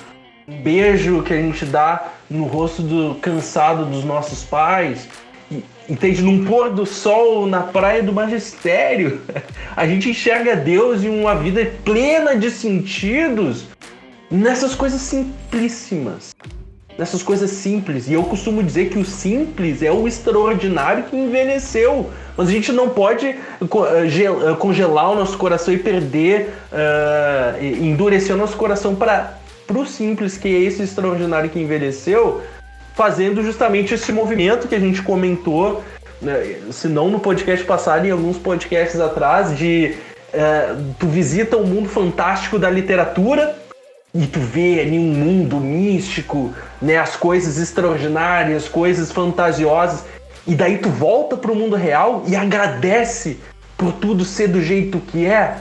um 0.47 0.61
beijo 0.61 1.23
que 1.23 1.33
a 1.33 1.37
gente 1.37 1.65
dá 1.65 2.11
no 2.29 2.43
rosto 2.43 2.81
do 2.81 3.15
cansado 3.15 3.85
dos 3.85 4.03
nossos 4.03 4.43
pais, 4.43 5.09
entende? 5.89 6.21
Num 6.21 6.45
pôr 6.45 6.69
do 6.69 6.85
sol 6.85 7.47
na 7.47 7.61
praia 7.61 8.03
do 8.03 8.13
magistério, 8.13 9.21
a 9.75 9.87
gente 9.87 10.09
enxerga 10.09 10.55
Deus 10.55 11.03
em 11.03 11.09
uma 11.09 11.35
vida 11.35 11.71
plena 11.83 12.35
de 12.35 12.51
sentidos 12.51 13.65
nessas 14.29 14.75
coisas 14.75 15.01
simplíssimas. 15.01 16.35
Nessas 16.97 17.21
coisas 17.21 17.51
simples. 17.51 18.07
E 18.07 18.13
eu 18.13 18.23
costumo 18.23 18.63
dizer 18.63 18.89
que 18.89 18.97
o 18.97 19.05
simples 19.05 19.83
é 19.83 19.91
o 19.91 20.07
extraordinário 20.07 21.03
que 21.03 21.15
envelheceu. 21.15 22.09
Mas 22.35 22.49
a 22.49 22.51
gente 22.51 22.71
não 22.71 22.89
pode 22.89 23.27
eh, 23.27 23.37
eh, 23.61 24.55
congelar 24.57 25.11
o 25.11 25.15
nosso 25.15 25.37
coração 25.37 25.73
e 25.73 25.77
perder, 25.77 26.53
e 27.59 27.87
endurecer 27.87 28.35
o 28.35 28.37
nosso 28.37 28.55
coração 28.55 28.95
para 28.95 29.37
o 29.73 29.85
simples, 29.85 30.37
que 30.37 30.47
é 30.47 30.59
esse 30.59 30.83
extraordinário 30.83 31.49
que 31.49 31.59
envelheceu, 31.59 32.41
fazendo 32.95 33.43
justamente 33.43 33.93
esse 33.93 34.11
movimento 34.11 34.67
que 34.67 34.75
a 34.75 34.79
gente 34.79 35.01
comentou, 35.03 35.83
né, 36.19 36.57
se 36.71 36.87
não 36.87 37.09
no 37.09 37.19
podcast 37.19 37.63
passado, 37.63 38.05
em 38.05 38.11
alguns 38.11 38.37
podcasts 38.37 38.99
atrás, 38.99 39.55
de 39.55 39.95
eh, 40.33 40.75
tu 40.99 41.07
visita 41.07 41.57
o 41.57 41.65
mundo 41.65 41.87
fantástico 41.87 42.57
da 42.57 42.69
literatura 42.69 43.55
e 44.17 44.25
tu 44.25 44.39
vê 44.39 44.79
ali 44.79 44.97
um 44.97 45.13
mundo 45.13 45.57
místico, 45.57 46.51
né, 46.81 46.97
as 46.97 47.15
coisas 47.15 47.57
extraordinárias, 47.57 48.67
coisas 48.67 49.11
fantasiosas, 49.11 50.03
e 50.47 50.55
daí 50.55 50.79
tu 50.79 50.89
volta 50.89 51.37
pro 51.37 51.53
mundo 51.53 51.75
real 51.75 52.23
e 52.27 52.35
agradece 52.35 53.37
por 53.77 53.93
tudo 53.93 54.25
ser 54.25 54.47
do 54.47 54.59
jeito 54.59 54.99
que 54.99 55.25
é, 55.27 55.57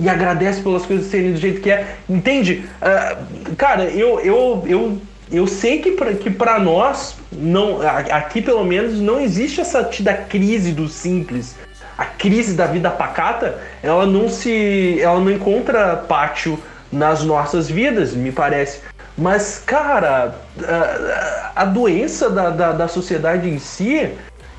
e 0.00 0.08
agradece 0.08 0.60
pelas 0.60 0.84
coisas 0.84 1.06
serem 1.06 1.32
do 1.32 1.38
jeito 1.38 1.60
que 1.60 1.70
é. 1.70 1.96
Entende? 2.08 2.64
Ah, 2.80 3.16
cara, 3.56 3.84
eu, 3.84 4.20
eu, 4.20 4.64
eu, 4.66 4.98
eu 5.30 5.46
sei 5.46 5.78
que 5.78 5.92
pra, 5.92 6.14
que 6.14 6.30
nós, 6.60 7.16
não, 7.32 7.80
aqui 7.82 8.42
pelo 8.42 8.64
menos, 8.64 9.00
não 9.00 9.20
existe 9.20 9.60
essa 9.60 9.84
tida 9.84 10.14
crise 10.14 10.72
do 10.72 10.88
simples. 10.88 11.54
A 11.96 12.04
crise 12.04 12.54
da 12.54 12.66
vida 12.66 12.90
pacata, 12.90 13.58
ela 13.82 14.06
não 14.06 14.28
se. 14.28 15.00
ela 15.00 15.18
não 15.18 15.32
encontra 15.32 15.96
pátio 15.96 16.58
nas 16.90 17.22
nossas 17.22 17.70
vidas, 17.70 18.14
me 18.14 18.32
parece. 18.32 18.80
Mas, 19.16 19.62
cara, 19.64 20.34
a, 20.62 21.52
a 21.62 21.64
doença 21.64 22.30
da, 22.30 22.50
da, 22.50 22.72
da 22.72 22.88
sociedade 22.88 23.48
em 23.48 23.58
si, 23.58 24.10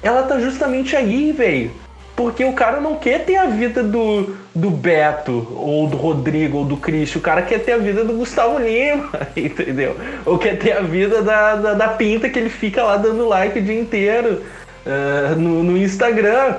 ela 0.03 0.23
tá 0.23 0.39
justamente 0.39 0.95
aí, 0.95 1.31
velho. 1.31 1.71
Porque 2.15 2.43
o 2.43 2.51
cara 2.51 2.81
não 2.81 2.97
quer 2.97 3.23
ter 3.23 3.37
a 3.37 3.45
vida 3.45 3.81
do, 3.81 4.35
do 4.53 4.69
Beto, 4.69 5.47
ou 5.55 5.87
do 5.87 5.95
Rodrigo, 5.95 6.57
ou 6.57 6.65
do 6.65 6.75
Cristo. 6.75 7.17
O 7.17 7.21
cara 7.21 7.41
quer 7.41 7.59
ter 7.59 7.71
a 7.71 7.77
vida 7.77 8.03
do 8.03 8.11
Gustavo 8.13 8.59
Lima, 8.59 9.09
entendeu? 9.37 9.95
Ou 10.25 10.37
quer 10.37 10.57
ter 10.57 10.73
a 10.73 10.81
vida 10.81 11.21
da, 11.21 11.55
da, 11.55 11.73
da 11.73 11.87
pinta 11.87 12.27
que 12.27 12.37
ele 12.37 12.49
fica 12.49 12.83
lá 12.83 12.97
dando 12.97 13.25
like 13.25 13.57
o 13.57 13.61
dia 13.61 13.79
inteiro 13.79 14.41
ah, 14.85 15.35
no, 15.35 15.63
no 15.63 15.77
Instagram, 15.77 16.55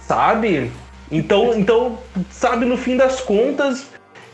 sabe? 0.00 0.70
Então, 1.10 1.54
então, 1.54 1.98
sabe, 2.30 2.64
no 2.64 2.76
fim 2.76 2.96
das 2.96 3.20
contas, 3.20 3.86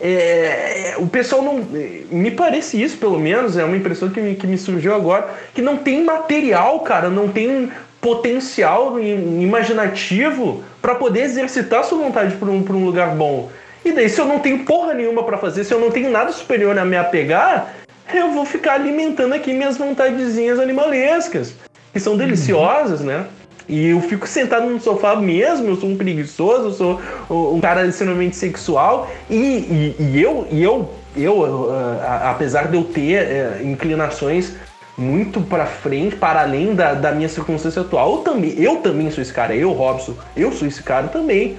é, 0.02 0.94
o 0.98 1.06
pessoal 1.06 1.42
não. 1.42 1.64
Me 2.10 2.30
parece 2.32 2.82
isso, 2.82 2.96
pelo 2.98 3.18
menos, 3.20 3.56
é 3.56 3.64
uma 3.64 3.76
impressão 3.76 4.10
que 4.10 4.20
me, 4.20 4.34
que 4.34 4.46
me 4.46 4.58
surgiu 4.58 4.94
agora, 4.94 5.28
que 5.54 5.62
não 5.62 5.76
tem 5.76 6.02
material, 6.04 6.80
cara, 6.80 7.08
não 7.08 7.28
tem 7.28 7.70
potencial 8.00 8.98
im- 8.98 9.40
imaginativo 9.40 10.64
para 10.82 10.96
poder 10.96 11.20
exercitar 11.20 11.84
sua 11.84 11.98
vontade 11.98 12.34
por 12.34 12.48
um, 12.48 12.64
um 12.68 12.84
lugar 12.84 13.14
bom. 13.14 13.48
E 13.84 13.92
daí, 13.92 14.08
se 14.08 14.20
eu 14.20 14.26
não 14.26 14.40
tenho 14.40 14.64
porra 14.64 14.92
nenhuma 14.92 15.22
para 15.22 15.38
fazer, 15.38 15.62
se 15.62 15.72
eu 15.72 15.78
não 15.78 15.90
tenho 15.90 16.10
nada 16.10 16.32
superior 16.32 16.76
a 16.76 16.84
me 16.84 16.96
apegar, 16.96 17.72
eu 18.12 18.32
vou 18.32 18.44
ficar 18.44 18.74
alimentando 18.74 19.34
aqui 19.34 19.52
minhas 19.52 19.76
vontadezinhas 19.76 20.58
animalescas, 20.58 21.54
que 21.92 22.00
são 22.00 22.16
deliciosas, 22.16 23.00
né? 23.00 23.26
E 23.68 23.88
eu 23.88 24.00
fico 24.00 24.26
sentado 24.26 24.66
no 24.66 24.80
sofá 24.80 25.16
mesmo, 25.16 25.68
eu 25.68 25.76
sou 25.76 25.88
um 25.88 25.96
preguiçoso, 25.96 26.64
eu 26.68 26.72
sou 26.72 27.54
um 27.54 27.60
cara 27.60 27.86
extremamente 27.86 28.36
sexual, 28.36 29.10
e, 29.30 29.36
e, 29.36 29.96
e 29.98 30.22
eu, 30.22 30.46
e 30.50 30.62
eu, 30.62 30.90
eu 31.16 31.70
ah, 32.02 32.30
apesar 32.30 32.68
de 32.68 32.76
eu 32.76 32.84
ter 32.84 33.14
eh, 33.14 33.60
inclinações 33.62 34.54
muito 34.96 35.40
para 35.40 35.64
frente, 35.66 36.16
para 36.16 36.42
além 36.42 36.74
da, 36.74 36.94
da 36.94 37.12
minha 37.12 37.28
circunstância 37.28 37.82
atual, 37.82 38.16
eu 38.16 38.18
também, 38.18 38.54
eu 38.58 38.76
também 38.76 39.10
sou 39.10 39.22
esse 39.22 39.32
cara, 39.32 39.54
eu, 39.54 39.72
Robson, 39.72 40.14
eu 40.36 40.52
sou 40.52 40.68
esse 40.68 40.82
cara 40.82 41.08
também. 41.08 41.56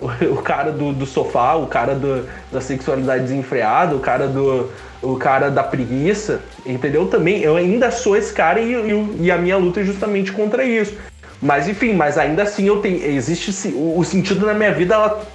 o, 0.00 0.06
o 0.34 0.42
cara 0.42 0.70
do, 0.70 0.92
do 0.92 1.06
sofá, 1.06 1.54
o 1.54 1.66
cara 1.66 1.94
do, 1.94 2.26
da 2.52 2.60
sexualidade 2.60 3.24
desenfreada, 3.24 3.94
o 3.94 4.00
cara 4.00 4.26
do. 4.26 4.70
O 5.02 5.16
cara 5.16 5.50
da 5.50 5.62
preguiça, 5.62 6.40
entendeu? 6.64 7.06
Também, 7.06 7.40
eu 7.40 7.54
ainda 7.54 7.90
sou 7.90 8.16
esse 8.16 8.32
cara 8.32 8.58
e, 8.58 8.72
e, 8.72 9.16
e 9.26 9.30
a 9.30 9.36
minha 9.36 9.56
luta 9.56 9.80
é 9.80 9.84
justamente 9.84 10.32
contra 10.32 10.64
isso. 10.64 10.94
Mas 11.40 11.68
enfim, 11.68 11.92
mas 11.94 12.16
ainda 12.16 12.42
assim 12.42 12.66
eu 12.66 12.80
tenho. 12.80 13.04
Existe 13.04 13.68
o, 13.68 13.98
o 13.98 14.04
sentido 14.04 14.46
na 14.46 14.54
minha 14.54 14.72
vida, 14.72 14.94
ela 14.94 15.26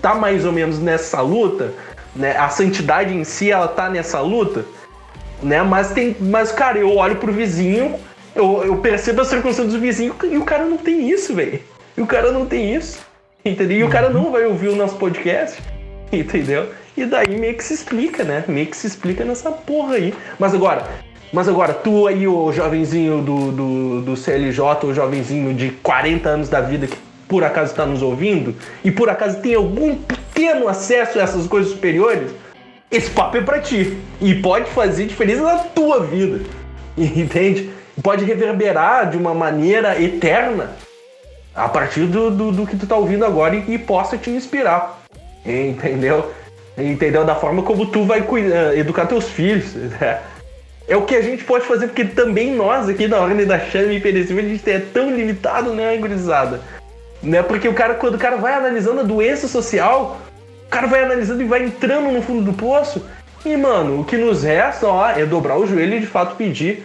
tá 0.00 0.14
mais 0.14 0.44
ou 0.44 0.52
menos 0.52 0.78
nessa 0.78 1.20
luta, 1.20 1.72
né? 2.14 2.36
A 2.36 2.48
santidade 2.48 3.14
em 3.14 3.24
si, 3.24 3.50
ela 3.50 3.68
tá 3.68 3.90
nessa 3.90 4.20
luta, 4.20 4.64
né? 5.42 5.62
Mas 5.62 5.90
tem, 5.92 6.16
mas 6.20 6.50
cara, 6.50 6.78
eu 6.78 6.96
olho 6.96 7.16
pro 7.16 7.32
vizinho, 7.32 7.96
eu, 8.34 8.64
eu 8.64 8.76
percebo 8.78 9.20
a 9.20 9.24
circunstância 9.24 9.70
do 9.70 9.80
vizinho 9.80 10.14
e 10.24 10.36
o 10.38 10.44
cara 10.44 10.64
não 10.64 10.78
tem 10.78 11.10
isso, 11.10 11.34
velho. 11.34 11.60
E 11.96 12.00
o 12.00 12.06
cara 12.06 12.32
não 12.32 12.46
tem 12.46 12.74
isso, 12.74 12.98
entendeu? 13.44 13.78
E 13.78 13.84
o 13.84 13.90
cara 13.90 14.08
não 14.08 14.32
vai 14.32 14.46
ouvir 14.46 14.68
o 14.68 14.76
nosso 14.76 14.96
podcast, 14.96 15.62
entendeu? 16.10 16.70
E 16.96 17.04
daí 17.04 17.38
meio 17.38 17.54
que 17.54 17.64
se 17.64 17.74
explica, 17.74 18.24
né? 18.24 18.44
Meio 18.48 18.66
que 18.66 18.76
se 18.76 18.86
explica 18.86 19.24
nessa 19.24 19.50
porra 19.50 19.96
aí. 19.96 20.14
Mas 20.38 20.54
agora, 20.54 20.88
mas 21.34 21.48
agora, 21.48 21.74
tu 21.74 22.06
aí, 22.06 22.28
o 22.28 22.52
jovenzinho 22.52 23.20
do, 23.20 23.50
do, 23.50 24.02
do 24.02 24.16
CLJ, 24.16 24.60
o 24.84 24.94
jovenzinho 24.94 25.52
de 25.52 25.70
40 25.70 26.28
anos 26.28 26.48
da 26.48 26.60
vida 26.60 26.86
que 26.86 26.96
por 27.26 27.42
acaso 27.42 27.72
está 27.72 27.84
nos 27.84 28.02
ouvindo 28.02 28.54
e 28.84 28.90
por 28.92 29.10
acaso 29.10 29.40
tem 29.40 29.56
algum 29.56 29.96
pequeno 29.96 30.68
acesso 30.68 31.18
a 31.18 31.22
essas 31.22 31.48
coisas 31.48 31.72
superiores, 31.72 32.30
esse 32.88 33.10
papo 33.10 33.36
é 33.36 33.40
para 33.40 33.58
ti. 33.58 33.98
E 34.20 34.36
pode 34.36 34.70
fazer 34.70 35.06
diferença 35.06 35.42
na 35.42 35.58
tua 35.58 36.04
vida. 36.04 36.40
Entende? 36.96 37.68
Pode 38.00 38.24
reverberar 38.24 39.10
de 39.10 39.16
uma 39.16 39.34
maneira 39.34 40.00
eterna 40.00 40.70
a 41.52 41.68
partir 41.68 42.06
do, 42.06 42.30
do, 42.30 42.52
do 42.52 42.64
que 42.64 42.76
tu 42.76 42.86
tá 42.86 42.94
ouvindo 42.94 43.24
agora 43.24 43.56
e, 43.56 43.74
e 43.74 43.76
possa 43.76 44.16
te 44.16 44.30
inspirar. 44.30 45.02
Entendeu? 45.44 46.32
Entendeu? 46.78 47.24
Da 47.24 47.34
forma 47.34 47.64
como 47.64 47.86
tu 47.86 48.04
vai 48.04 48.22
cuidar, 48.22 48.78
educar 48.78 49.06
teus 49.06 49.28
filhos. 49.28 49.74
Né? 50.00 50.20
É 50.86 50.96
o 50.96 51.02
que 51.02 51.14
a 51.14 51.22
gente 51.22 51.44
pode 51.44 51.64
fazer, 51.64 51.86
porque 51.86 52.04
também 52.04 52.54
nós 52.54 52.88
aqui 52.88 53.08
na 53.08 53.18
Ordem 53.18 53.46
da 53.46 53.58
Chame 53.58 54.00
Perecível, 54.00 54.44
a 54.44 54.48
gente 54.48 54.70
é 54.70 54.78
tão 54.78 55.10
limitado, 55.14 55.72
né, 55.72 55.96
gurizada? 55.96 56.60
Né? 57.22 57.42
Porque 57.42 57.66
o 57.66 57.74
cara, 57.74 57.94
quando 57.94 58.16
o 58.16 58.18
cara 58.18 58.36
vai 58.36 58.52
analisando 58.52 59.00
a 59.00 59.04
doença 59.04 59.48
social, 59.48 60.18
o 60.66 60.68
cara 60.68 60.86
vai 60.86 61.02
analisando 61.02 61.42
e 61.42 61.46
vai 61.46 61.64
entrando 61.64 62.12
no 62.12 62.20
fundo 62.20 62.42
do 62.42 62.52
poço. 62.52 63.02
E, 63.44 63.56
mano, 63.56 64.00
o 64.00 64.04
que 64.04 64.16
nos 64.16 64.42
resta, 64.42 64.86
ó, 64.86 65.08
é 65.08 65.24
dobrar 65.24 65.58
o 65.58 65.66
joelho 65.66 65.96
e 65.96 66.00
de 66.00 66.06
fato 66.06 66.36
pedir 66.36 66.84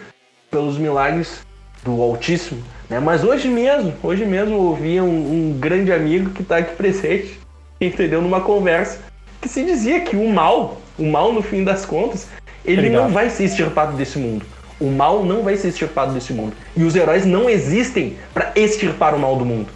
pelos 0.50 0.78
milagres 0.78 1.40
do 1.84 2.00
Altíssimo. 2.02 2.62
Né? 2.88 2.98
Mas 3.00 3.22
hoje 3.22 3.48
mesmo, 3.48 3.94
hoje 4.02 4.24
mesmo 4.24 4.54
eu 4.54 4.60
ouvi 4.60 5.00
um, 5.00 5.06
um 5.06 5.58
grande 5.58 5.92
amigo 5.92 6.30
que 6.30 6.42
está 6.42 6.58
aqui 6.58 6.74
presente, 6.74 7.38
entendeu? 7.80 8.20
Numa 8.22 8.40
conversa, 8.40 8.98
que 9.40 9.48
se 9.48 9.64
dizia 9.64 10.00
que 10.00 10.16
o 10.16 10.28
mal, 10.28 10.78
o 10.98 11.04
mal 11.04 11.32
no 11.32 11.42
fim 11.42 11.64
das 11.64 11.86
contas, 11.86 12.28
ele 12.64 12.78
Obrigado. 12.78 13.02
não 13.02 13.10
vai 13.10 13.30
ser 13.30 13.44
extirpado 13.44 13.96
desse 13.96 14.18
mundo. 14.18 14.44
O 14.80 14.90
mal 14.90 15.24
não 15.24 15.42
vai 15.42 15.56
ser 15.56 15.68
extirpado 15.68 16.12
desse 16.12 16.32
mundo. 16.32 16.54
E 16.76 16.82
os 16.82 16.96
heróis 16.96 17.26
não 17.26 17.48
existem 17.48 18.16
para 18.32 18.52
extirpar 18.54 19.14
o 19.14 19.18
mal 19.18 19.36
do 19.36 19.44
mundo. 19.44 19.68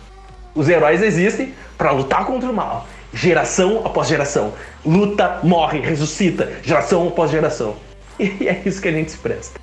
Os 0.55 0.69
heróis 0.69 1.03
existem 1.03 1.53
para 1.77 1.91
lutar 1.91 2.25
contra 2.25 2.49
o 2.49 2.55
mal. 2.55 2.87
Geração 3.13 3.83
após 3.85 4.09
geração. 4.09 4.53
Luta, 4.85 5.41
morre, 5.43 5.81
ressuscita. 5.81 6.53
Geração 6.63 7.09
após 7.09 7.31
geração. 7.31 7.77
E 8.17 8.49
é 8.49 8.63
isso 8.65 8.81
que 8.81 8.87
a 8.87 8.93
gente 8.93 9.11
se 9.11 9.19
presta. 9.19 9.61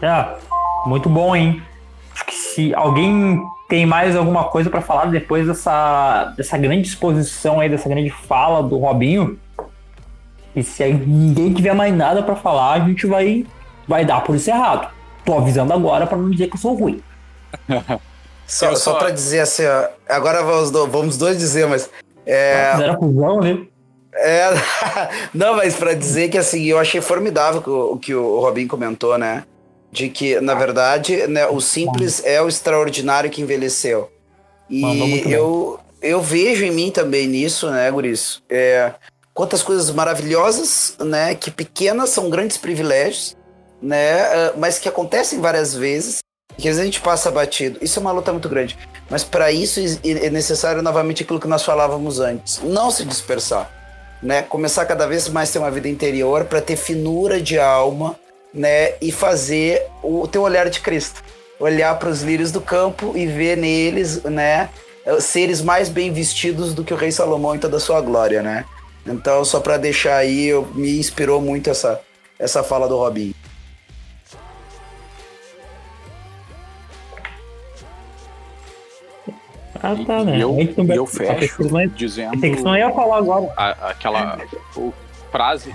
É, 0.00 0.26
muito 0.86 1.10
bom, 1.10 1.36
hein? 1.36 1.62
Acho 2.14 2.24
que 2.24 2.34
se 2.34 2.74
alguém 2.74 3.42
tem 3.68 3.84
mais 3.84 4.16
alguma 4.16 4.44
coisa 4.44 4.70
para 4.70 4.80
falar 4.80 5.06
depois 5.06 5.46
dessa, 5.46 6.32
dessa 6.36 6.56
grande 6.56 6.88
exposição 6.88 7.60
aí, 7.60 7.68
dessa 7.68 7.88
grande 7.88 8.08
fala 8.08 8.62
do 8.62 8.78
Robinho, 8.78 9.38
e 10.56 10.62
se 10.62 10.82
aí 10.82 10.94
ninguém 10.94 11.52
tiver 11.52 11.74
mais 11.74 11.94
nada 11.94 12.22
para 12.22 12.34
falar, 12.34 12.72
a 12.72 12.80
gente 12.80 13.06
vai, 13.06 13.46
vai 13.86 14.04
dar 14.04 14.22
por 14.22 14.34
isso 14.34 14.50
errado. 14.50 14.90
Tô 15.24 15.36
avisando 15.38 15.72
agora 15.72 16.06
para 16.06 16.16
não 16.16 16.30
dizer 16.30 16.48
que 16.48 16.54
eu 16.56 16.60
sou 16.60 16.74
ruim. 16.74 17.00
Só, 18.46 18.66
Eu 18.70 18.76
só 18.76 18.92
só- 18.92 18.98
pra 18.98 19.10
dizer 19.10 19.40
assim, 19.40 19.64
ó, 19.66 19.88
agora 20.08 20.42
vamos, 20.42 20.70
vamos 20.90 21.16
dois 21.18 21.38
dizer, 21.38 21.66
mas. 21.68 21.90
É, 22.24 22.72
Fizeram 22.72 22.98
fusão 22.98 23.40
ali. 23.40 23.70
é, 24.14 24.46
não, 25.34 25.56
mas 25.56 25.76
pra 25.76 25.94
dizer 25.94 26.28
que 26.28 26.38
assim, 26.38 26.64
eu 26.64 26.78
achei 26.78 27.00
formidável 27.00 27.62
o, 27.92 27.96
que 27.98 28.14
o 28.14 28.40
Robin 28.40 28.66
comentou, 28.66 29.16
né? 29.18 29.44
De 29.92 30.08
que, 30.08 30.40
na 30.40 30.54
verdade, 30.54 31.26
né, 31.28 31.46
o 31.46 31.60
simples 31.60 32.22
é 32.24 32.42
o 32.42 32.48
extraordinário 32.48 33.30
que 33.30 33.40
envelheceu. 33.40 34.10
E 34.68 35.22
eu, 35.30 35.78
eu 36.02 36.20
vejo 36.20 36.64
em 36.64 36.72
mim 36.72 36.90
também 36.90 37.26
nisso, 37.28 37.70
né, 37.70 37.88
Guris? 37.90 38.42
É, 38.50 38.92
quantas 39.36 39.62
coisas 39.62 39.90
maravilhosas, 39.90 40.96
né? 40.98 41.34
Que 41.34 41.50
pequenas 41.50 42.08
são 42.08 42.30
grandes 42.30 42.56
privilégios, 42.56 43.36
né? 43.80 44.22
ah, 44.22 44.54
Mas 44.56 44.78
que 44.78 44.88
acontecem 44.88 45.38
várias 45.40 45.74
vezes 45.74 46.18
que 46.58 46.68
às 46.68 46.76
vezes 46.76 46.80
a 46.80 46.84
gente 46.86 47.02
passa 47.02 47.30
batido. 47.30 47.78
Isso 47.82 47.98
é 47.98 48.00
uma 48.00 48.12
luta 48.12 48.32
muito 48.32 48.48
grande. 48.48 48.78
Mas 49.10 49.22
para 49.22 49.52
isso 49.52 49.78
é 50.02 50.30
necessário 50.30 50.80
novamente 50.80 51.22
aquilo 51.22 51.38
que 51.38 51.46
nós 51.46 51.62
falávamos 51.62 52.18
antes: 52.18 52.60
não 52.62 52.90
se 52.90 53.04
dispersar, 53.04 53.70
né? 54.22 54.40
Começar 54.40 54.86
cada 54.86 55.06
vez 55.06 55.28
mais 55.28 55.50
a 55.50 55.52
ter 55.52 55.58
uma 55.58 55.70
vida 55.70 55.86
interior 55.86 56.44
para 56.46 56.62
ter 56.62 56.76
finura 56.76 57.38
de 57.38 57.58
alma, 57.58 58.18
né? 58.54 58.94
E 59.02 59.12
fazer 59.12 59.86
o 60.02 60.26
teu 60.26 60.40
olhar 60.40 60.70
de 60.70 60.80
Cristo, 60.80 61.22
olhar 61.60 61.98
para 61.98 62.08
os 62.08 62.22
lírios 62.22 62.50
do 62.50 62.60
campo 62.62 63.12
e 63.14 63.26
ver 63.26 63.58
neles, 63.58 64.22
né? 64.22 64.70
Seres 65.20 65.60
mais 65.60 65.90
bem 65.90 66.10
vestidos 66.10 66.72
do 66.72 66.82
que 66.82 66.94
o 66.94 66.96
rei 66.96 67.12
Salomão 67.12 67.54
em 67.54 67.58
toda 67.58 67.76
a 67.76 67.80
sua 67.80 68.00
glória, 68.00 68.42
né? 68.42 68.64
Então, 69.06 69.44
só 69.44 69.60
para 69.60 69.76
deixar 69.76 70.16
aí, 70.16 70.46
eu, 70.46 70.66
me 70.74 70.98
inspirou 70.98 71.40
muito 71.40 71.70
essa, 71.70 72.00
essa 72.38 72.62
fala 72.62 72.88
do 72.88 72.96
Robinho. 72.96 73.34
Ah, 79.82 79.94
tá, 80.06 80.24
né? 80.24 80.38
E 80.38 80.40
eu, 80.40 80.56
e 80.58 80.74
eu 80.96 81.06
fecho 81.06 81.78
é- 81.78 81.86
dizendo 81.86 82.40
Tem 82.40 82.54
que 82.54 82.62
não 82.62 82.76
ia 82.76 82.90
falar 82.92 83.18
agora. 83.18 83.52
a- 83.56 83.90
aquela 83.90 84.38
o- 84.76 84.92
frase. 85.30 85.72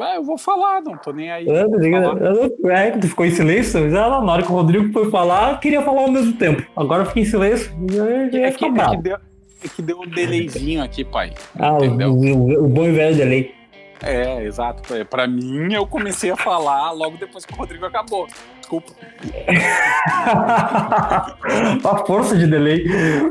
Ah, 0.00 0.14
eu 0.14 0.22
vou 0.24 0.38
falar, 0.38 0.80
não 0.80 0.96
tô 0.96 1.12
nem 1.12 1.30
aí. 1.30 1.46
Eu, 1.46 1.68
falar. 1.70 2.20
eu, 2.22 2.56
eu, 2.62 2.70
é, 2.70 2.90
tu 2.92 3.08
ficou 3.08 3.26
em 3.26 3.30
silêncio? 3.32 3.80
Mas 3.80 3.92
ela, 3.92 4.22
na 4.22 4.32
hora 4.32 4.42
que 4.42 4.50
o 4.50 4.54
Rodrigo 4.54 4.92
foi 4.92 5.10
falar, 5.10 5.52
eu 5.52 5.58
queria 5.58 5.82
falar 5.82 6.02
ao 6.02 6.10
mesmo 6.10 6.32
tempo. 6.34 6.64
Agora 6.76 7.02
eu 7.02 7.06
fiquei 7.06 7.24
em 7.24 7.26
silêncio. 7.26 7.72
Eu 7.92 8.06
ia 8.06 8.46
É 8.46 8.52
que, 8.52 8.64
é, 8.64 8.70
que 8.90 8.96
deu, 8.98 9.18
é 9.64 9.68
que 9.68 9.82
deu 9.82 10.00
um 10.00 10.06
delayzinho 10.06 10.82
aqui, 10.82 11.04
pai. 11.04 11.32
Ah, 11.58 11.74
o, 11.78 11.84
entendeu? 11.84 12.12
o, 12.12 12.64
o 12.64 12.68
bom 12.68 12.84
e 12.84 12.92
velho 12.92 13.16
delay. 13.16 13.54
É, 14.02 14.42
exato. 14.44 14.82
Pra- 14.82 15.04
Pra 15.04 15.26
mim, 15.26 15.72
eu 15.72 15.86
comecei 15.86 16.30
a 16.30 16.36
falar 16.36 16.90
logo 16.92 17.16
depois 17.16 17.46
que 17.46 17.54
o 17.54 17.56
Rodrigo 17.56 17.86
acabou. 17.86 18.26
Desculpa. 18.60 18.92
a 21.84 22.04
força 22.06 22.36
de 22.36 22.46
delay. 22.46 22.84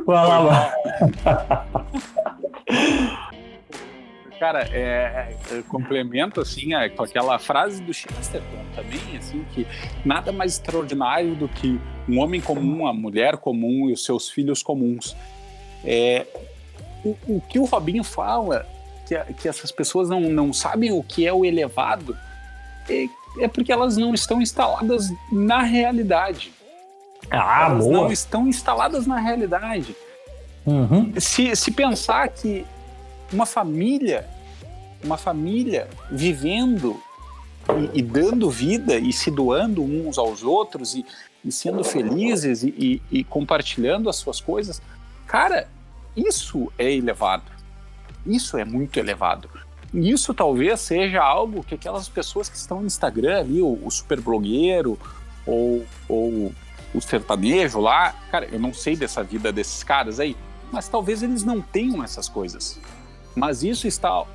Vai 0.06 0.28
lá, 0.28 0.42
vai. 0.42 0.74
Cara, 4.40 4.68
é, 4.72 5.34
é, 5.52 5.62
complemento 5.70 6.42
assim 6.42 6.74
é, 6.76 6.90
com 6.90 7.04
aquela 7.04 7.40
frase 7.40 7.82
do 7.82 7.94
Chesterton 7.94 8.58
também, 8.76 9.00
assim, 9.18 9.46
que 9.54 9.66
nada 10.04 10.32
mais 10.34 10.54
extraordinário 10.54 11.36
do 11.36 11.48
que 11.48 11.80
um 12.08 12.20
homem 12.20 12.42
comum, 12.42 12.86
a 12.86 12.94
mulher 12.94 13.38
comum 13.38 13.90
e 13.90 13.94
os 13.94 14.04
seus 14.04 14.30
filhos 14.30 14.62
comuns. 14.62 15.16
É, 15.86 16.26
o, 17.04 17.16
o 17.28 17.42
que 17.48 17.60
o 17.60 17.66
Robinho 17.66 18.04
fala, 18.04 18.66
que, 19.08 19.16
a- 19.16 19.26
que 19.26 19.48
essas 19.48 19.72
pessoas 19.72 20.10
não, 20.10 20.20
não 20.22 20.52
sabem 20.52 20.92
o 20.92 21.04
que 21.04 21.26
é 21.28 21.32
o 21.32 21.46
elevado, 21.46 22.18
é, 22.90 23.08
é 23.40 23.48
porque 23.48 23.72
elas 23.72 23.96
não 23.98 24.14
estão 24.14 24.42
instaladas 24.42 25.10
na 25.32 25.62
realidade. 25.62 26.52
Ah, 27.30 27.68
elas 27.70 27.86
boa. 27.86 27.94
não 28.02 28.12
estão 28.12 28.48
instaladas 28.48 29.08
na 29.08 29.18
realidade 29.20 29.96
Uhum. 30.66 31.14
se, 31.20 31.56
se 31.56 31.72
pensar 31.72 32.28
que 32.30 32.66
uma 33.32 33.46
família, 33.46 34.28
uma 35.04 35.16
família 35.18 35.88
vivendo 36.12 37.00
e, 37.94 38.00
e 38.00 38.02
dando 38.02 38.50
vida 38.50 38.96
e 38.98 39.14
se 39.14 39.30
doando 39.30 39.84
uns 39.84 40.18
aos 40.18 40.42
outros 40.44 40.96
e, 40.96 41.06
e 41.44 41.52
sendo 41.52 41.84
felizes 41.84 42.64
e, 42.64 42.70
e- 42.70 43.02
e 43.20 43.24
compartilhando 43.24 44.10
as 44.10 44.16
suas 44.16 44.40
coisas, 44.42 44.82
cara, 45.28 45.68
isso 46.16 46.72
é 46.78 46.92
elevado. 46.92 47.52
Isso 48.26 48.58
é 48.58 48.66
muito 48.66 48.98
elevado. 48.98 49.50
E 49.94 50.12
Isso 50.12 50.34
talvez 50.34 50.80
seja 50.82 51.22
algo 51.24 51.64
que 51.64 51.76
aquelas 51.76 52.10
pessoas 52.10 52.50
que 52.50 52.58
estão 52.58 52.82
no 52.82 52.88
Instagram 52.88 53.40
ali, 53.40 53.62
o, 53.62 53.80
o 53.84 53.90
super 53.92 54.20
blogueiro 54.20 55.00
ou, 55.46 55.86
ou 56.10 56.52
o 56.94 57.02
sertanejo 57.02 57.80
lá, 57.80 58.14
cara, 58.32 58.46
eu 58.52 58.60
não 58.60 58.74
sei 58.74 58.96
dessa 58.96 59.24
vida 59.24 59.52
desses 59.52 59.84
caras 59.84 60.20
aí, 60.20 60.36
mas 60.72 60.88
talvez 60.90 61.22
eles 61.24 61.44
não 61.44 61.62
tenham 61.62 62.04
essas 62.04 62.28
coisas. 62.28 62.80
Mas 63.36 63.64
isso 63.64 63.88
está 63.88 64.10
ao- 64.10 64.28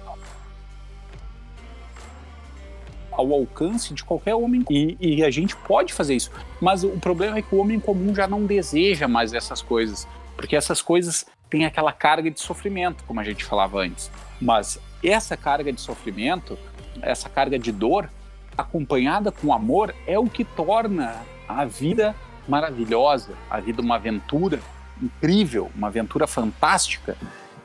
ao 3.13 3.33
alcance 3.33 3.93
de 3.93 4.05
qualquer 4.05 4.35
homem 4.35 4.65
e, 4.71 4.97
e 5.01 5.25
a 5.25 5.31
gente 5.31 5.57
pode 5.57 5.93
fazer 5.93 6.15
isso. 6.15 6.31
Mas 6.61 6.85
o 6.85 6.91
problema 6.91 7.39
é 7.39 7.43
que 7.43 7.55
o 7.55 7.59
homem 7.59 7.79
comum 7.81 8.15
já 8.15 8.27
não 8.27 8.47
deseja 8.47 9.09
mais 9.09 9.33
essas 9.35 9.61
coisas, 9.61 10.07
porque 10.37 10.57
essas 10.57 10.81
coisas 10.81 11.27
têm 11.51 11.67
aquela 11.67 11.93
carga 11.93 12.31
de 12.31 12.41
sofrimento, 12.41 13.03
como 13.05 13.21
a 13.21 13.25
gente 13.25 13.45
falava 13.45 13.81
antes. 13.81 14.11
Mas 14.41 14.81
essa 15.03 15.37
carga 15.37 15.73
de 15.73 15.81
sofrimento, 15.81 16.57
essa 17.03 17.29
carga 17.29 17.59
de 17.59 17.73
dor, 17.73 18.09
acompanhada 18.57 19.33
com 19.33 19.53
amor, 19.53 19.95
é 20.07 20.19
o 20.19 20.29
que 20.29 20.45
torna 20.45 21.23
a 21.49 21.65
vida 21.65 22.15
maravilhosa, 22.49 23.35
a 23.51 23.61
vida 23.61 23.83
uma 23.83 23.97
aventura 23.97 24.61
incrível, 25.03 25.71
uma 25.75 25.89
aventura 25.89 26.27
fantástica 26.27 27.17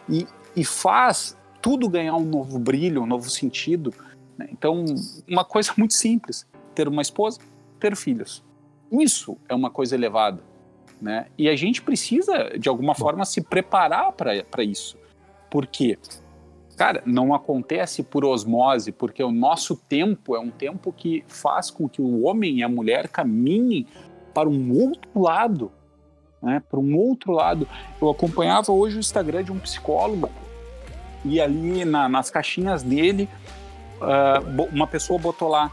e, 0.10 0.28
e 0.56 0.64
faz 0.64 1.38
tudo 1.62 1.90
ganhar 1.90 2.16
um 2.16 2.26
novo 2.26 2.58
brilho, 2.58 3.04
um 3.04 3.06
novo 3.06 3.30
sentido. 3.30 3.94
Né? 4.38 4.48
Então, 4.52 4.86
uma 5.28 5.44
coisa 5.44 5.74
muito 5.78 5.94
simples: 5.94 6.48
ter 6.74 6.88
uma 6.88 7.02
esposa, 7.02 7.40
ter 7.80 7.96
filhos. 7.96 8.44
Isso 8.92 9.38
é 9.50 9.56
uma 9.56 9.70
coisa 9.70 9.96
elevada. 9.96 10.42
Né? 11.02 11.28
E 11.38 11.50
a 11.50 11.56
gente 11.56 11.82
precisa, 11.82 12.58
de 12.58 12.70
alguma 12.70 12.96
forma, 12.96 13.26
se 13.26 13.42
preparar 13.42 14.12
para 14.14 14.64
isso. 14.64 14.98
Porque, 15.50 15.98
cara, 16.78 17.04
não 17.06 17.34
acontece 17.34 18.04
por 18.04 18.26
osmose, 18.26 18.92
porque 18.92 19.24
o 19.24 19.32
nosso 19.32 19.76
tempo 19.76 20.36
é 20.36 20.40
um 20.40 20.52
tempo 20.52 20.92
que 20.92 21.24
faz 21.28 21.70
com 21.70 21.88
que 21.88 22.02
o 22.02 22.24
homem 22.24 22.58
e 22.60 22.64
a 22.64 22.70
mulher 22.70 23.08
caminhem 23.10 23.86
para 24.34 24.50
um 24.50 24.72
outro 24.72 25.22
lado 25.22 25.72
né, 26.46 26.62
para 26.70 26.80
um 26.80 26.96
outro 26.96 27.32
lado. 27.32 27.68
Eu 28.00 28.10
acompanhava 28.10 28.72
hoje 28.72 28.98
o 28.98 29.00
Instagram 29.00 29.44
de 29.44 29.52
um 29.52 29.60
psicólogo 29.60 30.30
e 31.26 31.42
ali 31.42 31.84
na, 31.84 32.08
nas 32.08 32.30
caixinhas 32.30 32.84
dele, 32.84 33.28
uh, 34.00 34.70
uma 34.72 34.86
pessoa 34.86 35.18
botou 35.18 35.50
lá: 35.50 35.72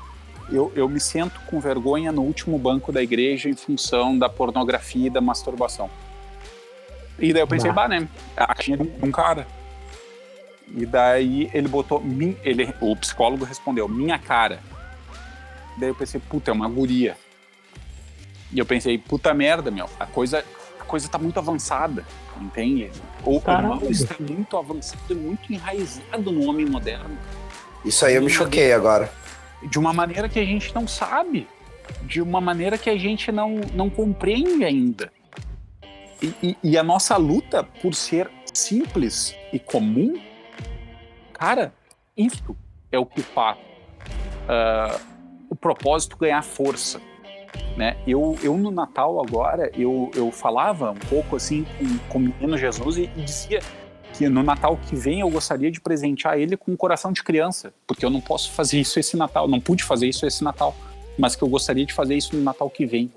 eu, 0.52 0.72
eu 0.74 0.88
me 0.88 1.00
sento 1.00 1.40
com 1.46 1.58
vergonha 1.60 2.12
no 2.12 2.22
último 2.22 2.58
banco 2.58 2.92
da 2.92 3.02
igreja 3.02 3.48
em 3.48 3.56
função 3.56 4.18
da 4.18 4.28
pornografia 4.28 5.06
e 5.06 5.10
da 5.10 5.20
masturbação. 5.20 5.90
E 7.18 7.32
daí 7.32 7.42
eu 7.42 7.46
pensei, 7.46 7.70
bah, 7.72 7.88
né? 7.88 8.08
A 8.36 8.54
caixinha 8.54 8.76
de 8.76 8.90
um, 9.02 9.10
cara. 9.10 9.46
E 10.74 10.86
daí 10.86 11.50
ele 11.52 11.68
botou, 11.68 12.02
ele, 12.42 12.74
o 12.80 12.96
psicólogo 12.96 13.44
respondeu, 13.44 13.88
minha 13.88 14.18
cara. 14.18 14.60
Daí 15.78 15.88
eu 15.88 15.94
pensei, 15.94 16.20
puta, 16.20 16.50
é 16.50 16.54
uma 16.54 16.68
guria. 16.68 17.16
E 18.52 18.58
eu 18.58 18.66
pensei, 18.66 18.98
puta 18.98 19.32
merda, 19.32 19.70
meu, 19.70 19.88
a 19.98 20.06
coisa 20.06 20.44
coisa 20.92 21.06
está 21.06 21.16
muito 21.16 21.38
avançada, 21.38 22.04
entende? 22.38 22.92
O, 23.24 23.38
o 23.38 23.62
mal 23.62 23.80
está 23.88 24.14
muito 24.20 24.58
avançado, 24.58 25.16
muito 25.16 25.50
enraizado 25.50 26.30
no 26.30 26.46
homem 26.46 26.66
moderno. 26.66 27.16
Isso 27.82 28.04
aí 28.04 28.16
eu 28.16 28.22
me 28.22 28.28
choquei 28.28 28.74
agora. 28.74 29.10
De 29.68 29.78
uma 29.78 29.92
maneira 29.92 30.28
que 30.28 30.38
a 30.38 30.44
gente 30.44 30.74
não 30.74 30.86
sabe, 30.86 31.48
de 32.02 32.20
uma 32.20 32.40
maneira 32.40 32.76
que 32.76 32.90
a 32.90 32.96
gente 32.96 33.30
não, 33.30 33.60
não 33.74 33.88
compreende 33.88 34.64
ainda. 34.64 35.12
E, 36.22 36.34
e, 36.42 36.56
e 36.62 36.78
a 36.78 36.82
nossa 36.82 37.16
luta 37.16 37.64
por 37.64 37.94
ser 37.94 38.30
simples 38.52 39.34
e 39.52 39.58
comum, 39.58 40.20
cara, 41.32 41.72
isso 42.16 42.56
é 42.90 42.98
o 42.98 43.06
que 43.06 43.22
faz 43.22 43.58
uh, 43.58 45.00
o 45.48 45.56
propósito 45.56 46.16
ganhar 46.16 46.42
força 46.42 47.00
né? 47.76 47.96
Eu, 48.06 48.38
eu 48.42 48.56
no 48.56 48.70
Natal 48.70 49.20
agora, 49.20 49.70
eu, 49.74 50.10
eu 50.14 50.30
falava 50.30 50.90
um 50.90 50.98
pouco 51.08 51.36
assim 51.36 51.64
com, 51.78 51.98
com 52.08 52.18
o 52.18 52.20
menino 52.20 52.56
Jesus 52.56 52.96
e, 52.96 53.10
e 53.16 53.22
dizia 53.22 53.60
que 54.22 54.28
no 54.28 54.42
Natal 54.44 54.76
que 54.76 54.94
vem 54.94 55.18
eu 55.18 55.28
gostaria 55.28 55.68
de 55.68 55.80
presentear 55.80 56.38
ele 56.38 56.56
com 56.56 56.70
um 56.70 56.76
coração 56.76 57.10
de 57.10 57.24
criança, 57.24 57.72
porque 57.88 58.04
eu 58.06 58.10
não 58.10 58.20
posso 58.20 58.52
fazer 58.52 58.78
isso 58.78 59.00
esse 59.00 59.16
Natal, 59.16 59.48
não 59.48 59.60
pude 59.60 59.82
fazer 59.82 60.06
isso 60.06 60.24
esse 60.24 60.44
Natal, 60.44 60.76
mas 61.18 61.34
que 61.34 61.42
eu 61.42 61.48
gostaria 61.48 61.84
de 61.84 61.92
fazer 61.92 62.14
isso 62.14 62.36
no 62.36 62.42
Natal 62.42 62.70
que 62.70 62.86
vem. 62.86 63.10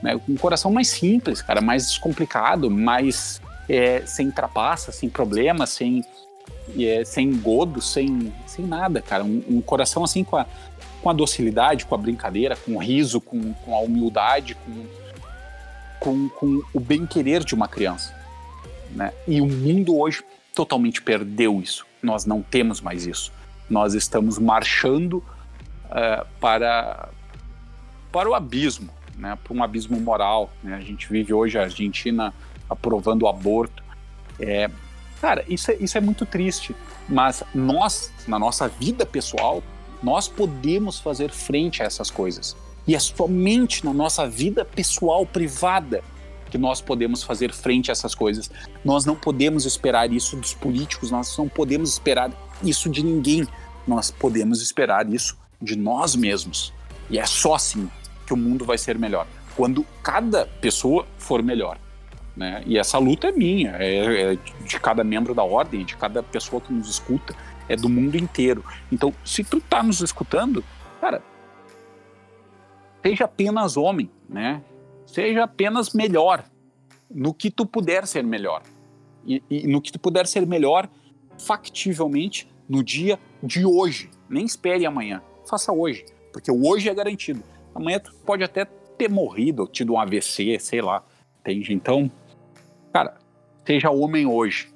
Né? 0.00 0.20
Um 0.28 0.36
coração 0.36 0.70
mais 0.70 0.86
simples, 0.86 1.42
cara, 1.42 1.60
mais 1.60 1.88
descomplicado, 1.88 2.70
mais 2.70 3.42
é, 3.68 4.02
sem 4.06 4.30
trapaça, 4.30 4.92
sem 4.92 5.10
problemas, 5.10 5.70
sem, 5.70 6.04
é, 6.78 7.04
sem 7.04 7.36
godo, 7.36 7.82
sem, 7.82 8.32
sem 8.46 8.64
nada, 8.64 9.02
cara. 9.02 9.24
Um, 9.24 9.42
um 9.48 9.60
coração 9.60 10.04
assim 10.04 10.22
com 10.22 10.36
a, 10.36 10.46
com 11.02 11.10
a 11.10 11.12
docilidade, 11.12 11.84
com 11.84 11.96
a 11.96 11.98
brincadeira, 11.98 12.54
com 12.54 12.76
o 12.76 12.78
riso, 12.78 13.20
com, 13.20 13.52
com 13.54 13.74
a 13.74 13.80
humildade, 13.80 14.54
com, 14.54 14.86
com, 15.98 16.28
com 16.28 16.62
o 16.72 16.78
bem-querer 16.78 17.42
de 17.42 17.56
uma 17.56 17.66
criança. 17.66 18.14
Né? 18.92 19.12
E 19.26 19.40
o 19.40 19.46
mundo 19.46 19.98
hoje 19.98 20.22
totalmente 20.54 21.02
perdeu 21.02 21.60
isso. 21.60 21.84
Nós 22.02 22.24
não 22.24 22.40
temos 22.40 22.80
mais 22.80 23.06
isso. 23.06 23.32
Nós 23.68 23.94
estamos 23.94 24.38
marchando 24.38 25.14
uh, 25.86 26.26
para, 26.40 27.08
para 28.12 28.28
o 28.28 28.34
abismo, 28.34 28.90
né? 29.16 29.36
para 29.42 29.52
um 29.52 29.62
abismo 29.62 29.98
moral. 30.00 30.50
Né? 30.62 30.74
A 30.74 30.80
gente 30.80 31.08
vive 31.10 31.32
hoje 31.32 31.58
a 31.58 31.62
Argentina 31.62 32.32
aprovando 32.68 33.22
o 33.22 33.28
aborto. 33.28 33.82
É, 34.38 34.70
cara, 35.20 35.44
isso 35.48 35.70
é, 35.70 35.76
isso 35.80 35.98
é 35.98 36.00
muito 36.00 36.24
triste. 36.24 36.74
Mas 37.08 37.42
nós, 37.54 38.12
na 38.28 38.38
nossa 38.38 38.68
vida 38.68 39.04
pessoal, 39.04 39.62
nós 40.02 40.28
podemos 40.28 41.00
fazer 41.00 41.30
frente 41.30 41.82
a 41.82 41.86
essas 41.86 42.10
coisas. 42.10 42.56
E 42.86 42.94
é 42.94 42.98
somente 42.98 43.84
na 43.84 43.94
nossa 43.94 44.28
vida 44.28 44.64
pessoal, 44.64 45.24
privada, 45.24 46.04
que 46.54 46.58
nós 46.58 46.80
podemos 46.80 47.24
fazer 47.24 47.52
frente 47.52 47.90
a 47.90 47.92
essas 47.92 48.14
coisas. 48.14 48.48
Nós 48.84 49.04
não 49.04 49.16
podemos 49.16 49.66
esperar 49.66 50.12
isso 50.12 50.36
dos 50.36 50.54
políticos, 50.54 51.10
nós 51.10 51.36
não 51.36 51.48
podemos 51.48 51.90
esperar 51.90 52.30
isso 52.62 52.88
de 52.88 53.02
ninguém. 53.02 53.44
Nós 53.88 54.12
podemos 54.12 54.62
esperar 54.62 55.12
isso 55.12 55.36
de 55.60 55.74
nós 55.74 56.14
mesmos. 56.14 56.72
E 57.10 57.18
é 57.18 57.26
só 57.26 57.54
assim 57.54 57.90
que 58.24 58.32
o 58.32 58.36
mundo 58.36 58.64
vai 58.64 58.78
ser 58.78 58.96
melhor. 58.96 59.26
Quando 59.56 59.84
cada 60.00 60.46
pessoa 60.60 61.04
for 61.18 61.42
melhor. 61.42 61.76
Né? 62.36 62.62
E 62.66 62.78
essa 62.78 62.98
luta 62.98 63.30
é 63.30 63.32
minha, 63.32 63.70
é, 63.72 64.34
é 64.34 64.38
de 64.64 64.78
cada 64.78 65.02
membro 65.02 65.34
da 65.34 65.42
ordem, 65.42 65.84
de 65.84 65.96
cada 65.96 66.22
pessoa 66.22 66.62
que 66.62 66.72
nos 66.72 66.88
escuta 66.88 67.34
é 67.68 67.74
do 67.74 67.88
mundo 67.88 68.16
inteiro. 68.16 68.64
Então, 68.92 69.12
se 69.24 69.42
tu 69.42 69.60
tá 69.60 69.82
nos 69.82 70.00
escutando, 70.00 70.62
cara, 71.00 71.20
seja 73.02 73.24
apenas 73.24 73.76
homem, 73.76 74.08
né? 74.28 74.62
Seja 75.14 75.44
apenas 75.44 75.94
melhor 75.94 76.42
no 77.08 77.32
que 77.32 77.48
tu 77.48 77.64
puder 77.64 78.04
ser 78.04 78.24
melhor. 78.24 78.64
E, 79.24 79.40
e 79.48 79.64
no 79.68 79.80
que 79.80 79.92
tu 79.92 80.00
puder 80.00 80.26
ser 80.26 80.44
melhor 80.44 80.88
factivelmente 81.38 82.48
no 82.68 82.82
dia 82.82 83.16
de 83.40 83.64
hoje. 83.64 84.10
Nem 84.28 84.44
espere 84.44 84.84
amanhã. 84.84 85.22
Faça 85.48 85.72
hoje, 85.72 86.04
porque 86.32 86.50
o 86.50 86.66
hoje 86.66 86.88
é 86.88 86.94
garantido. 86.94 87.44
Amanhã 87.72 88.00
tu 88.00 88.12
pode 88.26 88.42
até 88.42 88.64
ter 88.64 89.08
morrido, 89.08 89.68
tido 89.68 89.92
um 89.92 90.00
AVC, 90.00 90.58
sei 90.58 90.82
lá. 90.82 91.04
Entende? 91.38 91.72
Então, 91.72 92.10
cara, 92.92 93.16
seja 93.64 93.92
homem 93.92 94.26
hoje. 94.26 94.74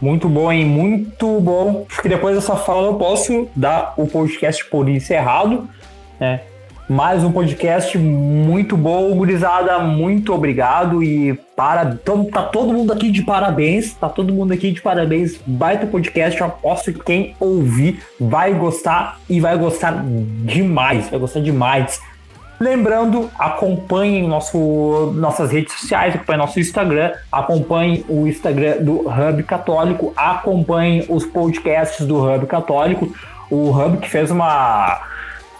Muito 0.00 0.26
bom, 0.26 0.50
hein? 0.50 0.64
Muito 0.64 1.38
bom. 1.38 1.84
Acho 1.86 2.00
que 2.00 2.08
depois 2.08 2.34
dessa 2.34 2.56
fala 2.56 2.86
eu 2.86 2.94
posso 2.94 3.46
dar 3.54 3.92
o 3.98 4.06
podcast 4.06 4.64
por 4.70 4.88
encerrado. 4.88 5.68
Né? 6.18 6.40
Mais 6.88 7.24
um 7.24 7.32
podcast 7.32 7.96
muito 7.96 8.76
bom, 8.76 9.14
gurizada. 9.14 9.78
Muito 9.78 10.34
obrigado 10.34 11.02
e 11.02 11.32
para. 11.56 11.96
tá 12.30 12.42
todo 12.42 12.74
mundo 12.74 12.92
aqui 12.92 13.10
de 13.10 13.22
parabéns. 13.22 13.94
Tá 13.94 14.06
todo 14.06 14.34
mundo 14.34 14.52
aqui 14.52 14.70
de 14.70 14.82
parabéns. 14.82 15.40
Baita 15.46 15.86
podcast. 15.86 16.38
Eu 16.38 16.46
aposto 16.46 16.92
que 16.92 17.00
quem 17.00 17.34
ouvir 17.40 18.02
vai 18.20 18.52
gostar 18.52 19.18
e 19.30 19.40
vai 19.40 19.56
gostar 19.56 20.04
demais. 20.44 21.08
Vai 21.08 21.18
gostar 21.18 21.40
demais. 21.40 22.02
Lembrando, 22.60 23.30
acompanhem 23.38 24.28
nosso, 24.28 25.12
nossas 25.16 25.50
redes 25.50 25.72
sociais, 25.72 26.14
acompanhem 26.14 26.38
nosso 26.38 26.60
Instagram, 26.60 27.12
acompanhem 27.32 28.04
o 28.08 28.28
Instagram 28.28 28.76
do 28.82 29.08
Hub 29.08 29.42
Católico, 29.42 30.12
acompanhem 30.16 31.04
os 31.08 31.24
podcasts 31.24 32.06
do 32.06 32.22
Hub 32.22 32.46
Católico. 32.46 33.10
O 33.50 33.70
Hub 33.70 33.96
que 33.98 34.08
fez 34.08 34.30
uma. 34.30 35.13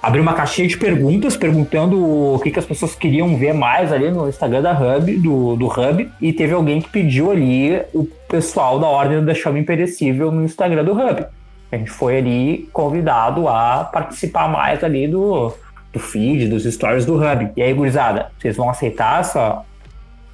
Abriu 0.05 0.23
uma 0.23 0.35
caixinha 0.35 0.69
de 0.69 0.77
perguntas, 0.77 1.37
perguntando 1.37 1.99
o 2.35 2.39
que, 2.39 2.51
que 2.51 2.59
as 2.59 2.67
pessoas 2.67 2.95
queriam 2.95 3.37
ver 3.37 3.55
mais 3.55 3.91
ali 3.91 4.11
no 4.11 4.29
Instagram 4.29 4.61
da 4.61 4.73
Hub, 4.73 5.17
do, 5.17 5.57
do 5.57 5.67
Hub, 5.67 6.11
e 6.21 6.33
teve 6.33 6.53
alguém 6.53 6.81
que 6.81 6.91
pediu 6.91 7.31
ali 7.31 7.81
o 7.95 8.05
pessoal 8.29 8.79
da 8.79 8.87
Ordem 8.87 9.25
da 9.25 9.35
Chama 9.35 9.59
Imperecível 9.59 10.31
no 10.31 10.45
Instagram 10.45 10.85
do 10.85 10.93
Hub. 10.93 11.25
A 11.73 11.77
gente 11.77 11.91
foi 11.91 12.19
ali 12.19 12.69
convidado 12.73 13.49
a 13.49 13.85
participar 13.85 14.47
mais 14.47 14.85
ali 14.85 15.09
do, 15.09 15.53
do 15.93 15.99
feed, 15.99 16.49
dos 16.49 16.65
stories 16.65 17.07
do 17.07 17.17
Hub. 17.17 17.51
E 17.57 17.63
aí, 17.63 17.73
gurizada, 17.73 18.31
vocês 18.39 18.57
vão 18.57 18.69
aceitar 18.69 19.21
essa, 19.21 19.63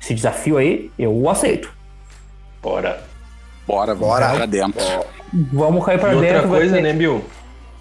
esse 0.00 0.14
desafio 0.14 0.58
aí? 0.58 0.90
Eu 0.98 1.30
aceito. 1.30 1.72
Bora. 2.60 3.00
Bora, 3.66 3.94
bora 3.94 4.30
pra 4.30 4.46
dentro. 4.46 4.82
Vamos 5.52 5.84
cair 5.84 6.00
pra 6.00 6.12
e 6.12 6.20
dentro. 6.20 6.36
Outra 6.42 6.48
coisa, 6.48 6.80
né, 6.80 6.92
Bill? 6.92 7.24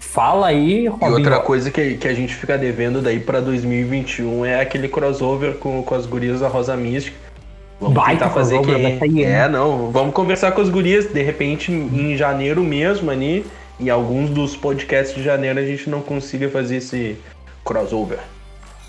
Fala 0.00 0.48
aí, 0.48 0.88
Robinho. 0.88 1.10
E 1.10 1.14
outra 1.14 1.38
coisa 1.40 1.70
que, 1.70 1.94
que 1.94 2.08
a 2.08 2.14
gente 2.14 2.34
fica 2.34 2.58
devendo 2.58 3.00
daí 3.00 3.20
pra 3.20 3.38
2021 3.38 4.44
é 4.44 4.60
aquele 4.60 4.88
crossover 4.88 5.54
com, 5.54 5.82
com 5.82 5.94
as 5.94 6.06
gurias 6.06 6.40
da 6.40 6.48
Rosa 6.48 6.76
Mística. 6.76 7.16
Vamos 7.78 7.94
Baita 7.94 8.24
tentar 8.24 8.30
fazer 8.30 8.60
crossover, 8.60 8.98
sair, 8.98 9.24
É, 9.24 9.48
não. 9.48 9.90
Vamos 9.90 10.12
conversar 10.14 10.52
com 10.52 10.60
as 10.62 10.68
gurias, 10.68 11.06
de 11.06 11.22
repente, 11.22 11.70
em 11.70 12.16
janeiro 12.16 12.62
mesmo, 12.64 13.10
ali. 13.10 13.44
Em 13.78 13.88
alguns 13.88 14.30
dos 14.30 14.56
podcasts 14.56 15.14
de 15.14 15.22
janeiro 15.22 15.58
a 15.58 15.64
gente 15.64 15.88
não 15.88 16.00
consiga 16.00 16.48
fazer 16.48 16.76
esse 16.76 17.16
crossover. 17.64 18.18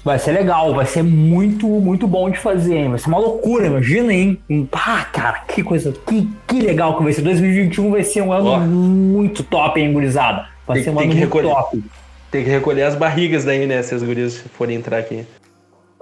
Vai 0.04 0.18
ser 0.18 0.32
legal, 0.32 0.74
vai 0.74 0.86
ser 0.86 1.04
muito, 1.04 1.68
muito 1.68 2.08
bom 2.08 2.30
de 2.30 2.40
fazer, 2.40 2.76
hein? 2.76 2.90
Vai 2.90 2.98
ser 2.98 3.08
uma 3.08 3.20
loucura, 3.20 3.68
imagina, 3.68 4.12
hein? 4.12 4.40
Ah, 4.72 5.06
cara, 5.06 5.44
que 5.48 5.62
coisa, 5.62 5.94
que, 6.08 6.28
que 6.48 6.60
legal 6.60 6.98
que 6.98 7.04
vai 7.04 7.14
ser. 7.14 7.22
2021 7.22 7.92
vai 7.92 8.04
ser 8.04 8.22
um 8.22 8.34
ano 8.34 8.48
Ó. 8.48 8.60
muito 8.60 9.44
top, 9.44 9.80
hein, 9.80 9.94
gurizada? 9.94 10.51
Vai 10.72 10.76
Tem- 10.76 10.84
ser 10.86 10.90
um 10.92 10.96
tem 10.96 11.04
ano 11.04 11.12
que 11.14 11.20
muito 11.20 11.36
recolher. 11.36 11.50
top. 11.54 11.84
Tem 12.32 12.44
que 12.46 12.50
recolher 12.50 12.84
as 12.84 12.96
barrigas 12.96 13.44
daí, 13.44 13.68
né? 13.68 13.84
Se 13.84 13.94
as 13.94 14.02
gurias 14.02 14.38
forem 14.58 14.78
entrar 14.78 15.00
aqui. 15.00 15.26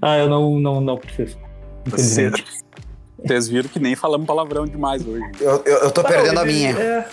ah, 0.00 0.18
eu 0.18 0.28
não, 0.28 0.60
não, 0.60 0.80
não 0.80 0.96
preciso. 0.96 1.36
Infelizmente. 1.84 2.44
Vocês 3.24 3.48
viram 3.48 3.68
que 3.68 3.80
nem 3.80 3.96
falamos 3.96 4.24
palavrão 4.24 4.66
demais 4.66 5.04
hoje. 5.04 5.24
Eu, 5.40 5.62
eu, 5.64 5.76
eu 5.78 5.90
tô 5.90 6.04
perdendo 6.04 6.38
a 6.38 6.44
minha. 6.44 6.70
É. 6.70 7.04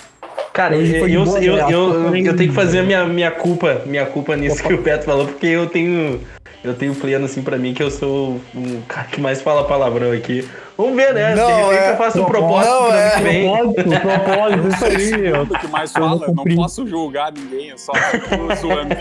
Cara, 0.53 0.75
eu, 0.75 1.07
eu, 1.07 1.25
eu, 1.37 2.15
eu, 2.15 2.35
tenho 2.35 2.49
que 2.49 2.55
fazer 2.55 2.79
a 2.79 2.83
minha, 2.83 3.03
minha 3.05 3.31
culpa, 3.31 3.81
minha 3.85 4.05
culpa 4.05 4.35
nisso 4.35 4.61
que 4.61 4.73
o 4.73 4.81
Beto 4.81 5.05
falou, 5.05 5.25
porque 5.25 5.47
eu 5.47 5.67
tenho. 5.67 6.19
Eu 6.63 6.75
tenho 6.75 6.93
pleno 6.93 7.25
assim 7.25 7.41
pra 7.41 7.57
mim 7.57 7.73
que 7.73 7.81
eu 7.81 7.89
sou 7.89 8.39
um 8.53 8.81
cara 8.87 9.07
que 9.07 9.19
mais 9.19 9.41
fala 9.41 9.63
palavrão 9.63 10.11
aqui. 10.11 10.47
Vamos 10.77 10.95
ver, 10.95 11.13
né? 11.13 11.33
Não, 11.35 11.47
de 11.47 11.53
repente 11.53 11.83
é. 11.83 11.91
eu 11.91 11.97
faço 11.97 12.21
um 12.21 12.25
propósito 12.25 12.71
não, 12.71 12.93
é. 12.93 13.11
que 13.11 13.23
vem. 13.23 13.51
Propósito, 13.51 13.83
propósito, 13.99 14.67
isso 14.67 14.85
aí. 14.85 15.31
Tudo 15.31 15.59
que 15.59 15.67
mais 15.67 15.95
Eu 15.95 16.01
não 16.01 16.19
fala, 16.19 16.31
eu 16.31 16.35
não 16.35 16.55
posso 16.55 16.87
julgar 16.87 17.31
ninguém, 17.31 17.69
eu 17.69 17.77
só 17.77 17.91
tô 17.93 18.55
zoando. 18.55 18.95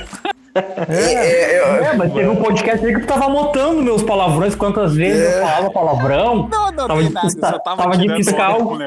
É, 0.55 1.15
é, 1.15 1.59
eu- 1.61 1.85
É, 1.85 1.95
mas 1.97 2.13
teve 2.13 2.29
um 2.29 2.37
podcast 2.37 2.85
aí 2.85 2.95
que 2.95 3.01
tu 3.01 3.07
tava 3.07 3.27
anotando 3.27 3.83
meus 3.83 4.03
palavrões, 4.03 4.55
quantas 4.55 4.95
vezes 4.95 5.33
eu 5.33 5.43
falava 5.43 5.71
palavrão. 5.71 6.49
Não, 6.51 6.73
não, 6.73 6.89
Tava 6.89 7.03
de 7.03 7.11
nada, 7.11 7.29
eu 7.29 7.61
tava, 7.61 7.77
tava 7.83 7.97
de 7.97 8.09
fiscal. 8.17 8.79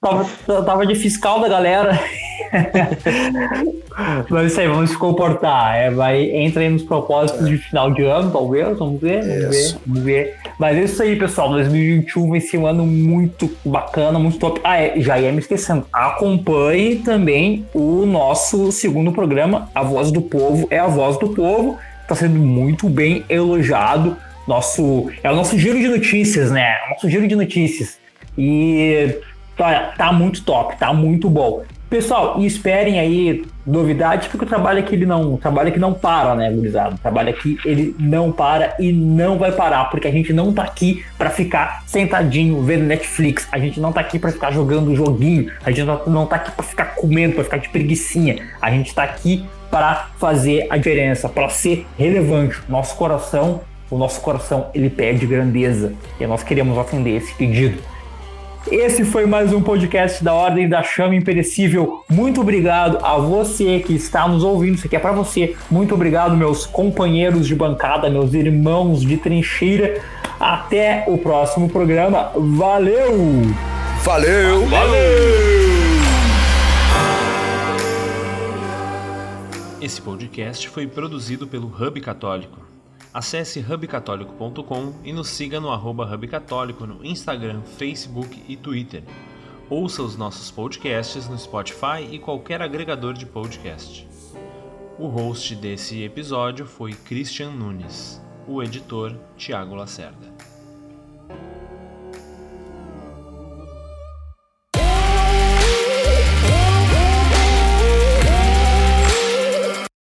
Tava, 0.00 0.26
tava 0.64 0.86
de 0.86 0.94
fiscal 0.96 1.40
da 1.40 1.48
galera. 1.48 1.98
Mas 4.28 4.50
isso 4.52 4.60
aí, 4.60 4.66
vamos 4.68 4.90
se 4.90 4.98
comportar. 4.98 5.76
É, 5.76 5.90
vai, 5.90 6.22
entra 6.30 6.62
aí 6.62 6.68
nos 6.68 6.82
propósitos 6.82 7.48
de 7.48 7.56
final 7.58 7.90
de 7.92 8.02
ano, 8.02 8.30
talvez. 8.30 8.76
Vamos 8.78 9.00
ver, 9.00 9.22
vamos 9.22 9.56
Isso. 9.56 9.74
ver, 9.74 9.80
vamos 9.86 10.02
ver. 10.02 10.36
Mas 10.58 10.76
é 10.76 10.80
isso 10.82 11.02
aí, 11.02 11.16
pessoal. 11.16 11.50
2021 11.50 12.28
vai 12.30 12.40
ser 12.40 12.58
um 12.58 12.66
ano 12.66 12.84
muito 12.86 13.50
bacana, 13.64 14.18
muito 14.18 14.38
top. 14.38 14.60
Ah, 14.64 14.80
é, 14.80 14.94
já 15.00 15.18
ia 15.20 15.30
me 15.32 15.38
esquecendo. 15.38 15.86
Acompanhe 15.92 16.96
também 16.96 17.66
o 17.74 18.04
nosso 18.06 18.72
segundo 18.72 19.12
programa, 19.12 19.68
A 19.74 19.82
Voz 19.82 20.10
do 20.10 20.22
Povo. 20.22 20.66
É 20.70 20.78
a 20.78 20.86
Voz 20.86 21.11
do 21.18 21.30
Povo. 21.30 21.78
Está 22.02 22.14
sendo 22.14 22.38
muito 22.38 22.88
bem 22.88 23.24
elogiado. 23.28 24.16
Nosso, 24.46 25.10
é 25.22 25.30
o 25.30 25.36
nosso 25.36 25.56
giro 25.58 25.78
de 25.78 25.88
notícias, 25.88 26.50
né? 26.50 26.62
É 26.62 26.86
o 26.86 26.90
nosso 26.90 27.08
giro 27.08 27.26
de 27.28 27.36
notícias. 27.36 27.98
E 28.36 29.18
tá, 29.56 29.92
tá 29.96 30.12
muito 30.12 30.42
top, 30.42 30.76
tá 30.76 30.92
muito 30.92 31.30
bom. 31.30 31.62
Pessoal, 31.92 32.40
e 32.40 32.46
esperem 32.46 32.98
aí 32.98 33.44
novidades, 33.66 34.26
porque 34.26 34.46
o 34.46 34.48
trabalho 34.48 34.78
aqui 34.78 34.94
ele 34.94 35.04
não, 35.04 35.34
o 35.34 35.36
trabalho 35.36 35.68
aqui 35.68 35.78
não 35.78 35.92
para, 35.92 36.34
né, 36.34 36.50
gurizada? 36.50 36.94
O 36.94 36.98
trabalho 36.98 37.28
aqui 37.28 37.58
ele 37.66 37.94
não 37.98 38.32
para 38.32 38.74
e 38.80 38.90
não 38.90 39.38
vai 39.38 39.52
parar, 39.52 39.90
porque 39.90 40.08
a 40.08 40.10
gente 40.10 40.32
não 40.32 40.54
tá 40.54 40.62
aqui 40.62 41.04
pra 41.18 41.28
ficar 41.28 41.82
sentadinho 41.86 42.62
vendo 42.62 42.84
Netflix. 42.84 43.46
A 43.52 43.58
gente 43.58 43.78
não 43.78 43.92
tá 43.92 44.00
aqui 44.00 44.18
pra 44.18 44.32
ficar 44.32 44.50
jogando 44.52 44.96
joguinho. 44.96 45.52
A 45.62 45.70
gente 45.70 45.86
não, 46.06 46.24
tá 46.24 46.36
aqui 46.36 46.50
pra 46.52 46.64
ficar 46.64 46.84
comendo, 46.94 47.34
pra 47.34 47.44
ficar 47.44 47.58
de 47.58 47.68
preguiçinha. 47.68 48.42
A 48.60 48.70
gente 48.70 48.94
tá 48.94 49.02
aqui 49.02 49.44
para 49.72 50.10
fazer 50.18 50.66
a 50.68 50.76
diferença, 50.76 51.30
para 51.30 51.48
ser 51.48 51.86
relevante. 51.98 52.60
Nosso 52.68 52.94
coração, 52.94 53.62
o 53.90 53.96
nosso 53.96 54.20
coração, 54.20 54.66
ele 54.74 54.90
pede 54.90 55.26
grandeza 55.26 55.94
e 56.20 56.26
nós 56.26 56.42
queremos 56.42 56.76
atender 56.76 57.16
esse 57.16 57.32
pedido. 57.34 57.78
Esse 58.70 59.02
foi 59.02 59.24
mais 59.24 59.50
um 59.50 59.62
podcast 59.62 60.22
da 60.22 60.34
Ordem 60.34 60.68
da 60.68 60.82
Chama 60.82 61.16
Imperecível. 61.16 62.04
Muito 62.08 62.42
obrigado 62.42 62.98
a 63.02 63.16
você 63.16 63.80
que 63.80 63.94
está 63.94 64.28
nos 64.28 64.44
ouvindo. 64.44 64.74
Isso 64.74 64.86
aqui 64.86 64.94
é 64.94 65.00
para 65.00 65.12
você. 65.12 65.56
Muito 65.70 65.94
obrigado, 65.94 66.36
meus 66.36 66.66
companheiros 66.66 67.46
de 67.48 67.54
bancada, 67.54 68.10
meus 68.10 68.34
irmãos 68.34 69.00
de 69.00 69.16
trincheira. 69.16 70.02
Até 70.38 71.04
o 71.08 71.16
próximo 71.16 71.68
programa. 71.68 72.30
Valeu! 72.34 73.42
Valeu! 74.02 74.68
Esse 79.82 80.00
podcast 80.00 80.68
foi 80.68 80.86
produzido 80.86 81.44
pelo 81.44 81.66
Hub 81.66 82.00
Católico. 82.00 82.60
Acesse 83.12 83.58
hubcatólico.com 83.58 84.94
e 85.02 85.12
nos 85.12 85.26
siga 85.26 85.58
no 85.58 85.72
arroba 85.72 86.06
Hub 86.06 86.28
Católico 86.28 86.86
no 86.86 87.04
Instagram, 87.04 87.62
Facebook 87.62 88.44
e 88.46 88.56
Twitter. 88.56 89.02
Ouça 89.68 90.00
os 90.04 90.16
nossos 90.16 90.52
podcasts 90.52 91.28
no 91.28 91.36
Spotify 91.36 92.08
e 92.12 92.20
qualquer 92.20 92.62
agregador 92.62 93.14
de 93.14 93.26
podcast. 93.26 94.08
O 95.00 95.08
host 95.08 95.56
desse 95.56 96.04
episódio 96.04 96.64
foi 96.64 96.92
Christian 96.92 97.50
Nunes, 97.50 98.22
o 98.46 98.62
editor 98.62 99.16
Tiago 99.36 99.74
Lacerda. 99.74 100.31